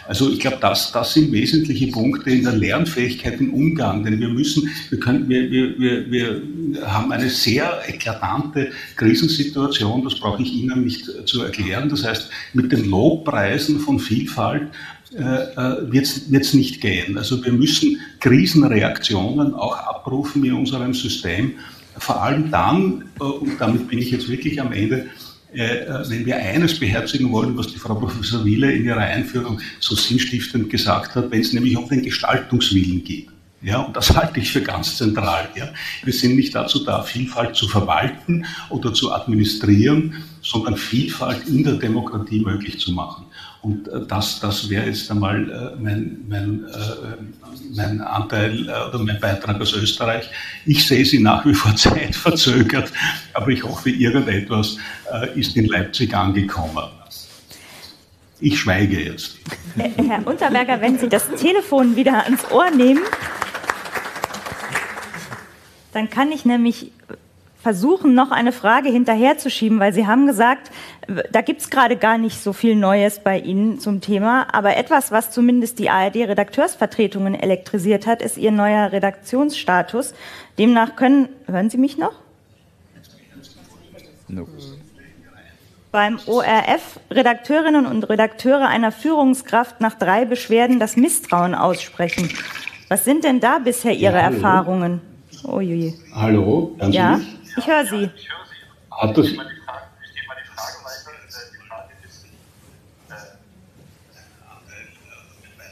[0.06, 4.28] Also ich glaube, das, das sind wesentliche Punkte in der Lernfähigkeit im Umgang, denn wir
[4.28, 6.42] müssen, wir, können, wir, wir, wir,
[6.84, 11.88] haben eine sehr eklatante Krisensituation, das brauche ich Ihnen nicht zu erklären.
[11.88, 14.68] Das heißt, mit den Lobpreisen von Vielfalt
[15.16, 17.16] äh, äh wird es nicht gehen.
[17.16, 21.54] Also wir müssen Krisenreaktionen auch abrufen in unserem System,
[21.98, 25.06] vor allem dann, äh, und damit bin ich jetzt wirklich am Ende,
[25.54, 30.70] wenn wir eines beherzigen wollen, was die Frau Professor Wiele in ihrer Einführung so sinnstiftend
[30.70, 33.28] gesagt hat, wenn es nämlich um den Gestaltungswillen geht.
[33.62, 35.48] Ja, und das halte ich für ganz zentral.
[35.56, 35.70] Ja.
[36.02, 41.74] Wir sind nicht dazu da, Vielfalt zu verwalten oder zu administrieren, sondern Vielfalt in der
[41.74, 43.23] Demokratie möglich zu machen.
[43.64, 49.18] Und äh, das, das wäre jetzt einmal äh, mein, mein, äh, mein Anteil oder mein
[49.18, 50.28] Beitrag aus Österreich.
[50.66, 52.92] Ich sehe sie nach wie vor zeitverzögert,
[53.32, 54.76] aber ich hoffe, irgendetwas
[55.34, 56.84] ist in Leipzig angekommen.
[58.40, 59.38] Ich schweige jetzt.
[59.76, 63.02] Herr Unterberger, wenn Sie das Telefon wieder ans Ohr nehmen,
[65.92, 66.92] dann kann ich nämlich
[67.64, 70.70] versuchen, noch eine Frage hinterherzuschieben, weil Sie haben gesagt,
[71.32, 75.10] da gibt es gerade gar nicht so viel Neues bei Ihnen zum Thema, aber etwas,
[75.12, 80.12] was zumindest die ARD-Redakteurvertretungen elektrisiert hat, ist Ihr neuer Redaktionsstatus.
[80.58, 82.12] Demnach können, hören Sie mich noch?
[84.28, 84.46] No.
[85.90, 92.28] Beim ORF Redakteurinnen und Redakteure einer Führungskraft nach drei Beschwerden das Misstrauen aussprechen.
[92.90, 95.00] Was sind denn da bisher Ihre ja, Erfahrungen?
[95.44, 95.62] Oh.
[96.14, 97.16] Hallo, hören Sie ja?
[97.16, 97.43] mich?
[97.56, 98.10] Ich höre Sie.
[98.90, 99.28] Hat das,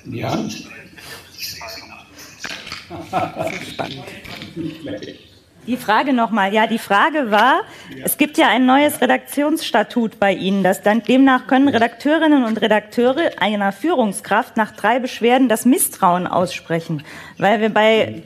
[0.05, 0.37] ja.
[3.11, 4.05] Das ist spannend.
[5.67, 6.53] Die Frage nochmal.
[6.53, 7.63] Ja, die Frage war,
[8.03, 10.65] es gibt ja ein neues Redaktionsstatut bei Ihnen.
[10.65, 17.05] Das dann, demnach können Redakteurinnen und Redakteure einer Führungskraft nach drei Beschwerden das Misstrauen aussprechen.
[17.39, 18.25] Weil wir bei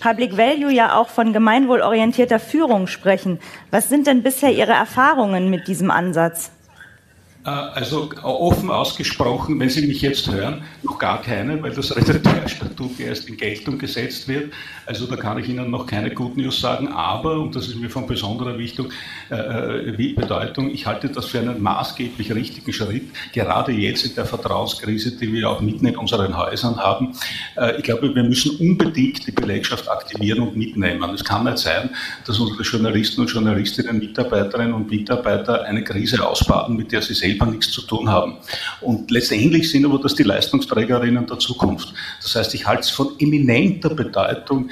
[0.00, 3.40] Public Value ja auch von gemeinwohlorientierter Führung sprechen.
[3.70, 6.52] Was sind denn bisher Ihre Erfahrungen mit diesem Ansatz?
[7.44, 13.00] Äh, also offen ausgesprochen, wenn Sie mich jetzt hören, noch gar keine, weil das Redakteurstatut
[13.00, 14.52] erst in Geltung gesetzt wird.
[14.86, 17.88] Also da kann ich Ihnen noch keine Good News sagen, aber, und das ist mir
[17.88, 18.88] von besonderer Wichtung,
[19.30, 24.26] äh, äh Bedeutung, ich halte das für einen maßgeblich richtigen Schritt, gerade jetzt in der
[24.26, 27.14] Vertrauenskrise, die wir auch mitten in unseren Häusern haben.
[27.56, 31.10] Äh, ich glaube, wir müssen unbedingt die Belegschaft aktivieren und mitnehmen.
[31.14, 31.90] Es kann nicht sein,
[32.26, 37.46] dass unsere Journalisten und Journalistinnen, Mitarbeiterinnen und Mitarbeiter eine Krise ausbaden, mit der sie selber
[37.46, 38.36] nichts zu tun haben.
[38.80, 41.92] Und letztendlich sind aber das die Leistungsträgerinnen der Zukunft.
[42.22, 44.70] Das heißt, ich halte es von eminenter Bedeutung,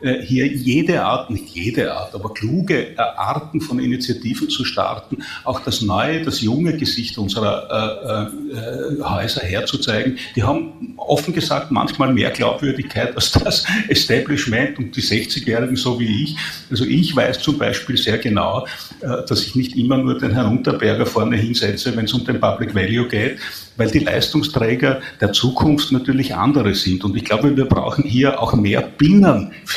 [0.00, 5.60] hier jede Art, nicht jede Art, aber kluge äh, Arten von Initiativen zu starten, auch
[5.60, 10.18] das neue, das junge Gesicht unserer äh, äh, Häuser herzuzeigen.
[10.36, 16.24] Die haben offen gesagt manchmal mehr Glaubwürdigkeit als das Establishment und die 60-Jährigen so wie
[16.24, 16.36] ich.
[16.70, 18.66] Also ich weiß zum Beispiel sehr genau,
[19.00, 22.40] äh, dass ich nicht immer nur den Herrn Unterberger vorne hinsetze, wenn es um den
[22.40, 23.38] Public Value geht,
[23.76, 27.04] weil die Leistungsträger der Zukunft natürlich andere sind.
[27.04, 28.82] Und ich glaube, wir brauchen hier auch mehr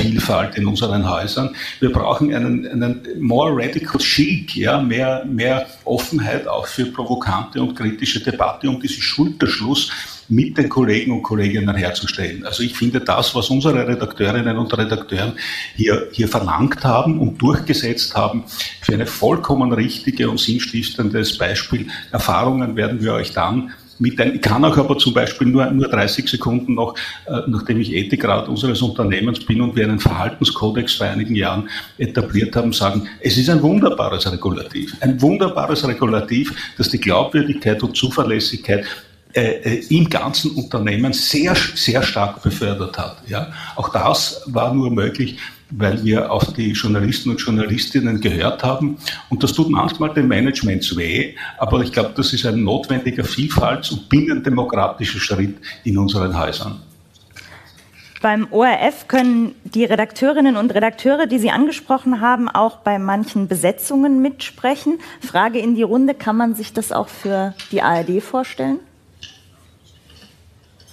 [0.08, 1.56] Binnenvielfalt in unseren Häusern.
[1.80, 7.76] Wir brauchen einen, einen more radical chic, ja, mehr, mehr Offenheit auch für provokante und
[7.76, 9.92] kritische Debatte, um diesen Schulterschluss
[10.30, 12.46] mit den Kollegen und Kolleginnen herzustellen.
[12.46, 15.34] Also ich finde das, was unsere Redakteurinnen und Redakteure
[15.76, 18.44] hier, hier verlangt haben und durchgesetzt haben,
[18.82, 21.88] für eine vollkommen richtige und sinnstiftendes Beispiel.
[22.12, 25.88] Erfahrungen werden wir euch dann mit ein, ich kann auch aber zum Beispiel nur, nur
[25.88, 26.96] 30 Sekunden noch,
[27.26, 32.56] äh, nachdem ich Ethikrat unseres Unternehmens bin und wir einen Verhaltenskodex vor einigen Jahren etabliert
[32.56, 34.96] haben, sagen, es ist ein wunderbares Regulativ.
[35.02, 38.86] Ein wunderbares Regulativ, das die Glaubwürdigkeit und Zuverlässigkeit
[39.34, 43.18] äh, äh, im ganzen Unternehmen sehr, sehr stark befördert hat.
[43.28, 43.52] Ja?
[43.76, 45.38] Auch das war nur möglich,
[45.70, 48.98] weil wir auf die Journalisten und Journalistinnen gehört haben.
[49.30, 53.92] Und das tut manchmal dem Management weh, aber ich glaube, das ist ein notwendiger Vielfalts-
[53.92, 56.82] und binnendemokratischer Schritt in unseren Häusern.
[58.22, 64.22] Beim ORF können die Redakteurinnen und Redakteure, die Sie angesprochen haben, auch bei manchen Besetzungen
[64.24, 65.00] mitsprechen.
[65.22, 68.80] Frage in die Runde, kann man sich das auch für die ARD vorstellen?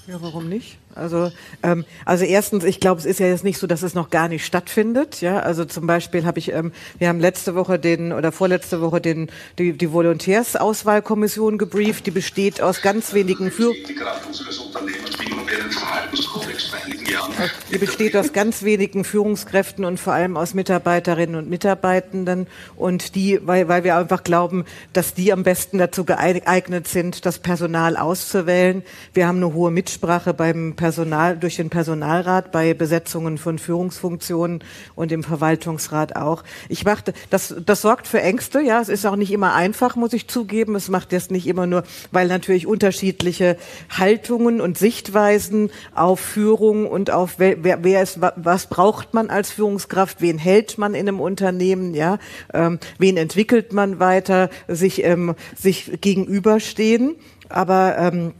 [0.07, 0.77] Ja, warum nicht?
[0.95, 4.11] Also, ähm, also erstens, ich glaube, es ist ja jetzt nicht so, dass es noch
[4.11, 5.21] gar nicht stattfindet.
[5.21, 9.01] Ja, also zum Beispiel habe ich, ähm, wir haben letzte Woche den oder vorletzte Woche
[9.01, 12.07] den die, die Volontärsauswahlkommission gebrieft.
[12.07, 13.75] Die besteht aus ganz wenigen Führung.
[17.71, 22.47] Die besteht aus ganz wenigen Führungskräften und vor allem aus Mitarbeiterinnen und Mitarbeitenden
[22.77, 27.39] und die, weil, weil wir einfach glauben, dass die am besten dazu geeignet sind, das
[27.39, 28.83] Personal auszuwählen.
[29.13, 34.63] Wir haben eine hohe Mitsprache beim Personal, durch den Personalrat bei Besetzungen von Führungsfunktionen
[34.95, 36.45] und im Verwaltungsrat auch.
[36.69, 38.83] Ich machte, das, das sorgt für Ängste, ja.
[38.83, 40.75] Es ist auch nicht immer einfach, muss ich zugeben.
[40.75, 43.57] Es macht jetzt nicht immer nur, weil natürlich unterschiedliche
[43.89, 50.21] Haltungen und Sichtweisen auf Führung und auf wer, wer ist, was braucht man als Führungskraft,
[50.21, 52.19] wen hält man in einem Unternehmen, ja,
[52.53, 57.17] ähm, wen entwickelt man weiter, sich, ähm, sich gegenüberstehen.
[57.49, 58.35] Aber ähm,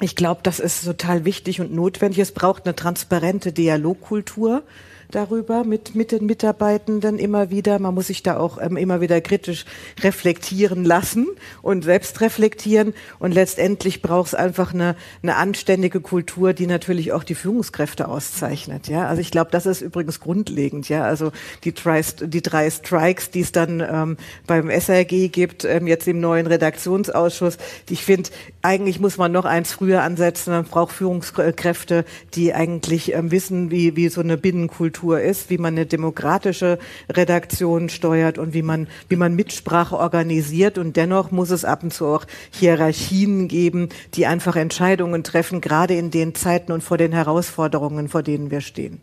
[0.00, 2.18] ich glaube, das ist total wichtig und notwendig.
[2.18, 4.62] Es braucht eine transparente Dialogkultur
[5.10, 7.78] darüber mit, mit den Mitarbeitenden immer wieder.
[7.78, 9.64] Man muss sich da auch ähm, immer wieder kritisch
[10.02, 11.26] reflektieren lassen
[11.62, 12.94] und selbst reflektieren.
[13.18, 18.88] Und letztendlich braucht es einfach eine, eine anständige Kultur, die natürlich auch die Führungskräfte auszeichnet.
[18.88, 20.88] Ja, also ich glaube, das ist übrigens grundlegend.
[20.88, 21.32] Ja, also
[21.64, 24.16] die, drei, die drei Strikes, die es dann ähm,
[24.46, 27.58] beim SRG gibt, ähm, jetzt im neuen Redaktionsausschuss.
[27.88, 28.30] Ich finde,
[28.62, 30.52] eigentlich muss man noch eins früher ansetzen.
[30.52, 32.04] Man braucht Führungskräfte,
[32.34, 36.78] die eigentlich ähm, wissen, wie, wie so eine Binnenkultur Kultur ist, wie man eine demokratische
[37.08, 40.76] Redaktion steuert und wie man, wie man Mitsprache organisiert.
[40.76, 45.94] Und dennoch muss es ab und zu auch Hierarchien geben, die einfach Entscheidungen treffen, gerade
[45.94, 49.00] in den Zeiten und vor den Herausforderungen, vor denen wir stehen.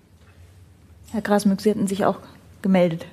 [1.12, 2.20] Herr Grasmück, Sie hatten sich auch
[2.62, 3.06] gemeldet.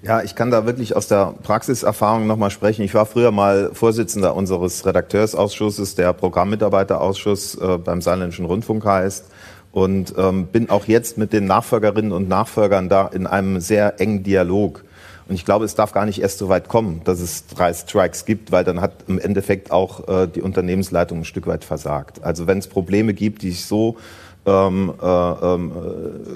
[0.00, 2.82] Ja, ich kann da wirklich aus der Praxiserfahrung nochmal sprechen.
[2.82, 9.26] Ich war früher mal Vorsitzender unseres Redakteursausschusses, der Programmmitarbeiterausschuss äh, beim Saarländischen Rundfunk heißt
[9.72, 14.22] und ähm, bin auch jetzt mit den Nachfolgerinnen und Nachfolgern da in einem sehr engen
[14.22, 14.84] Dialog.
[15.28, 18.24] Und ich glaube, es darf gar nicht erst so weit kommen, dass es drei Strikes
[18.24, 22.22] gibt, weil dann hat im Endeffekt auch äh, die Unternehmensleitung ein Stück weit versagt.
[22.22, 23.96] Also wenn es Probleme gibt, die sich so
[24.44, 25.72] ähm, äh, ähm,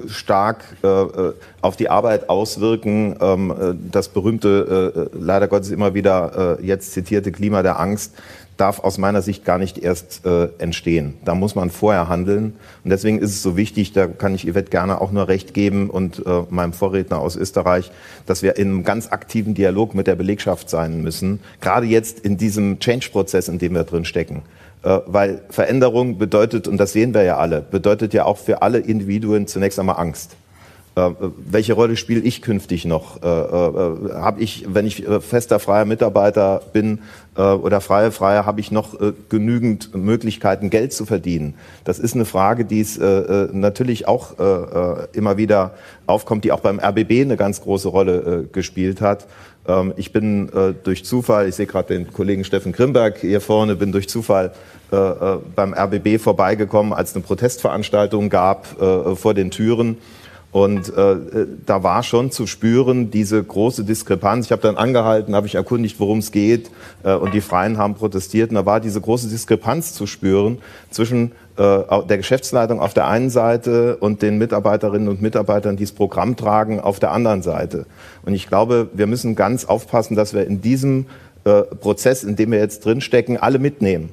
[0.06, 3.16] stark äh, auf die Arbeit auswirken.
[3.20, 8.14] Ähm, das berühmte, äh, leider Gottes immer wieder äh, jetzt zitierte Klima der Angst
[8.56, 11.14] darf aus meiner Sicht gar nicht erst äh, entstehen.
[11.24, 12.54] Da muss man vorher handeln.
[12.84, 15.90] Und deswegen ist es so wichtig, da kann ich Yvette gerne auch nur recht geben
[15.90, 17.90] und äh, meinem Vorredner aus Österreich,
[18.26, 21.40] dass wir in einem ganz aktiven Dialog mit der Belegschaft sein müssen.
[21.60, 24.42] Gerade jetzt in diesem Change-Prozess, in dem wir drin stecken.
[24.82, 28.78] Äh, weil Veränderung bedeutet, und das sehen wir ja alle, bedeutet ja auch für alle
[28.78, 30.36] Individuen zunächst einmal Angst.
[30.96, 33.22] Äh, welche Rolle spiele ich künftig noch?
[33.22, 37.00] Äh, äh, habe ich, wenn ich äh, fester freier Mitarbeiter bin
[37.36, 41.52] äh, oder freie Freier, habe ich noch äh, genügend Möglichkeiten, Geld zu verdienen?
[41.84, 44.34] Das ist eine Frage, die es natürlich auch
[45.12, 45.74] immer wieder
[46.06, 49.26] aufkommt, die auch beim RBB eine ganz große Rolle gespielt hat.
[49.68, 50.50] Ähm, ich bin
[50.84, 54.52] durch Zufall, ich sehe gerade den Kollegen Steffen Grimberg hier vorne, bin durch Zufall
[54.90, 58.66] beim RBB vorbeigekommen, als eine Protestveranstaltung gab
[59.16, 59.98] vor den Türen.
[60.52, 61.16] Und äh,
[61.66, 64.46] da war schon zu spüren diese große Diskrepanz.
[64.46, 66.70] Ich habe dann angehalten, habe ich erkundigt, worum es geht,
[67.02, 68.50] äh, und die Freien haben protestiert.
[68.50, 70.58] Und da war diese große Diskrepanz zu spüren
[70.90, 71.78] zwischen äh,
[72.08, 76.80] der Geschäftsleitung auf der einen Seite und den Mitarbeiterinnen und Mitarbeitern, die das Programm tragen,
[76.80, 77.84] auf der anderen Seite.
[78.24, 81.06] Und ich glaube, wir müssen ganz aufpassen, dass wir in diesem
[81.44, 84.08] äh, Prozess, in dem wir jetzt drinstecken, alle mitnehmen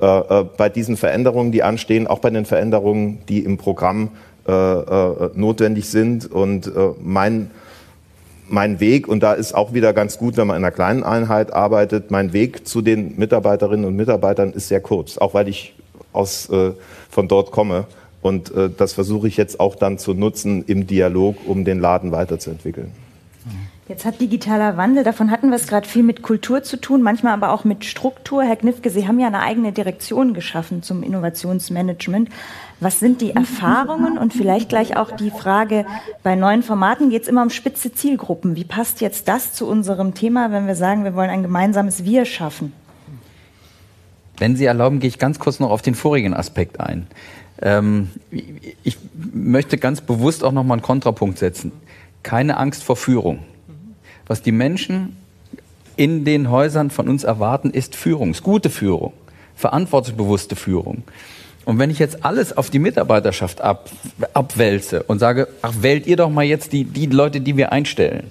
[0.00, 4.08] äh, äh, bei diesen Veränderungen, die anstehen, auch bei den Veränderungen, die im Programm äh,
[4.08, 6.30] äh, notwendig sind.
[6.30, 6.70] Und äh,
[7.02, 7.50] mein,
[8.48, 11.52] mein Weg, und da ist auch wieder ganz gut, wenn man in einer kleinen Einheit
[11.52, 15.74] arbeitet, mein Weg zu den Mitarbeiterinnen und Mitarbeitern ist sehr kurz, auch weil ich
[16.12, 16.72] aus, äh,
[17.10, 17.86] von dort komme.
[18.22, 22.12] Und äh, das versuche ich jetzt auch dann zu nutzen im Dialog, um den Laden
[22.12, 22.92] weiterzuentwickeln.
[23.88, 27.34] Jetzt hat digitaler Wandel, davon hatten wir es gerade viel mit Kultur zu tun, manchmal
[27.34, 28.42] aber auch mit Struktur.
[28.42, 32.28] Herr Knifke, Sie haben ja eine eigene Direktion geschaffen zum Innovationsmanagement.
[32.78, 35.86] Was sind die Erfahrungen und vielleicht gleich auch die Frage,
[36.22, 38.54] bei neuen Formaten geht es immer um spitze Zielgruppen.
[38.54, 42.26] Wie passt jetzt das zu unserem Thema, wenn wir sagen, wir wollen ein gemeinsames Wir
[42.26, 42.74] schaffen?
[44.36, 47.06] Wenn Sie erlauben, gehe ich ganz kurz noch auf den vorigen Aspekt ein.
[47.62, 48.10] Ähm,
[48.82, 48.98] ich
[49.32, 51.72] möchte ganz bewusst auch noch mal einen Kontrapunkt setzen.
[52.22, 53.38] Keine Angst vor Führung.
[54.26, 55.16] Was die Menschen
[55.96, 59.14] in den Häusern von uns erwarten, ist Führung, gute Führung,
[59.54, 61.04] verantwortungsbewusste Führung.
[61.66, 63.90] Und wenn ich jetzt alles auf die Mitarbeiterschaft ab,
[64.32, 68.30] abwälze und sage, ach, wählt ihr doch mal jetzt die, die Leute, die wir einstellen,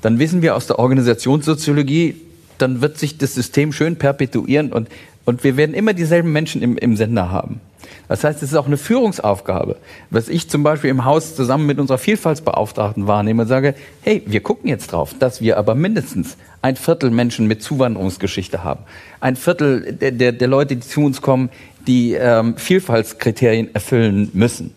[0.00, 2.16] dann wissen wir aus der Organisationssoziologie,
[2.56, 4.88] dann wird sich das System schön perpetuieren und,
[5.28, 7.60] und wir werden immer dieselben Menschen im, im Sender haben.
[8.08, 9.76] Das heißt, es ist auch eine Führungsaufgabe.
[10.08, 14.40] Was ich zum Beispiel im Haus zusammen mit unserer Vielfaltsbeauftragten wahrnehme und sage, hey, wir
[14.40, 18.84] gucken jetzt drauf, dass wir aber mindestens ein Viertel Menschen mit Zuwanderungsgeschichte haben.
[19.20, 21.50] Ein Viertel der, der, der Leute, die zu uns kommen,
[21.86, 24.72] die ähm, Vielfaltskriterien erfüllen müssen.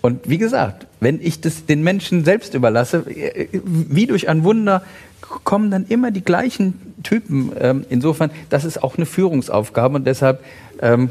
[0.00, 4.82] Und wie gesagt, wenn ich das den Menschen selbst überlasse, äh, wie durch ein Wunder
[5.20, 7.52] kommen dann immer die gleichen Typen.
[7.58, 10.42] Ähm, insofern, das ist auch eine Führungsaufgabe und deshalb
[10.82, 11.10] ähm,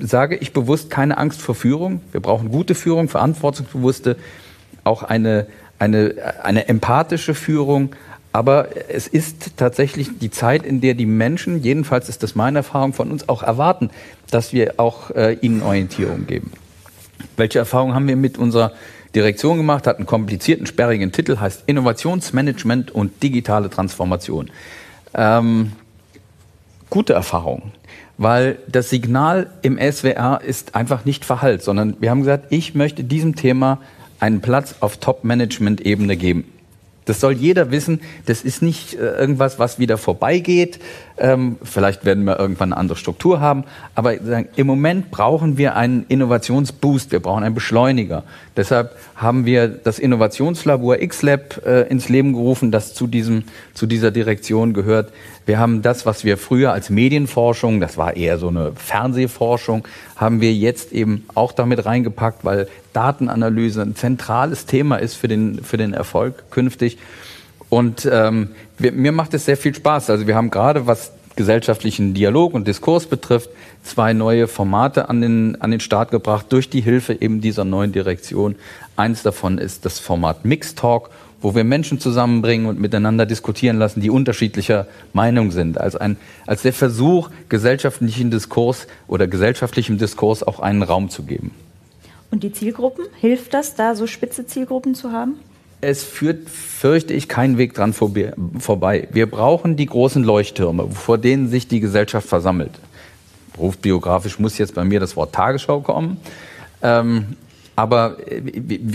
[0.00, 2.00] sage ich bewusst keine Angst vor Führung.
[2.12, 4.16] Wir brauchen gute Führung, verantwortungsbewusste,
[4.84, 5.46] auch eine,
[5.78, 7.94] eine, eine empathische Führung,
[8.32, 12.92] aber es ist tatsächlich die Zeit, in der die Menschen, jedenfalls ist das meine Erfahrung
[12.92, 13.90] von uns, auch erwarten,
[14.30, 16.52] dass wir auch äh, ihnen Orientierung geben.
[17.36, 18.72] Welche Erfahrungen haben wir mit unserer
[19.14, 19.86] Direktion gemacht?
[19.86, 24.50] Hat einen komplizierten, sperrigen Titel, heißt Innovationsmanagement und digitale Transformation.
[25.14, 25.72] Ähm,
[26.90, 27.72] gute Erfahrungen,
[28.18, 33.04] weil das Signal im SWR ist einfach nicht verhallt, sondern wir haben gesagt, ich möchte
[33.04, 33.78] diesem Thema
[34.20, 36.44] einen Platz auf Top-Management-Ebene geben.
[37.10, 38.02] Das soll jeder wissen.
[38.26, 40.78] Das ist nicht äh, irgendwas, was wieder vorbeigeht.
[41.18, 43.64] Ähm, vielleicht werden wir irgendwann eine andere Struktur haben.
[43.96, 47.10] Aber im Moment brauchen wir einen Innovationsboost.
[47.10, 48.22] Wir brauchen einen Beschleuniger.
[48.56, 53.42] Deshalb haben wir das Innovationslabor X-Lab äh, ins Leben gerufen, das zu, diesem,
[53.74, 55.12] zu dieser Direktion gehört.
[55.50, 59.82] Wir haben das, was wir früher als Medienforschung, das war eher so eine Fernsehforschung,
[60.14, 65.64] haben wir jetzt eben auch damit reingepackt, weil Datenanalyse ein zentrales Thema ist für den,
[65.64, 66.98] für den Erfolg künftig.
[67.68, 70.10] Und ähm, wir, mir macht es sehr viel Spaß.
[70.10, 73.50] Also wir haben gerade, was gesellschaftlichen Dialog und Diskurs betrifft,
[73.82, 77.90] zwei neue Formate an den, an den Start gebracht durch die Hilfe eben dieser neuen
[77.90, 78.54] Direktion.
[78.94, 81.10] Eins davon ist das Format Mix Talk,
[81.40, 85.78] wo wir Menschen zusammenbringen und miteinander diskutieren lassen, die unterschiedlicher Meinung sind.
[85.78, 91.52] Als, ein, als der Versuch, gesellschaftlichen Diskurs oder gesellschaftlichem Diskurs auch einen Raum zu geben.
[92.30, 95.34] Und die Zielgruppen, hilft das, da so spitze Zielgruppen zu haben?
[95.80, 99.08] Es führt, fürchte ich, keinen Weg dran vorbei.
[99.10, 102.72] Wir brauchen die großen Leuchttürme, vor denen sich die Gesellschaft versammelt.
[103.54, 106.18] Berufsbiografisch muss jetzt bei mir das Wort Tagesschau kommen.
[106.82, 107.36] Ähm,
[107.76, 108.42] aber äh,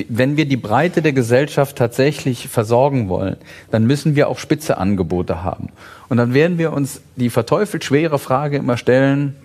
[0.09, 3.37] wenn wir die Breite der Gesellschaft tatsächlich versorgen wollen,
[3.71, 5.69] dann müssen wir auch spitze Angebote haben.
[6.09, 9.35] Und dann werden wir uns die verteufelt schwere Frage immer stellen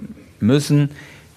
[0.41, 0.91] müssen,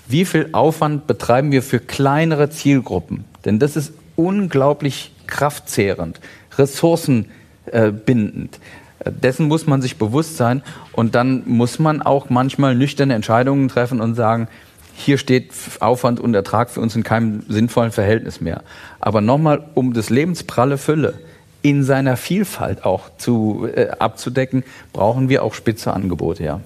[0.07, 3.26] wie viel Aufwand betreiben wir für kleinere Zielgruppen?
[3.45, 6.20] Denn das ist unglaublich kraftzehrend,
[6.57, 8.60] ressourcenbindend.
[9.06, 10.64] Dessen muss man sich bewusst sein
[10.94, 14.48] und dann muss man auch manchmal nüchterne Entscheidungen treffen und sagen,
[14.95, 18.61] hier steht Aufwand und Ertrag für uns in keinem sinnvollen Verhältnis mehr.
[18.99, 21.15] Aber nochmal, um das Lebenspralle Fülle
[21.61, 26.60] in seiner Vielfalt auch zu, äh, abzudecken, brauchen wir auch spitze Angebote, ja.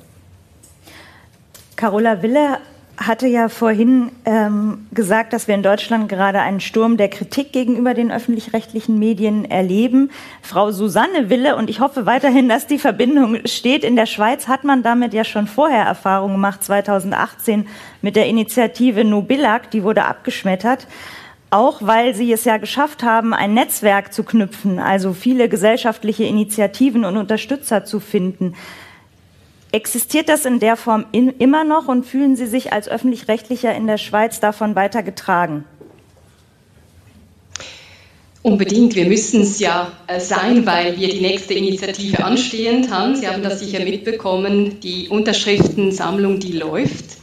[1.76, 2.58] Carola Wille
[2.98, 7.94] hatte ja vorhin ähm, gesagt, dass wir in Deutschland gerade einen Sturm der Kritik gegenüber
[7.94, 10.10] den öffentlich-rechtlichen Medien erleben.
[10.41, 14.64] Frau Susanne Wille, und ich hoffe weiterhin, dass die Verbindung steht, in der Schweiz hat
[14.64, 17.68] man damit ja schon vorher Erfahrungen gemacht, 2018
[18.02, 20.88] mit der Initiative Nobillag, die wurde abgeschmettert.
[21.49, 27.06] Auch weil sie es ja geschafft haben, ein Netzwerk zu knüpfen, also viele gesellschaftliche Initiativen
[27.06, 28.56] und Unterstützer zu finden.
[29.72, 33.85] Existiert das in der Form in, immer noch und fühlen Sie sich als öffentlich-rechtlicher in
[33.85, 35.65] der Schweiz davon weiter getragen?
[38.44, 43.14] Unbedingt, wir müssen es ja äh, sein, weil wir die nächste Initiative anstehend haben.
[43.14, 47.18] Sie haben das sicher mitbekommen, die Unterschriftensammlung, die läuft.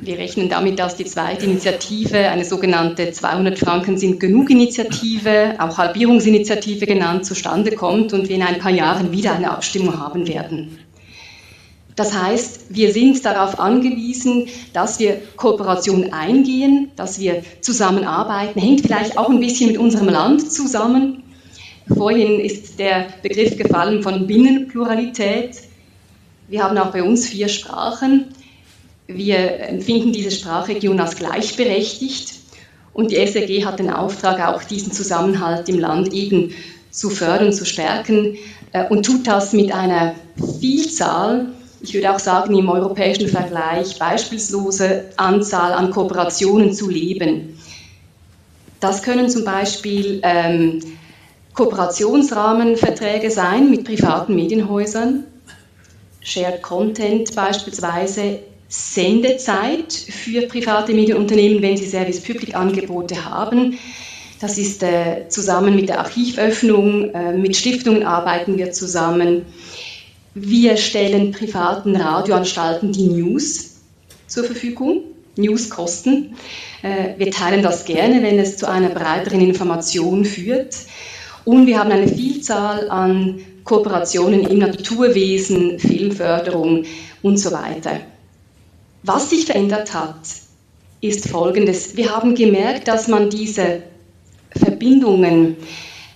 [0.00, 5.76] Wir rechnen damit, dass die zweite Initiative, eine sogenannte 200 Franken sind genug Initiative, auch
[5.76, 10.77] Halbierungsinitiative genannt, zustande kommt und wir in ein paar Jahren wieder eine Abstimmung haben werden.
[11.98, 19.18] Das heißt, wir sind darauf angewiesen, dass wir Kooperation eingehen, dass wir zusammenarbeiten, hängt vielleicht
[19.18, 21.24] auch ein bisschen mit unserem Land zusammen.
[21.92, 25.60] Vorhin ist der Begriff gefallen von Binnenpluralität.
[26.46, 28.26] Wir haben auch bei uns vier Sprachen.
[29.08, 32.34] Wir empfinden diese Sprachregion als gleichberechtigt
[32.92, 36.54] und die SRG hat den Auftrag, auch diesen Zusammenhalt im Land eben
[36.92, 38.36] zu fördern, zu stärken
[38.70, 40.14] äh, und tut das mit einer
[40.60, 41.48] Vielzahl
[41.80, 47.58] ich würde auch sagen, im europäischen Vergleich beispiellose Anzahl an Kooperationen zu leben.
[48.80, 50.80] Das können zum Beispiel ähm,
[51.54, 55.24] Kooperationsrahmenverträge sein mit privaten Medienhäusern,
[56.20, 63.78] Shared Content beispielsweise, Sendezeit für private Medienunternehmen, wenn sie Service Public Angebote haben.
[64.40, 69.46] Das ist äh, zusammen mit der Archivöffnung, äh, mit Stiftungen arbeiten wir zusammen.
[70.40, 73.78] Wir stellen privaten Radioanstalten die News
[74.28, 75.02] zur Verfügung,
[75.36, 76.36] Newskosten.
[76.82, 80.76] Äh, wir teilen das gerne, wenn es zu einer breiteren Information führt.
[81.44, 86.84] Und wir haben eine Vielzahl an Kooperationen im Naturwesen, Filmförderung
[87.22, 88.00] und so weiter.
[89.02, 90.20] Was sich verändert hat,
[91.00, 91.96] ist Folgendes.
[91.96, 93.82] Wir haben gemerkt, dass man diese
[94.50, 95.56] Verbindungen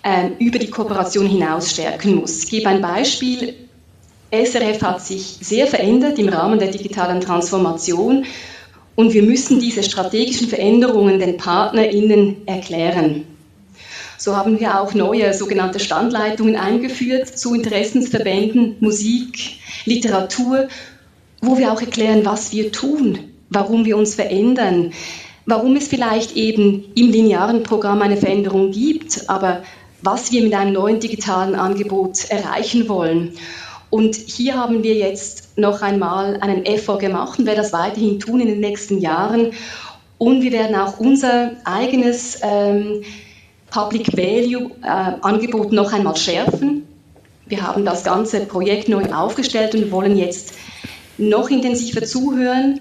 [0.04, 2.44] äh, über die Kooperation hinaus stärken muss.
[2.44, 3.61] Ich gebe ein Beispiel.
[4.32, 8.24] SRF hat sich sehr verändert im Rahmen der digitalen Transformation
[8.94, 13.26] und wir müssen diese strategischen Veränderungen den PartnerInnen erklären.
[14.16, 20.68] So haben wir auch neue sogenannte Standleitungen eingeführt zu Interessensverbänden, Musik, Literatur,
[21.42, 23.18] wo wir auch erklären, was wir tun,
[23.50, 24.92] warum wir uns verändern,
[25.44, 29.62] warum es vielleicht eben im linearen Programm eine Veränderung gibt, aber
[30.00, 33.32] was wir mit einem neuen digitalen Angebot erreichen wollen.
[33.92, 38.40] Und hier haben wir jetzt noch einmal einen Effort gemacht und werden das weiterhin tun
[38.40, 39.52] in den nächsten Jahren.
[40.16, 43.02] Und wir werden auch unser eigenes ähm,
[43.68, 44.86] Public Value äh,
[45.20, 46.88] Angebot noch einmal schärfen.
[47.44, 50.54] Wir haben das ganze Projekt neu aufgestellt und wollen jetzt
[51.18, 52.80] noch intensiver zuhören,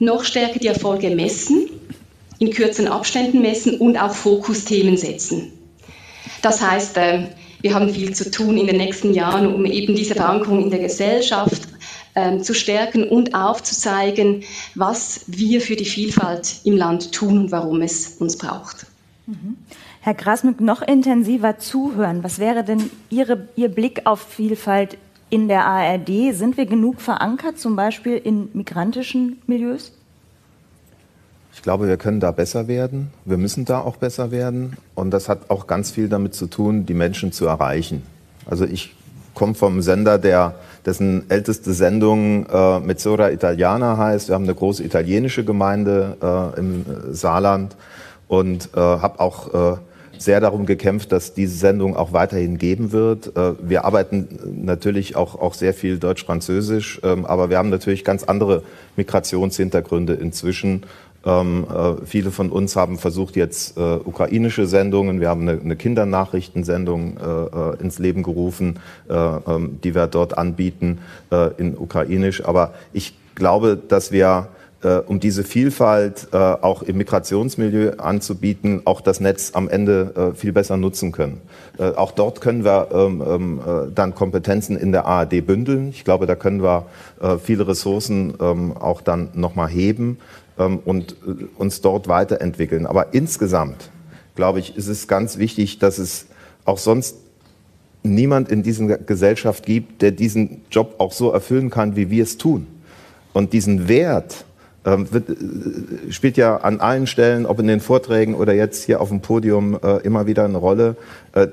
[0.00, 1.70] noch stärker die Erfolge messen,
[2.40, 5.52] in kürzeren Abständen messen und auch Fokusthemen setzen.
[6.42, 7.28] Das heißt, äh,
[7.64, 10.80] wir haben viel zu tun in den nächsten Jahren, um eben diese Verankerung in der
[10.80, 11.62] Gesellschaft
[12.14, 14.42] ähm, zu stärken und aufzuzeigen,
[14.74, 18.84] was wir für die Vielfalt im Land tun und warum es uns braucht.
[19.26, 19.56] Mhm.
[20.02, 22.22] Herr Grasmück, noch intensiver zuhören.
[22.22, 24.98] Was wäre denn Ihre, Ihr Blick auf Vielfalt
[25.30, 26.34] in der ARD?
[26.34, 29.92] Sind wir genug verankert, zum Beispiel in migrantischen Milieus?
[31.54, 33.10] Ich glaube, wir können da besser werden.
[33.24, 34.76] Wir müssen da auch besser werden.
[34.94, 38.02] Und das hat auch ganz viel damit zu tun, die Menschen zu erreichen.
[38.44, 38.94] Also ich
[39.34, 44.28] komme vom Sender, der, dessen älteste Sendung äh, Mezzora Italiana heißt.
[44.28, 47.76] Wir haben eine große italienische Gemeinde äh, im Saarland
[48.26, 49.76] und äh, habe auch äh,
[50.18, 53.36] sehr darum gekämpft, dass diese Sendung auch weiterhin geben wird.
[53.36, 54.28] Äh, wir arbeiten
[54.64, 58.62] natürlich auch, auch sehr viel Deutsch-Französisch, ähm, aber wir haben natürlich ganz andere
[58.96, 60.84] Migrationshintergründe inzwischen
[61.26, 65.76] Ähm, äh, viele von uns haben versucht, jetzt äh, ukrainische Sendungen, wir haben eine, eine
[65.76, 68.78] Kindernachrichtensendung äh, äh ins Leben gerufen,
[69.08, 70.98] äh, ähm, die wir dort anbieten
[71.30, 72.44] äh, in ukrainisch.
[72.44, 74.48] Aber ich glaube, dass wir
[75.06, 81.10] um diese Vielfalt auch im Migrationsmilieu anzubieten, auch das Netz am Ende viel besser nutzen
[81.10, 81.40] können.
[81.96, 83.60] auch dort können wir ähm, ähm,
[83.94, 85.88] dann Kompetenzen in der ARD bündeln.
[85.88, 86.84] Ich glaube, da können wir
[87.42, 90.18] viele Ressourcen auch dann nochmal heben
[90.56, 92.86] und äh, uns dort weiterentwickeln.
[92.86, 93.90] Aber insgesamt,
[94.34, 96.26] glaube ich, ist es ganz wichtig, dass es
[96.64, 97.16] auch sonst
[98.02, 102.38] niemand in dieser Gesellschaft gibt, der diesen Job auch so erfüllen kann, wie wir es
[102.38, 102.66] tun.
[103.32, 104.44] Und diesen Wert
[104.84, 109.00] ähm, wird, äh, spielt ja an allen Stellen, ob in den Vorträgen oder jetzt hier
[109.00, 110.96] auf dem Podium, äh, immer wieder eine Rolle,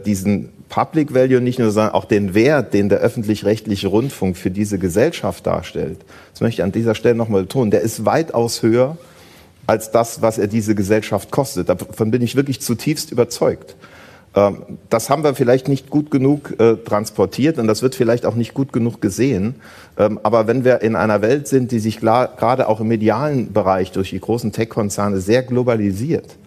[0.06, 4.80] diesen Public Value nicht nur, sondern auch den Wert, den der öffentlich-rechtliche Rundfunk für diese
[4.80, 5.99] Gesellschaft darstellt.
[6.31, 7.72] Das möchte ich an dieser Stelle nochmal betonen.
[7.72, 8.98] Der ist weitaus höher
[9.68, 11.68] als das, was er diese Gesellschaft kostet.
[11.68, 13.76] Davon bin ich wirklich zutiefst überzeugt.
[14.34, 18.35] Ähm, das haben wir vielleicht nicht gut genug äh, transportiert und das wird vielleicht auch
[18.35, 19.56] nicht gut genug gesehen.
[19.98, 23.91] Ähm, aber wenn wir in einer Welt sind, die sich gerade auch im medialen Bereich
[23.91, 26.38] durch die großen Tech-Konzerne sehr globalisiert,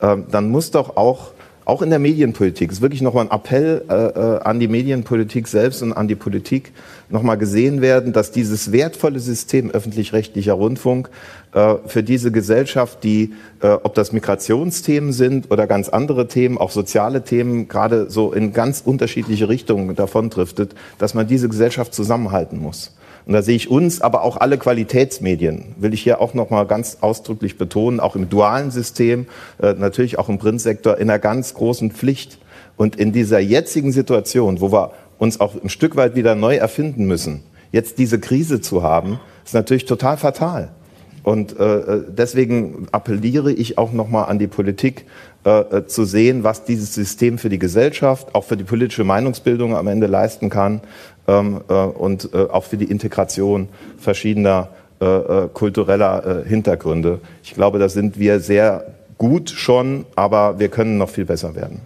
[0.00, 1.32] ähm, dann muss doch auch
[1.66, 5.82] auch in der Medienpolitik, ist wirklich nochmal ein Appell äh, äh, an die Medienpolitik selbst
[5.82, 6.72] und an die Politik,
[7.08, 11.10] nochmal gesehen werden, dass dieses wertvolle System öffentlich-rechtlicher Rundfunk
[11.52, 16.70] äh, für diese Gesellschaft, die, äh, ob das Migrationsthemen sind oder ganz andere Themen, auch
[16.70, 22.92] soziale Themen, gerade so in ganz unterschiedliche Richtungen davontdriftet, dass man diese Gesellschaft zusammenhalten muss.
[23.26, 26.64] Und da sehe ich uns, aber auch alle Qualitätsmedien, will ich hier auch noch mal
[26.64, 29.26] ganz ausdrücklich betonen, auch im dualen System,
[29.60, 32.38] äh, natürlich auch im Printsektor, in einer ganz großen Pflicht.
[32.76, 37.06] Und in dieser jetzigen Situation, wo wir uns auch ein Stück weit wieder neu erfinden
[37.06, 37.42] müssen,
[37.72, 40.70] jetzt diese Krise zu haben, ist natürlich total fatal.
[41.24, 45.06] Und äh, äh deswegen appelliere ich auch noch mal an die Politik,
[45.46, 49.76] äh, äh, zu sehen, was dieses System für die Gesellschaft, auch für die politische Meinungsbildung
[49.76, 50.80] am Ende leisten kann
[51.28, 54.68] ähm, äh, und äh, auch für die Integration verschiedener
[55.00, 57.20] äh, äh, kultureller äh, Hintergründe.
[57.42, 61.80] Ich glaube, da sind wir sehr gut schon, aber wir können noch viel besser werden.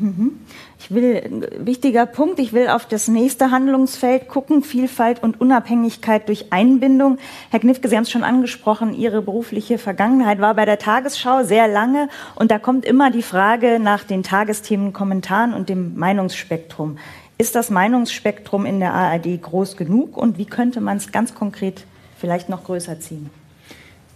[0.00, 0.32] Mhm.
[0.80, 6.52] Ich will, wichtiger Punkt, ich will auf das nächste Handlungsfeld gucken, Vielfalt und Unabhängigkeit durch
[6.52, 7.18] Einbindung.
[7.50, 11.68] Herr Knifke, Sie haben es schon angesprochen, Ihre berufliche Vergangenheit war bei der Tagesschau sehr
[11.68, 16.96] lange und da kommt immer die Frage nach den Tagesthemen, Kommentaren und dem Meinungsspektrum.
[17.40, 21.86] Ist das Meinungsspektrum in der ARD groß genug und wie könnte man es ganz konkret
[22.18, 23.30] vielleicht noch größer ziehen?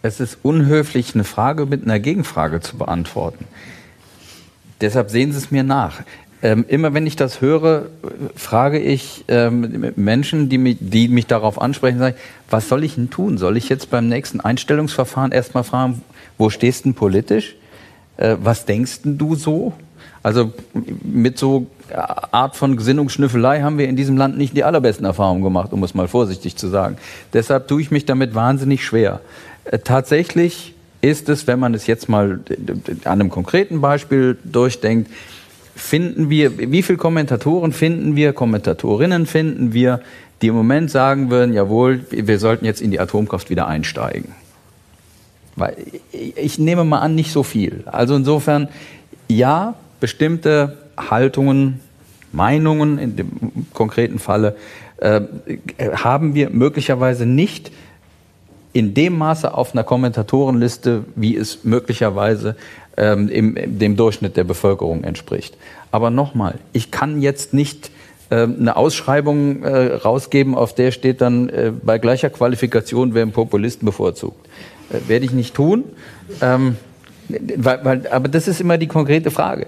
[0.02, 3.46] Es ist unhöflich, eine Frage mit einer Gegenfrage zu beantworten.
[4.82, 6.02] Deshalb sehen Sie es mir nach.
[6.42, 7.86] Ähm, immer wenn ich das höre,
[8.36, 12.96] frage ich ähm, Menschen, die mich, die mich darauf ansprechen, sage ich, was soll ich
[12.96, 13.38] denn tun?
[13.38, 16.02] Soll ich jetzt beim nächsten Einstellungsverfahren erstmal fragen,
[16.36, 17.56] wo stehst du denn politisch?
[18.18, 19.72] Äh, was denkst du so?
[20.22, 20.52] Also
[21.02, 25.73] mit so Art von Gesinnungsschnüffelei haben wir in diesem Land nicht die allerbesten Erfahrungen gemacht,
[25.73, 26.97] um es mal vorsichtig zu sagen.
[27.32, 29.20] Deshalb tue ich mich damit wahnsinnig schwer.
[29.65, 32.40] Äh, tatsächlich ist es, wenn man es jetzt mal
[33.05, 35.11] an einem konkreten Beispiel durchdenkt,
[35.77, 40.01] finden wir, wie viele Kommentatoren finden wir, Kommentatorinnen finden wir,
[40.40, 44.32] die im Moment sagen würden, jawohl, wir sollten jetzt in die Atomkraft wieder einsteigen.
[45.56, 45.77] Weil
[46.12, 47.85] ich nehme mal an, nicht so viel.
[47.86, 48.69] Also insofern,
[49.28, 51.80] ja, bestimmte Haltungen,
[52.32, 53.30] Meinungen in dem
[53.72, 54.56] konkreten Falle
[54.98, 55.20] äh,
[55.94, 57.70] haben wir möglicherweise nicht
[58.72, 62.56] in dem Maße auf einer Kommentatorenliste, wie es möglicherweise
[62.96, 65.56] ähm, im, dem Durchschnitt der Bevölkerung entspricht.
[65.92, 67.92] Aber nochmal, ich kann jetzt nicht
[68.30, 73.86] äh, eine Ausschreibung äh, rausgeben, auf der steht dann äh, bei gleicher Qualifikation werden Populisten
[73.86, 74.48] bevorzugt.
[74.90, 75.84] Äh, werde ich nicht tun.
[76.40, 76.76] Ähm,
[77.28, 79.66] weil, weil, aber das ist immer die konkrete Frage.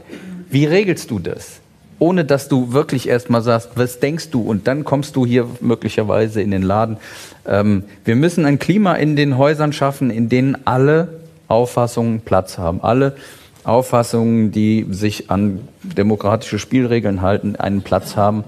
[0.50, 1.60] Wie regelst du das?
[1.98, 4.42] Ohne dass du wirklich erstmal sagst, was denkst du?
[4.42, 6.98] Und dann kommst du hier möglicherweise in den Laden.
[7.46, 11.08] Ähm, wir müssen ein Klima in den Häusern schaffen, in denen alle
[11.48, 12.82] Auffassungen Platz haben.
[12.82, 13.16] Alle
[13.64, 18.44] Auffassungen, die sich an demokratische Spielregeln halten, einen Platz haben.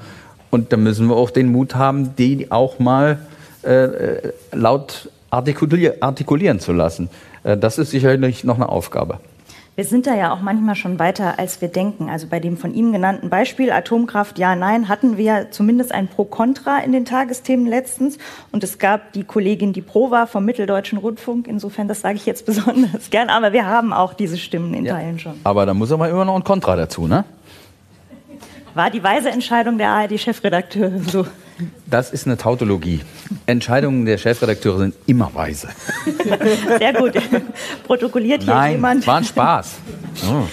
[0.50, 3.18] Und da müssen wir auch den Mut haben, die auch mal
[3.64, 7.08] äh, äh laut artikulieren zu lassen.
[7.44, 9.20] Äh, das ist sicherlich noch eine Aufgabe.
[9.78, 12.10] Wir sind da ja auch manchmal schon weiter, als wir denken.
[12.10, 16.80] Also bei dem von Ihnen genannten Beispiel Atomkraft, ja, nein, hatten wir zumindest ein Pro-Contra
[16.80, 18.18] in den Tagesthemen letztens.
[18.50, 21.46] Und es gab die Kollegin, die Pro war vom Mitteldeutschen Rundfunk.
[21.46, 23.28] Insofern, das sage ich jetzt besonders gern.
[23.28, 25.34] Aber wir haben auch diese Stimmen in ja, Teilen schon.
[25.44, 27.24] Aber da muss aber immer noch ein Contra dazu, ne?
[28.78, 31.26] War die weise Entscheidung der ARD-Chefredakteure so?
[31.86, 33.00] Das ist eine Tautologie.
[33.44, 35.66] Entscheidungen der Chefredakteure sind immer weise.
[36.78, 37.14] Sehr gut.
[37.88, 39.04] Protokolliert hier Nein, jemand.
[39.04, 39.78] war ein Spaß.
[40.24, 40.46] Oh.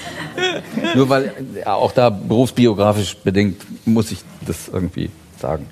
[0.95, 1.33] Nur weil
[1.65, 5.67] auch da berufsbiografisch bedingt muss ich das irgendwie sagen.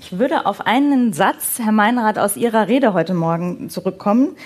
[0.00, 4.36] Ich würde auf einen Satz, Herr Meinrad, aus Ihrer Rede heute Morgen zurückkommen.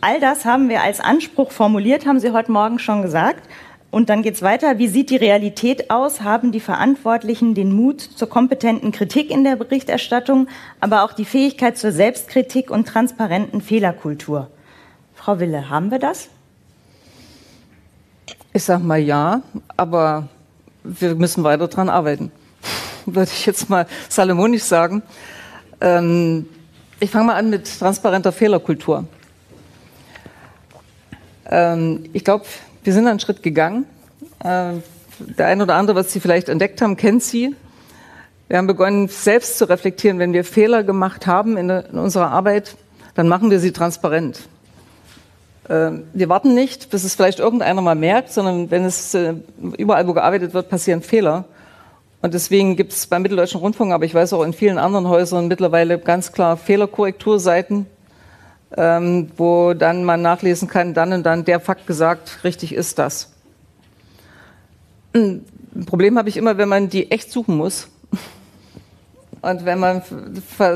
[0.00, 3.42] All das haben wir als Anspruch formuliert, haben Sie heute Morgen schon gesagt.
[3.96, 4.76] Und dann geht es weiter.
[4.76, 6.20] Wie sieht die Realität aus?
[6.20, 10.48] Haben die Verantwortlichen den Mut zur kompetenten Kritik in der Berichterstattung,
[10.80, 14.50] aber auch die Fähigkeit zur Selbstkritik und transparenten Fehlerkultur?
[15.14, 16.28] Frau Wille, haben wir das?
[18.52, 19.40] Ich sage mal ja,
[19.78, 20.28] aber
[20.84, 22.30] wir müssen weiter dran arbeiten.
[23.06, 25.02] Würde ich jetzt mal salomonisch sagen.
[25.80, 26.46] Ähm,
[27.00, 29.06] ich fange mal an mit transparenter Fehlerkultur.
[31.46, 32.44] Ähm, ich glaube,
[32.86, 33.84] wir sind einen Schritt gegangen.
[34.44, 34.74] Äh,
[35.18, 37.54] der eine oder andere, was Sie vielleicht entdeckt haben, kennt Sie.
[38.48, 40.20] Wir haben begonnen, selbst zu reflektieren.
[40.20, 42.76] Wenn wir Fehler gemacht haben in, in unserer Arbeit,
[43.16, 44.48] dann machen wir sie transparent.
[45.68, 49.34] Äh, wir warten nicht, bis es vielleicht irgendeiner mal merkt, sondern wenn es äh,
[49.76, 51.44] überall, wo gearbeitet wird, passieren Fehler.
[52.22, 55.48] Und deswegen gibt es beim Mitteldeutschen Rundfunk, aber ich weiß auch in vielen anderen Häusern
[55.48, 57.86] mittlerweile ganz klar Fehlerkorrekturseiten,
[58.76, 63.32] ähm, wo dann man nachlesen kann, dann und dann der Fakt gesagt, richtig ist das.
[65.14, 65.44] Ein
[65.86, 67.88] Problem habe ich immer, wenn man die echt suchen muss.
[69.42, 70.02] Und wenn man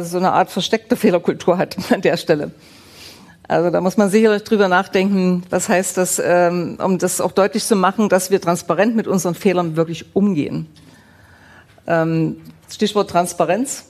[0.03, 2.53] so eine Art versteckte Fehlerkultur hat an der Stelle.
[3.49, 7.65] Also da muss man sicherlich drüber nachdenken, was heißt das, ähm, um das auch deutlich
[7.65, 10.67] zu machen, dass wir transparent mit unseren Fehlern wirklich umgehen.
[11.89, 12.37] Ähm,
[12.71, 13.90] Stichwort Transparenz.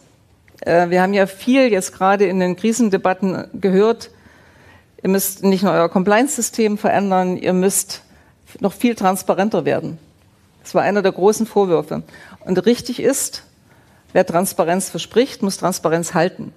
[0.61, 4.11] Äh, wir haben ja viel jetzt gerade in den Krisendebatten gehört.
[5.03, 8.03] Ihr müsst nicht nur euer Compliance-System verändern, ihr müsst
[8.61, 9.99] noch viel transparenter werden.
[10.63, 12.03] Das war einer der großen Vorwürfe.
[12.45, 13.45] Und richtig ist,
[14.13, 16.53] wer Transparenz verspricht, muss Transparenz halten.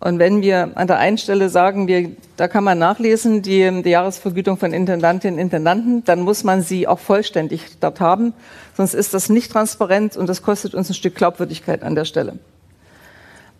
[0.00, 3.90] Und wenn wir an der einen Stelle sagen, wir, da kann man nachlesen, die, die
[3.90, 8.32] Jahresvergütung von Intendantinnen und Intendanten, dann muss man sie auch vollständig dort haben.
[8.76, 12.38] Sonst ist das nicht transparent und das kostet uns ein Stück Glaubwürdigkeit an der Stelle.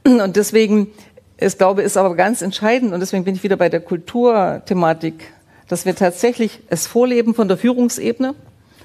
[0.09, 0.89] Und deswegen
[1.37, 5.33] ist, glaube ich, ist aber ganz entscheidend, und deswegen bin ich wieder bei der Kulturthematik,
[5.69, 8.35] dass wir tatsächlich es vorleben von der Führungsebene,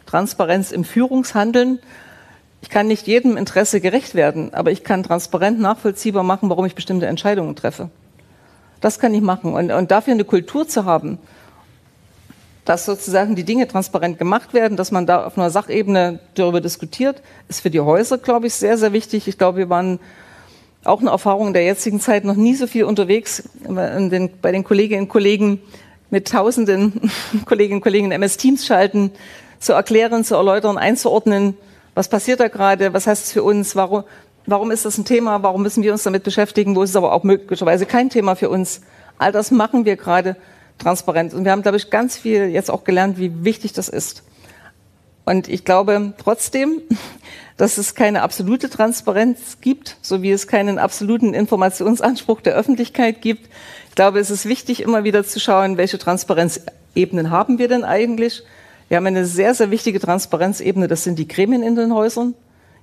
[0.05, 1.79] Transparenz im Führungshandeln,
[2.61, 6.75] ich kann nicht jedem Interesse gerecht werden, aber ich kann transparent nachvollziehbar machen, warum ich
[6.75, 7.89] bestimmte Entscheidungen treffe.
[8.79, 9.53] Das kann ich machen.
[9.53, 11.19] Und, und dafür eine Kultur zu haben,
[12.63, 17.21] dass sozusagen die Dinge transparent gemacht werden, dass man da auf einer Sachebene darüber diskutiert,
[17.49, 19.27] ist für die Häuser, glaube ich, sehr, sehr wichtig.
[19.27, 19.99] Ich glaube, wir waren
[20.85, 25.03] auch eine Erfahrung der jetzigen Zeit noch nie so viel unterwegs den, bei den Kolleginnen
[25.03, 25.61] und Kollegen
[26.09, 27.11] mit tausenden
[27.45, 29.11] Kolleginnen und Kollegen in MS Teams schalten,
[29.59, 31.55] zu erklären, zu erläutern, einzuordnen,
[31.95, 32.93] was passiert da gerade?
[32.93, 33.75] Was heißt es für uns?
[33.75, 34.03] Warum,
[34.45, 35.43] warum ist das ein Thema?
[35.43, 36.75] Warum müssen wir uns damit beschäftigen?
[36.75, 38.81] Wo ist es aber auch möglicherweise kein Thema für uns?
[39.19, 40.35] All das machen wir gerade
[40.79, 41.33] transparent.
[41.33, 44.23] Und wir haben, glaube ich, ganz viel jetzt auch gelernt, wie wichtig das ist.
[45.25, 46.81] Und ich glaube trotzdem,
[47.57, 53.49] dass es keine absolute Transparenz gibt, so wie es keinen absoluten Informationsanspruch der Öffentlichkeit gibt.
[53.89, 58.43] Ich glaube, es ist wichtig, immer wieder zu schauen, welche Transparenzebenen haben wir denn eigentlich?
[58.89, 62.33] Wir haben eine sehr, sehr wichtige Transparenzebene, das sind die Gremien in den Häusern.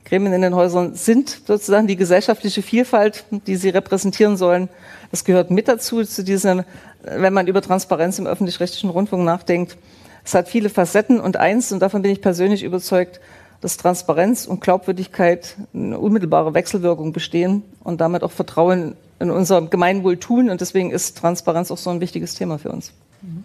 [0.04, 4.68] Gremien in den Häusern sind sozusagen die gesellschaftliche Vielfalt, die sie repräsentieren sollen.
[5.10, 6.64] Das gehört mit dazu, zu diesem,
[7.02, 9.76] wenn man über Transparenz im öffentlich-rechtlichen Rundfunk nachdenkt.
[10.24, 13.20] Es hat viele Facetten und eins, und davon bin ich persönlich überzeugt,
[13.60, 20.16] dass Transparenz und Glaubwürdigkeit eine unmittelbare Wechselwirkung bestehen und damit auch Vertrauen in unser Gemeinwohl
[20.16, 20.51] tun.
[20.51, 22.92] Und deswegen ist Transparenz auch so ein wichtiges Thema für uns.
[23.22, 23.44] Mhm.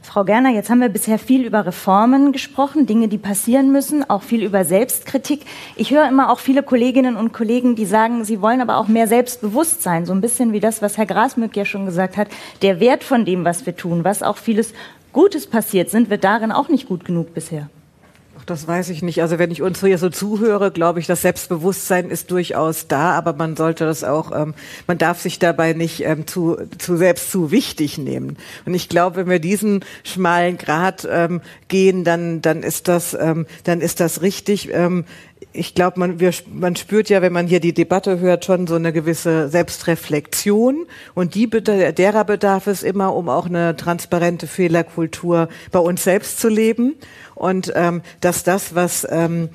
[0.00, 4.22] Frau Gerner, jetzt haben wir bisher viel über Reformen gesprochen, Dinge, die passieren müssen, auch
[4.22, 5.42] viel über Selbstkritik.
[5.76, 9.06] Ich höre immer auch viele Kolleginnen und Kollegen, die sagen, sie wollen aber auch mehr
[9.06, 12.28] Selbstbewusstsein, so ein bisschen wie das, was Herr Grasmück ja schon gesagt hat.
[12.62, 14.72] Der Wert von dem, was wir tun, was auch vieles
[15.12, 17.68] Gutes passiert, sind wir darin auch nicht gut genug bisher
[18.50, 19.22] das weiß ich nicht.
[19.22, 23.32] Also wenn ich uns hier so zuhöre, glaube ich, das Selbstbewusstsein ist durchaus da, aber
[23.32, 24.54] man sollte das auch, ähm,
[24.86, 28.36] man darf sich dabei nicht ähm, zu, zu selbst zu wichtig nehmen.
[28.64, 33.46] Und ich glaube, wenn wir diesen schmalen Grad ähm, gehen, dann, dann ist das, ähm,
[33.64, 34.72] dann ist das richtig.
[34.72, 35.04] Ähm,
[35.52, 36.18] ich glaube, man,
[36.52, 40.86] man spürt ja, wenn man hier die Debatte hört, schon so eine gewisse Selbstreflexion.
[41.14, 46.48] Und die, derer bedarf es immer, um auch eine transparente Fehlerkultur bei uns selbst zu
[46.48, 46.94] leben.
[47.38, 49.48] Und ähm, dass das, was ähm,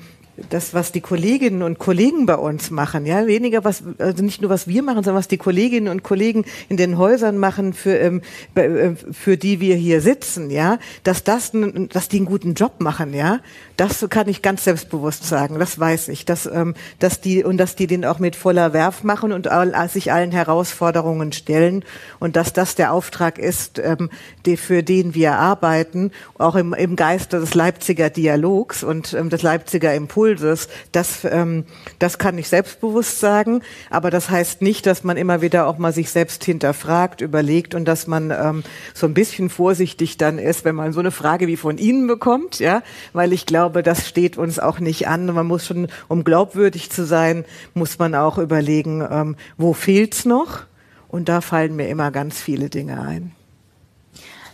[0.50, 4.50] das, was die Kolleginnen und Kollegen bei uns machen, ja, weniger was, also nicht nur
[4.50, 8.22] was wir machen, sondern was die Kolleginnen und Kollegen in den Häusern machen, für, ähm,
[8.54, 11.52] äh, für die wir hier sitzen, ja, dass das,
[11.90, 13.40] dass die einen guten Job machen, ja,
[13.76, 15.58] Das kann ich ganz selbstbewusst sagen.
[15.58, 19.02] Das weiß ich, dass, ähm, dass die und dass die den auch mit voller Werf
[19.02, 21.84] machen und all, sich allen Herausforderungen stellen
[22.20, 24.10] und dass das der Auftrag ist, ähm,
[24.46, 29.42] die, für den wir arbeiten, auch im, im Geiste des Leipziger Dialogs und ähm, des
[29.42, 30.68] Leipziger Impulses.
[30.92, 31.64] Das, ähm,
[31.98, 35.92] das kann ich selbstbewusst sagen, aber das heißt nicht, dass man immer wieder auch mal
[35.92, 40.76] sich selbst hinterfragt, überlegt und dass man ähm, so ein bisschen vorsichtig dann ist, wenn
[40.76, 42.82] man so eine Frage wie von Ihnen bekommt, ja,
[43.12, 45.26] weil ich glaube, das steht uns auch nicht an.
[45.26, 50.62] Man muss schon, um glaubwürdig zu sein, muss man auch überlegen, ähm, wo fehlt's noch?
[51.08, 53.32] Und da fallen mir immer ganz viele Dinge ein.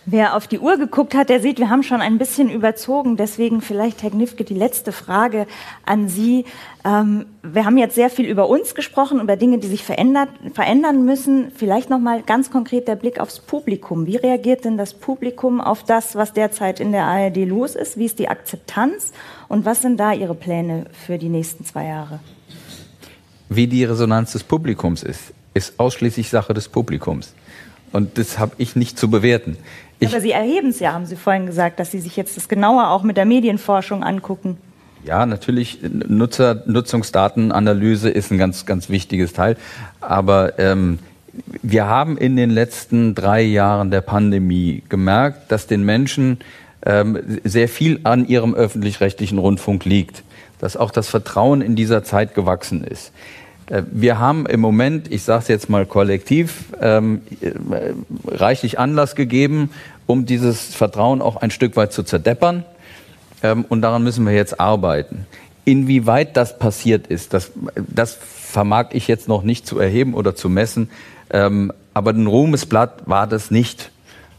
[0.06, 3.18] Wer auf die Uhr geguckt hat, der sieht, wir haben schon ein bisschen überzogen.
[3.18, 5.46] Deswegen vielleicht, Herr Gnifke, die letzte Frage
[5.84, 6.46] an Sie.
[6.84, 11.04] Ähm, wir haben jetzt sehr viel über uns gesprochen, über Dinge, die sich verändert, verändern
[11.04, 11.52] müssen.
[11.54, 14.06] Vielleicht noch mal ganz konkret der Blick aufs Publikum.
[14.06, 17.98] Wie reagiert denn das Publikum auf das, was derzeit in der ARD los ist?
[17.98, 19.12] Wie ist die Akzeptanz?
[19.48, 22.20] Und was sind da Ihre Pläne für die nächsten zwei Jahre?
[23.50, 27.34] Wie die Resonanz des Publikums ist, ist ausschließlich Sache des Publikums.
[27.92, 29.56] Und das habe ich nicht zu bewerten.
[30.00, 32.48] Ich Aber Sie erheben es ja, haben Sie vorhin gesagt, dass Sie sich jetzt das
[32.48, 34.56] genauer auch mit der Medienforschung angucken.
[35.04, 39.56] Ja, natürlich, Nutzer, Nutzungsdatenanalyse ist ein ganz, ganz wichtiges Teil.
[40.00, 40.98] Aber ähm,
[41.62, 46.38] wir haben in den letzten drei Jahren der Pandemie gemerkt, dass den Menschen
[46.84, 50.22] ähm, sehr viel an ihrem öffentlich-rechtlichen Rundfunk liegt,
[50.58, 53.12] dass auch das Vertrauen in dieser Zeit gewachsen ist.
[53.70, 57.52] Äh, wir haben im Moment, ich sage es jetzt mal kollektiv, ähm, äh,
[58.26, 59.70] reichlich Anlass gegeben,
[60.06, 62.64] um dieses Vertrauen auch ein Stück weit zu zerdeppern.
[63.42, 65.26] Ähm, und daran müssen wir jetzt arbeiten.
[65.64, 70.48] Inwieweit das passiert ist, das, das vermag ich jetzt noch nicht zu erheben oder zu
[70.48, 70.90] messen.
[71.30, 73.90] Ähm, aber ein Ruhmesblatt war das nicht.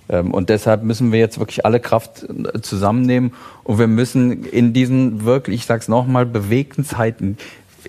[0.09, 3.33] Ähm, und deshalb müssen wir jetzt wirklich alle Kraft äh, zusammennehmen
[3.63, 7.37] und wir müssen in diesen wirklich, ich sage es nochmal, bewegten Zeiten,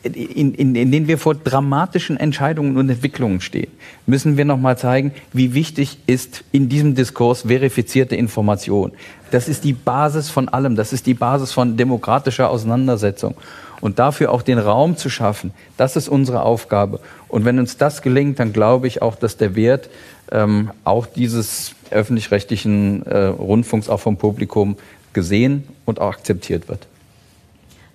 [0.02, 3.70] in, in, in denen wir vor dramatischen Entscheidungen und Entwicklungen stehen,
[4.06, 8.92] müssen wir nochmal zeigen, wie wichtig ist in diesem Diskurs verifizierte Information.
[9.30, 13.34] Das ist die Basis von allem, das ist die Basis von demokratischer Auseinandersetzung.
[13.80, 17.00] Und dafür auch den Raum zu schaffen, das ist unsere Aufgabe.
[17.28, 19.90] Und wenn uns das gelingt, dann glaube ich auch, dass der Wert
[20.30, 24.76] ähm, auch dieses öffentlich-rechtlichen äh, Rundfunks auch vom Publikum
[25.12, 26.86] gesehen und auch akzeptiert wird.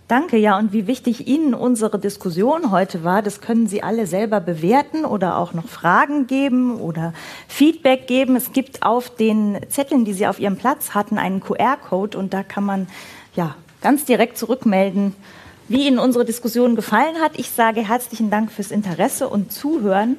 [0.08, 0.58] Danke, ja.
[0.58, 5.38] Und wie wichtig Ihnen unsere Diskussion heute war, das können Sie alle selber bewerten oder
[5.38, 7.14] auch noch Fragen geben oder
[7.50, 8.38] Feedback geben.
[8.38, 12.44] Es gibt auf den Zetteln, die Sie auf Ihrem Platz hatten, einen QR-Code und da
[12.44, 12.88] kann man
[13.36, 15.14] ja ganz direkt zurückmelden,
[15.68, 17.38] wie Ihnen unsere Diskussion gefallen hat.
[17.38, 20.16] Ich sage herzlichen Dank fürs Interesse und Zuhören.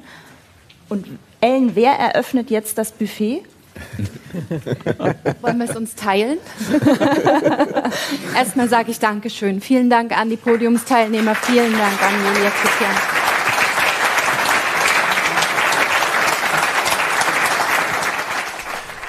[0.87, 1.07] Und
[1.41, 3.41] Ellen, wer eröffnet jetzt das Buffet?
[5.41, 6.37] Wollen wir es uns teilen?
[8.35, 9.61] Erstmal sage ich Dankeschön.
[9.61, 11.35] Vielen Dank an die Podiumsteilnehmer.
[11.35, 13.28] Vielen Dank an Julia Christian.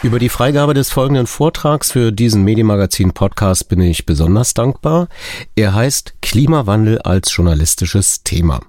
[0.02, 5.09] Über die Freigabe des folgenden Vortrags für diesen Medienmagazin-Podcast bin ich besonders dankbar.
[5.56, 8.60] Er heißt Klimawandel als journalistisches Thema.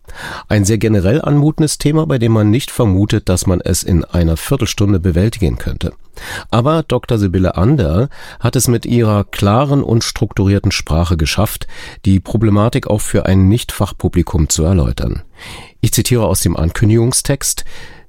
[0.50, 4.36] Ein sehr generell anmutendes Thema, bei dem man nicht vermutet, dass man es in einer
[4.36, 5.94] Viertelstunde bewältigen könnte.
[6.50, 7.18] Aber Dr.
[7.18, 8.10] Sibylle Ander
[8.42, 11.66] hat es mit ihrer klaren und strukturierten Sprache geschafft,
[12.04, 15.24] die Problematik auch für ein Nicht-Fachpublikum zu erläutern.
[15.80, 17.64] Ich zitiere aus dem Ankündigungstext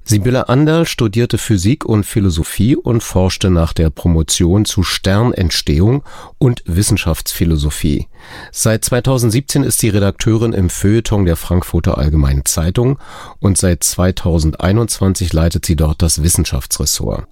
[0.05, 6.03] Sibylle Anderl studierte Physik und Philosophie und forschte nach der Promotion zu Sternentstehung
[6.37, 8.07] und Wissenschaftsphilosophie.
[8.51, 12.99] Seit 2017 ist sie Redakteurin im Feuilleton der Frankfurter Allgemeinen Zeitung
[13.39, 17.25] und seit 2021 leitet sie dort das Wissenschaftsressort.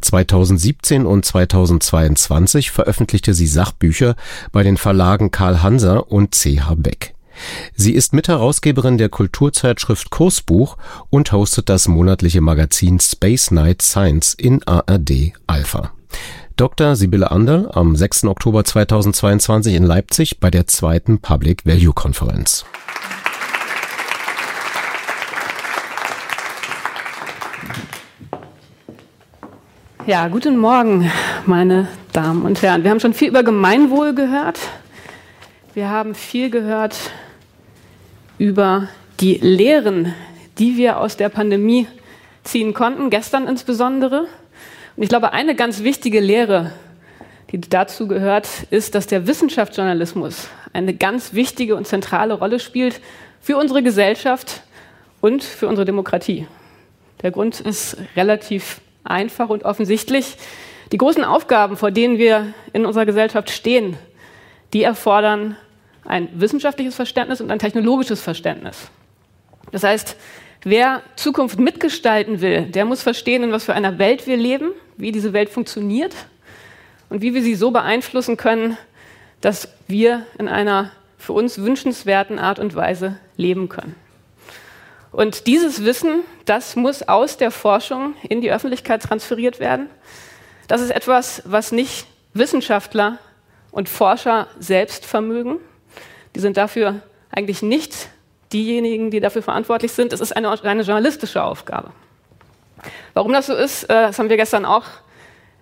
[0.00, 4.16] 2017 und 2022 veröffentlichte sie Sachbücher
[4.50, 7.13] bei den Verlagen Karl Hanser und CH Beck.
[7.74, 10.76] Sie ist Mitherausgeberin der Kulturzeitschrift Kursbuch
[11.10, 15.92] und hostet das monatliche Magazin Space Night Science in ARD Alpha.
[16.56, 16.94] Dr.
[16.94, 18.24] Sibylle Anderl am 6.
[18.24, 22.64] Oktober 2022 in Leipzig bei der zweiten Public Value Konferenz.
[30.06, 31.10] Ja, guten Morgen,
[31.46, 32.84] meine Damen und Herren.
[32.84, 34.60] Wir haben schon viel über Gemeinwohl gehört.
[35.74, 36.94] Wir haben viel gehört
[38.38, 38.86] über
[39.18, 40.14] die Lehren,
[40.56, 41.88] die wir aus der Pandemie
[42.44, 44.28] ziehen konnten, gestern insbesondere.
[44.96, 46.70] Und ich glaube, eine ganz wichtige Lehre,
[47.50, 53.00] die dazu gehört, ist, dass der Wissenschaftsjournalismus eine ganz wichtige und zentrale Rolle spielt
[53.40, 54.62] für unsere Gesellschaft
[55.20, 56.46] und für unsere Demokratie.
[57.22, 60.36] Der Grund ist relativ einfach und offensichtlich.
[60.92, 63.96] Die großen Aufgaben, vor denen wir in unserer Gesellschaft stehen,
[64.72, 65.56] die erfordern
[66.04, 68.90] ein wissenschaftliches Verständnis und ein technologisches Verständnis.
[69.72, 70.16] Das heißt,
[70.64, 75.12] wer Zukunft mitgestalten will, der muss verstehen, in was für einer Welt wir leben, wie
[75.12, 76.14] diese Welt funktioniert
[77.10, 78.76] und wie wir sie so beeinflussen können,
[79.40, 83.94] dass wir in einer für uns wünschenswerten Art und Weise leben können.
[85.10, 89.88] Und dieses Wissen, das muss aus der Forschung in die Öffentlichkeit transferiert werden.
[90.66, 93.18] Das ist etwas, was nicht Wissenschaftler
[93.70, 95.58] und Forscher selbst vermögen.
[96.34, 97.00] Die sind dafür
[97.30, 98.08] eigentlich nicht
[98.52, 100.12] diejenigen, die dafür verantwortlich sind.
[100.12, 101.90] Es ist eine, eine journalistische Aufgabe.
[103.14, 104.84] Warum das so ist, äh, das haben wir gestern auch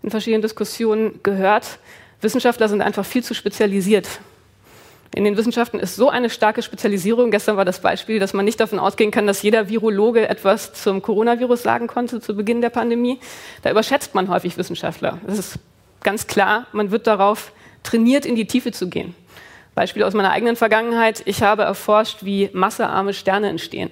[0.03, 1.79] in verschiedenen Diskussionen gehört.
[2.21, 4.09] Wissenschaftler sind einfach viel zu spezialisiert.
[5.15, 7.31] In den Wissenschaften ist so eine starke Spezialisierung.
[7.31, 11.03] Gestern war das Beispiel, dass man nicht davon ausgehen kann, dass jeder Virologe etwas zum
[11.03, 13.19] Coronavirus sagen konnte zu Beginn der Pandemie.
[13.63, 15.19] Da überschätzt man häufig Wissenschaftler.
[15.27, 15.59] Das ist
[16.03, 16.67] ganz klar.
[16.73, 19.15] Man wird darauf trainiert, in die Tiefe zu gehen.
[19.75, 21.23] Beispiel aus meiner eigenen Vergangenheit.
[21.25, 23.91] Ich habe erforscht, wie massearme Sterne entstehen.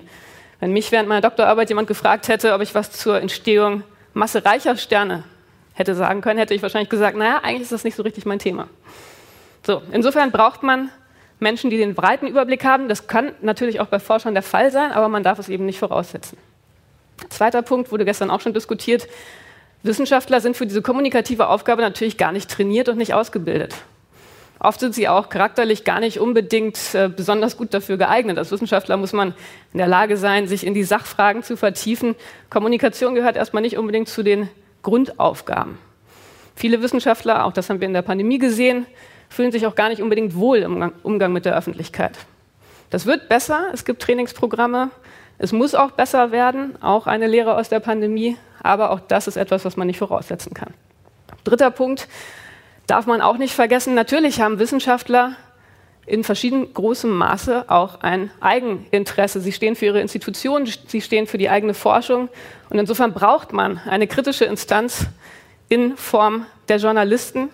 [0.60, 3.82] Wenn mich während meiner Doktorarbeit jemand gefragt hätte, ob ich was zur Entstehung
[4.12, 5.24] massereicher Sterne
[5.72, 8.38] hätte sagen können, hätte ich wahrscheinlich gesagt, naja, eigentlich ist das nicht so richtig mein
[8.38, 8.68] Thema.
[9.64, 10.90] So, insofern braucht man
[11.38, 12.88] Menschen, die den breiten Überblick haben.
[12.88, 15.78] Das kann natürlich auch bei Forschern der Fall sein, aber man darf es eben nicht
[15.78, 16.36] voraussetzen.
[17.30, 19.08] Zweiter Punkt wurde gestern auch schon diskutiert.
[19.82, 23.74] Wissenschaftler sind für diese kommunikative Aufgabe natürlich gar nicht trainiert und nicht ausgebildet.
[24.62, 28.36] Oft sind sie auch charakterlich gar nicht unbedingt äh, besonders gut dafür geeignet.
[28.36, 29.34] Als Wissenschaftler muss man
[29.72, 32.14] in der Lage sein, sich in die Sachfragen zu vertiefen.
[32.50, 34.50] Kommunikation gehört erstmal nicht unbedingt zu den
[34.82, 35.78] Grundaufgaben.
[36.54, 38.84] Viele Wissenschaftler, auch das haben wir in der Pandemie gesehen,
[39.30, 42.18] fühlen sich auch gar nicht unbedingt wohl im Umgang mit der Öffentlichkeit.
[42.90, 44.90] Das wird besser, es gibt Trainingsprogramme,
[45.38, 49.36] es muss auch besser werden, auch eine Lehre aus der Pandemie, aber auch das ist
[49.36, 50.74] etwas, was man nicht voraussetzen kann.
[51.44, 52.08] Dritter Punkt
[52.86, 55.36] darf man auch nicht vergessen, natürlich haben Wissenschaftler
[56.06, 59.40] in verschieden großem Maße auch ein Eigeninteresse.
[59.40, 62.28] Sie stehen für ihre Institutionen, sie stehen für die eigene Forschung
[62.68, 65.06] und insofern braucht man eine kritische Instanz
[65.68, 67.50] in Form der Journalisten,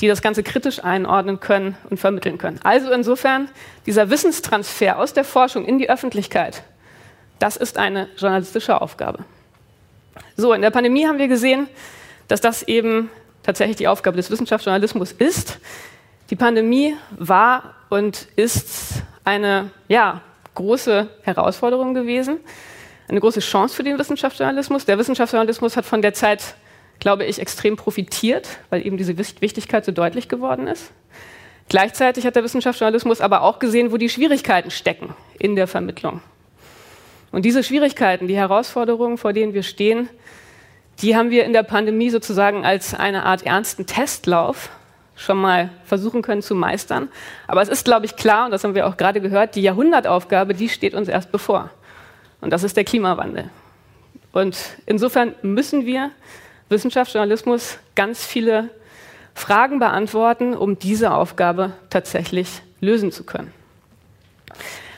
[0.00, 2.60] die das Ganze kritisch einordnen können und vermitteln können.
[2.62, 3.48] Also insofern
[3.84, 6.62] dieser Wissenstransfer aus der Forschung in die Öffentlichkeit,
[7.40, 9.24] das ist eine journalistische Aufgabe.
[10.36, 11.68] So, in der Pandemie haben wir gesehen,
[12.28, 13.10] dass das eben
[13.48, 15.58] tatsächlich die Aufgabe des Wissenschaftsjournalismus ist.
[16.28, 20.20] Die Pandemie war und ist eine ja,
[20.54, 22.40] große Herausforderung gewesen,
[23.08, 24.84] eine große Chance für den Wissenschaftsjournalismus.
[24.84, 26.56] Der Wissenschaftsjournalismus hat von der Zeit,
[26.98, 30.92] glaube ich, extrem profitiert, weil eben diese Wichtigkeit so deutlich geworden ist.
[31.70, 36.20] Gleichzeitig hat der Wissenschaftsjournalismus aber auch gesehen, wo die Schwierigkeiten stecken in der Vermittlung.
[37.32, 40.10] Und diese Schwierigkeiten, die Herausforderungen, vor denen wir stehen,
[41.00, 44.70] die haben wir in der Pandemie sozusagen als eine Art ernsten Testlauf
[45.16, 47.08] schon mal versuchen können zu meistern.
[47.46, 50.54] Aber es ist, glaube ich, klar, und das haben wir auch gerade gehört, die Jahrhundertaufgabe,
[50.54, 51.70] die steht uns erst bevor.
[52.40, 53.50] Und das ist der Klimawandel.
[54.32, 54.56] Und
[54.86, 56.10] insofern müssen wir
[56.68, 58.70] Wissenschaftsjournalismus ganz viele
[59.34, 63.52] Fragen beantworten, um diese Aufgabe tatsächlich lösen zu können.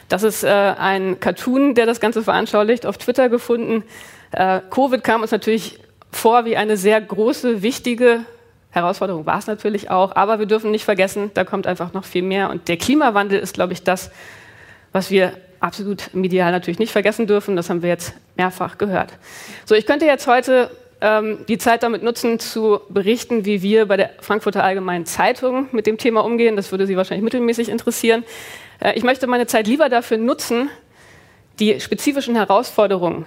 [0.09, 3.85] Das ist äh, ein Cartoon, der das Ganze veranschaulicht, auf Twitter gefunden.
[4.33, 5.79] Äh, Covid kam uns natürlich
[6.13, 8.25] vor wie eine sehr große, wichtige
[8.71, 12.23] Herausforderung war es natürlich auch, aber wir dürfen nicht vergessen, da kommt einfach noch viel
[12.23, 12.51] mehr.
[12.51, 14.11] Und der Klimawandel ist, glaube ich, das,
[14.93, 17.57] was wir absolut medial natürlich nicht vergessen dürfen.
[17.57, 19.13] Das haben wir jetzt mehrfach gehört.
[19.67, 20.71] So, ich könnte jetzt heute
[21.01, 25.87] ähm, die Zeit damit nutzen, zu berichten, wie wir bei der Frankfurter Allgemeinen Zeitung mit
[25.87, 26.57] dem Thema umgehen.
[26.57, 28.25] Das würde Sie wahrscheinlich mittelmäßig interessieren.
[28.81, 30.71] Äh, ich möchte meine Zeit lieber dafür nutzen,
[31.59, 33.27] die spezifischen Herausforderungen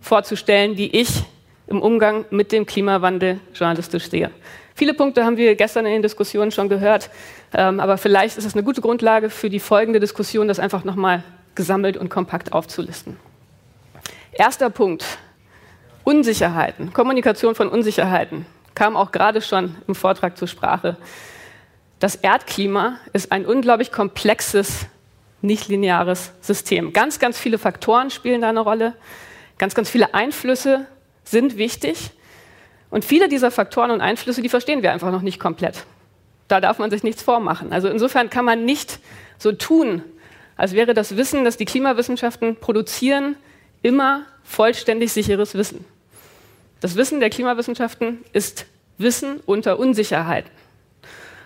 [0.00, 1.24] vorzustellen, die ich
[1.68, 4.30] im Umgang mit dem Klimawandel journalistisch sehe.
[4.74, 7.10] Viele Punkte haben wir gestern in den Diskussionen schon gehört,
[7.52, 11.24] ähm, aber vielleicht ist es eine gute Grundlage für die folgende Diskussion, das einfach nochmal
[11.54, 13.16] gesammelt und kompakt aufzulisten.
[14.32, 15.04] Erster Punkt,
[16.04, 20.96] Unsicherheiten, Kommunikation von Unsicherheiten, kam auch gerade schon im Vortrag zur Sprache.
[21.98, 24.86] Das Erdklima ist ein unglaublich komplexes,
[25.42, 26.92] nicht lineares System.
[26.92, 28.94] Ganz, ganz viele Faktoren spielen da eine Rolle,
[29.58, 30.86] ganz, ganz viele Einflüsse
[31.30, 32.10] sind wichtig.
[32.90, 35.84] Und viele dieser Faktoren und Einflüsse, die verstehen wir einfach noch nicht komplett.
[36.48, 37.72] Da darf man sich nichts vormachen.
[37.72, 38.98] Also insofern kann man nicht
[39.38, 40.02] so tun,
[40.56, 43.36] als wäre das Wissen, das die Klimawissenschaften produzieren,
[43.82, 45.84] immer vollständig sicheres Wissen.
[46.80, 50.50] Das Wissen der Klimawissenschaften ist Wissen unter Unsicherheiten.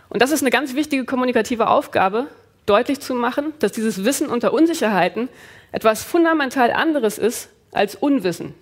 [0.09, 2.27] Und das ist eine ganz wichtige kommunikative Aufgabe,
[2.67, 5.29] deutlich zu machen, dass dieses Wissen unter Unsicherheiten
[5.73, 8.55] etwas fundamental anderes ist als Unwissen.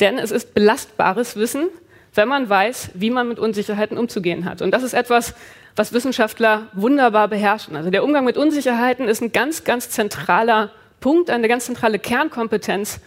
[0.00, 1.68] Denn es ist belastbares Wissen,
[2.14, 4.62] wenn man weiß, wie man mit Unsicherheiten umzugehen hat.
[4.62, 5.34] Und das ist etwas,
[5.76, 7.76] was Wissenschaftler wunderbar beherrschen.
[7.76, 10.70] Also der Umgang mit Unsicherheiten ist ein ganz, ganz zentraler
[11.00, 13.00] Punkt, eine ganz zentrale Kernkompetenz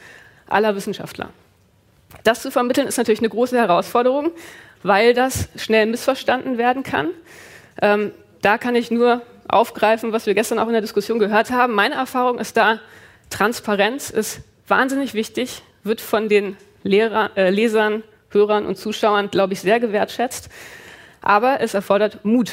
[0.47, 1.29] aller Wissenschaftler.
[2.23, 4.31] Das zu vermitteln ist natürlich eine große Herausforderung,
[4.83, 7.09] weil das schnell missverstanden werden kann.
[7.81, 8.11] Ähm,
[8.41, 11.73] da kann ich nur aufgreifen, was wir gestern auch in der Diskussion gehört haben.
[11.73, 12.79] Meine Erfahrung ist da,
[13.29, 19.61] Transparenz ist wahnsinnig wichtig, wird von den Lehrer, äh, Lesern, Hörern und Zuschauern, glaube ich,
[19.61, 20.49] sehr gewertschätzt.
[21.21, 22.51] Aber es erfordert Mut,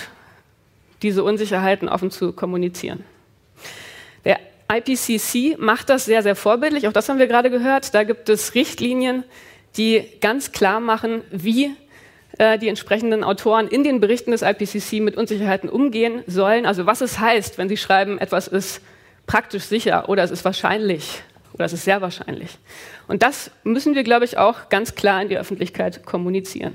[1.03, 3.05] diese Unsicherheiten offen zu kommunizieren.
[4.25, 4.39] Der
[4.73, 6.87] IPCC macht das sehr, sehr vorbildlich.
[6.87, 7.95] Auch das haben wir gerade gehört.
[7.95, 9.25] Da gibt es Richtlinien,
[9.77, 11.75] die ganz klar machen, wie
[12.39, 16.67] äh, die entsprechenden Autoren in den Berichten des IPCC mit Unsicherheiten umgehen sollen.
[16.67, 18.81] Also was es heißt, wenn sie schreiben, etwas ist
[19.27, 21.23] praktisch sicher oder es ist wahrscheinlich
[21.61, 22.57] oder es ist sehr wahrscheinlich.
[23.07, 26.75] Und das müssen wir, glaube ich, auch ganz klar in die Öffentlichkeit kommunizieren.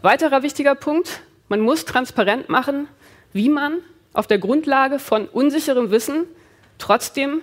[0.00, 2.86] Weiterer wichtiger Punkt, man muss transparent machen,
[3.32, 3.78] wie man
[4.12, 6.26] auf der Grundlage von unsicherem Wissen
[6.78, 7.42] trotzdem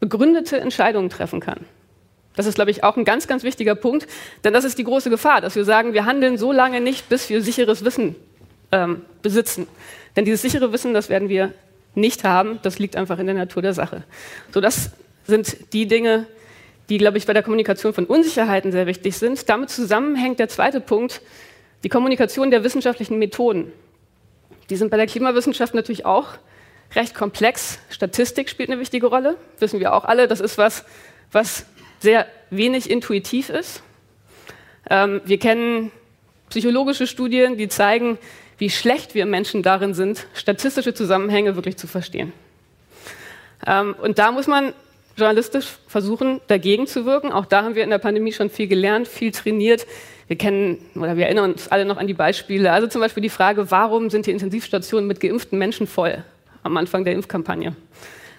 [0.00, 1.60] begründete Entscheidungen treffen kann.
[2.34, 4.08] Das ist, glaube ich, auch ein ganz, ganz wichtiger Punkt,
[4.42, 7.30] denn das ist die große Gefahr, dass wir sagen, wir handeln so lange nicht, bis
[7.30, 8.16] wir sicheres Wissen
[8.72, 9.68] ähm, besitzen.
[10.16, 11.54] Denn dieses sichere Wissen, das werden wir
[11.94, 14.02] nicht haben, das liegt einfach in der Natur der Sache.
[14.52, 14.90] So, das
[15.28, 16.26] sind die Dinge,
[16.88, 19.48] die, glaube ich, bei der Kommunikation von Unsicherheiten sehr wichtig sind.
[19.48, 21.20] Damit zusammenhängt der zweite Punkt,
[21.84, 23.70] die Kommunikation der wissenschaftlichen Methoden.
[24.70, 26.38] Die sind bei der Klimawissenschaft natürlich auch
[26.94, 27.78] recht komplex.
[27.90, 30.26] Statistik spielt eine wichtige Rolle, wissen wir auch alle.
[30.28, 30.84] Das ist was,
[31.30, 31.66] was
[32.00, 33.82] sehr wenig intuitiv ist.
[34.88, 35.90] Ähm, wir kennen
[36.48, 38.16] psychologische Studien, die zeigen,
[38.56, 42.32] wie schlecht wir Menschen darin sind, statistische Zusammenhänge wirklich zu verstehen.
[43.66, 44.72] Ähm, und da muss man
[45.18, 47.32] journalistisch versuchen, dagegen zu wirken.
[47.32, 49.86] Auch da haben wir in der Pandemie schon viel gelernt, viel trainiert.
[50.28, 52.72] Wir kennen oder wir erinnern uns alle noch an die Beispiele.
[52.72, 56.22] Also zum Beispiel die Frage, warum sind die Intensivstationen mit geimpften Menschen voll
[56.62, 57.74] am Anfang der Impfkampagne?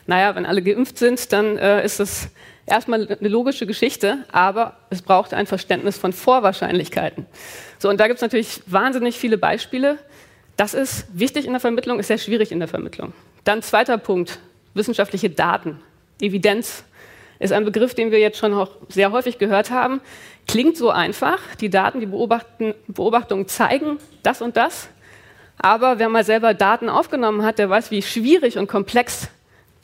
[0.06, 2.30] Naja, wenn alle geimpft sind, dann äh, ist das
[2.66, 7.26] erstmal eine logische Geschichte, aber es braucht ein Verständnis von Vorwahrscheinlichkeiten.
[7.78, 9.98] So, und da gibt es natürlich wahnsinnig viele Beispiele.
[10.58, 13.14] Das ist wichtig in der Vermittlung, ist sehr schwierig in der Vermittlung.
[13.44, 14.40] Dann zweiter Punkt,
[14.74, 15.80] wissenschaftliche Daten.
[16.22, 16.84] Evidenz
[17.40, 20.02] ist ein Begriff, den wir jetzt schon auch sehr häufig gehört haben.
[20.48, 21.40] Klingt so einfach.
[21.62, 24.90] Die Daten, die Beobachtungen zeigen das und das.
[25.58, 29.30] Aber wer mal selber Daten aufgenommen hat, der weiß, wie schwierig und komplex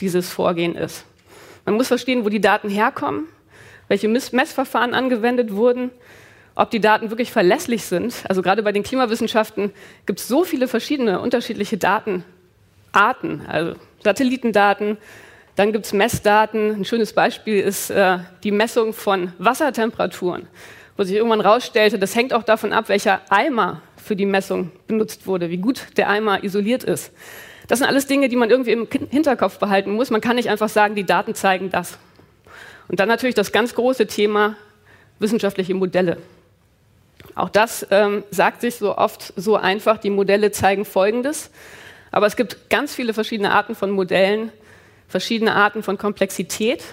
[0.01, 1.05] dieses Vorgehen ist.
[1.65, 3.25] Man muss verstehen, wo die Daten herkommen,
[3.87, 5.91] welche Messverfahren angewendet wurden,
[6.55, 8.23] ob die Daten wirklich verlässlich sind.
[8.27, 9.71] Also gerade bei den Klimawissenschaften
[10.05, 14.97] gibt es so viele verschiedene unterschiedliche Datenarten, also Satellitendaten,
[15.55, 16.71] dann gibt es Messdaten.
[16.71, 20.47] Ein schönes Beispiel ist äh, die Messung von Wassertemperaturen,
[20.97, 25.27] wo sich irgendwann herausstellte, das hängt auch davon ab, welcher Eimer für die Messung benutzt
[25.27, 27.11] wurde, wie gut der Eimer isoliert ist.
[27.67, 30.11] Das sind alles Dinge, die man irgendwie im Hinterkopf behalten muss.
[30.11, 31.97] Man kann nicht einfach sagen, die Daten zeigen das.
[32.87, 34.55] Und dann natürlich das ganz große Thema
[35.17, 36.17] wissenschaftliche Modelle.
[37.33, 41.49] Auch das ähm, sagt sich so oft so einfach, die Modelle zeigen Folgendes.
[42.11, 44.51] Aber es gibt ganz viele verschiedene Arten von Modellen,
[45.07, 46.83] verschiedene Arten von Komplexität.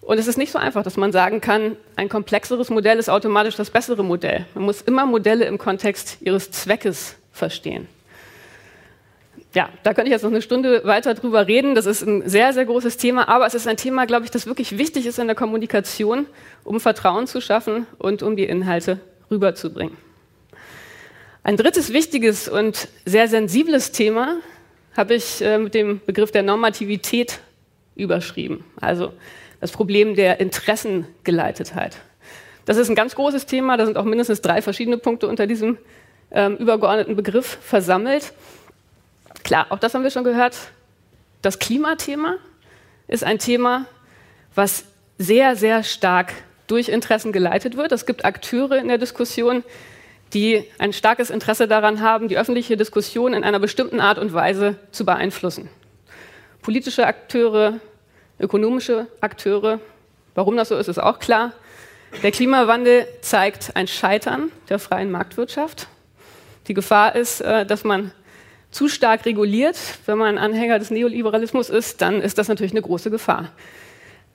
[0.00, 3.56] Und es ist nicht so einfach, dass man sagen kann, ein komplexeres Modell ist automatisch
[3.56, 4.46] das bessere Modell.
[4.54, 7.88] Man muss immer Modelle im Kontext ihres Zweckes verstehen
[9.56, 11.74] ja, da könnte ich jetzt noch eine Stunde weiter drüber reden.
[11.74, 14.46] Das ist ein sehr, sehr großes Thema, aber es ist ein Thema, glaube ich, das
[14.46, 16.26] wirklich wichtig ist in der Kommunikation,
[16.62, 19.00] um Vertrauen zu schaffen und um die Inhalte
[19.30, 19.96] rüberzubringen.
[21.42, 24.36] Ein drittes wichtiges und sehr sensibles Thema
[24.98, 27.40] habe ich äh, mit dem Begriff der Normativität
[27.94, 28.64] überschrieben.
[28.80, 29.12] Also
[29.60, 31.96] das Problem der Interessengeleitetheit.
[32.66, 33.76] Das ist ein ganz großes Thema.
[33.76, 35.78] Da sind auch mindestens drei verschiedene Punkte unter diesem
[36.30, 38.32] ähm, übergeordneten Begriff versammelt.
[39.44, 40.56] Klar, auch das haben wir schon gehört.
[41.42, 42.36] Das Klimathema
[43.08, 43.86] ist ein Thema,
[44.54, 44.84] was
[45.18, 46.32] sehr, sehr stark
[46.66, 47.92] durch Interessen geleitet wird.
[47.92, 49.62] Es gibt Akteure in der Diskussion,
[50.34, 54.76] die ein starkes Interesse daran haben, die öffentliche Diskussion in einer bestimmten Art und Weise
[54.90, 55.68] zu beeinflussen.
[56.62, 57.80] Politische Akteure,
[58.40, 59.80] ökonomische Akteure.
[60.34, 61.52] Warum das so ist, ist auch klar.
[62.22, 65.88] Der Klimawandel zeigt ein Scheitern der freien Marktwirtschaft.
[66.66, 68.12] Die Gefahr ist, äh, dass man
[68.70, 73.10] zu stark reguliert, wenn man Anhänger des Neoliberalismus ist, dann ist das natürlich eine große
[73.10, 73.52] Gefahr.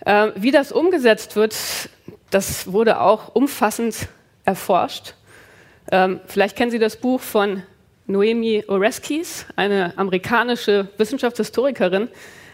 [0.06, 1.56] Äh, wie das umgesetzt wird,
[2.30, 4.08] das wurde auch umfassend
[4.46, 5.14] erforscht.
[5.90, 7.64] Ähm, vielleicht kennen Sie das Buch von
[8.08, 12.10] Noemi Oreskes, eine amerikanische Wissenschaftshistorikerin.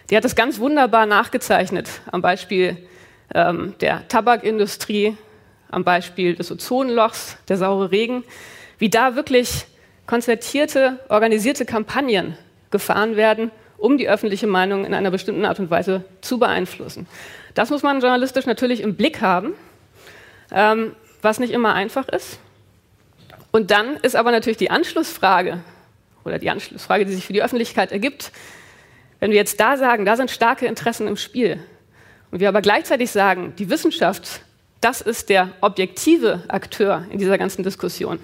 [0.10, 2.78] Die hat das ganz wunderbar nachgezeichnet am Beispiel
[3.34, 5.18] ähm, der Tabakindustrie,
[5.70, 8.24] am Beispiel des Ozonlochs, der saure Regen,
[8.78, 9.66] wie da wirklich
[10.06, 12.38] konzertierte, organisierte Kampagnen
[12.72, 17.08] gefahren werden, um die öffentliche Meinung in einer bestimmten Art und Weise zu beeinflussen.
[17.54, 19.54] Das muss man journalistisch natürlich im Blick haben,
[20.52, 22.40] ähm, was nicht immer einfach ist.
[23.52, 25.60] Und dann ist aber natürlich die Anschlussfrage
[26.24, 28.32] oder die Anschlussfrage, die sich für die Öffentlichkeit ergibt,
[29.20, 31.60] wenn wir jetzt da sagen, da sind starke Interessen im Spiel
[32.32, 34.42] und wir aber gleichzeitig sagen, die Wissenschaft,
[34.82, 38.20] das ist der objektive Akteur in dieser ganzen Diskussion.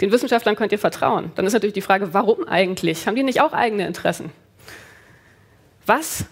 [0.00, 1.32] Den Wissenschaftlern könnt ihr vertrauen.
[1.34, 3.06] Dann ist natürlich die Frage, warum eigentlich?
[3.06, 4.30] Haben die nicht auch eigene Interessen?
[5.86, 6.26] Was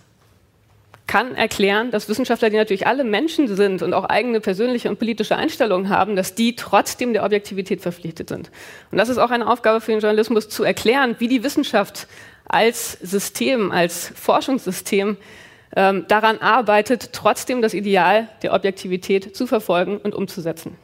[1.14, 5.36] kann erklären, dass Wissenschaftler, die natürlich alle Menschen sind und auch eigene persönliche und politische
[5.36, 8.50] Einstellungen haben, dass die trotzdem der Objektivität verpflichtet sind.
[8.90, 12.08] Und das ist auch eine Aufgabe für den Journalismus, zu erklären, wie die Wissenschaft
[12.46, 15.16] als System, als Forschungssystem
[15.76, 20.76] ähm, daran arbeitet, trotzdem das Ideal der Objektivität zu verfolgen und umzusetzen.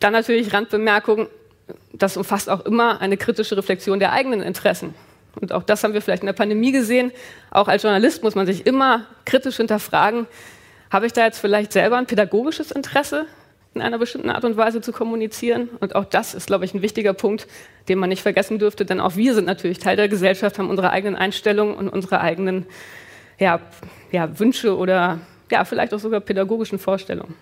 [0.00, 1.28] Dann natürlich Randbemerkung,
[1.92, 4.94] das umfasst auch immer eine kritische Reflexion der eigenen Interessen.
[5.40, 7.12] Und auch das haben wir vielleicht in der Pandemie gesehen.
[7.50, 10.26] Auch als Journalist muss man sich immer kritisch hinterfragen,
[10.90, 13.26] habe ich da jetzt vielleicht selber ein pädagogisches Interesse,
[13.74, 15.68] in einer bestimmten Art und Weise zu kommunizieren?
[15.80, 17.48] Und auch das ist, glaube ich, ein wichtiger Punkt,
[17.88, 20.90] den man nicht vergessen dürfte, denn auch wir sind natürlich Teil der Gesellschaft, haben unsere
[20.90, 22.66] eigenen Einstellungen und unsere eigenen
[23.38, 23.60] ja,
[24.12, 25.18] ja, Wünsche oder
[25.50, 27.34] ja, vielleicht auch sogar pädagogischen Vorstellungen.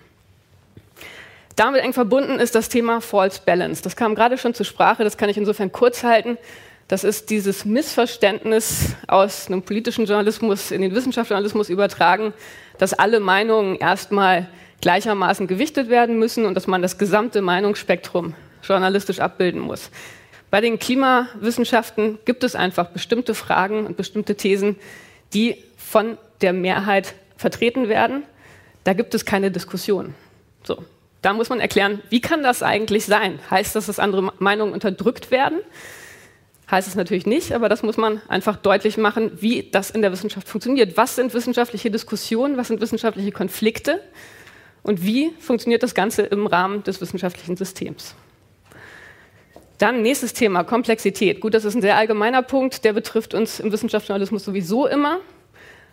[1.55, 3.83] Damit eng verbunden ist das Thema False Balance.
[3.83, 6.37] Das kam gerade schon zur Sprache, das kann ich insofern kurz halten.
[6.93, 12.35] Das ist dieses Missverständnis aus einem politischen Journalismus in den Wissenschaftsjournalismus übertragen,
[12.77, 14.47] dass alle Meinungen erstmal
[14.79, 19.89] gleichermaßen gewichtet werden müssen und dass man das gesamte Meinungsspektrum journalistisch abbilden muss.
[20.51, 24.75] Bei den Klimawissenschaften gibt es einfach bestimmte Fragen und bestimmte Thesen,
[25.33, 28.21] die von der Mehrheit vertreten werden.
[28.83, 30.13] Da gibt es keine Diskussion.
[30.63, 30.83] So,
[31.23, 33.39] da muss man erklären, wie kann das eigentlich sein?
[33.49, 35.57] Heißt das, dass andere Meinungen unterdrückt werden?
[36.73, 40.11] Heißt es natürlich nicht, aber das muss man einfach deutlich machen, wie das in der
[40.11, 40.97] Wissenschaft funktioniert.
[40.97, 42.57] Was sind wissenschaftliche Diskussionen?
[42.57, 44.01] Was sind wissenschaftliche Konflikte?
[44.81, 48.15] Und wie funktioniert das Ganze im Rahmen des wissenschaftlichen Systems?
[49.77, 51.41] Dann nächstes Thema, Komplexität.
[51.41, 55.19] Gut, das ist ein sehr allgemeiner Punkt, der betrifft uns im Wissenschaftsjournalismus sowieso immer.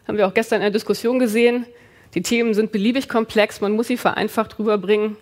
[0.08, 1.66] Haben wir auch gestern in der Diskussion gesehen.
[2.14, 5.18] Die Themen sind beliebig komplex, man muss sie vereinfacht rüberbringen.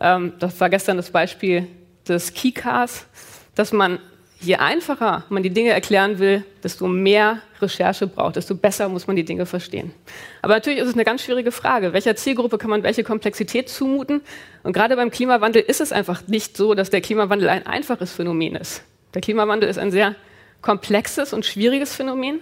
[0.00, 1.68] Ähm, das war gestern das Beispiel
[2.08, 3.06] des Keycars,
[3.54, 4.00] dass man
[4.40, 9.16] je einfacher man die Dinge erklären will, desto mehr Recherche braucht, desto besser muss man
[9.16, 9.92] die Dinge verstehen.
[10.42, 11.92] Aber natürlich ist es eine ganz schwierige Frage.
[11.92, 14.20] Welcher Zielgruppe kann man welche Komplexität zumuten?
[14.62, 18.56] Und gerade beim Klimawandel ist es einfach nicht so, dass der Klimawandel ein einfaches Phänomen
[18.56, 18.82] ist.
[19.14, 20.14] Der Klimawandel ist ein sehr
[20.60, 22.40] komplexes und schwieriges Phänomen.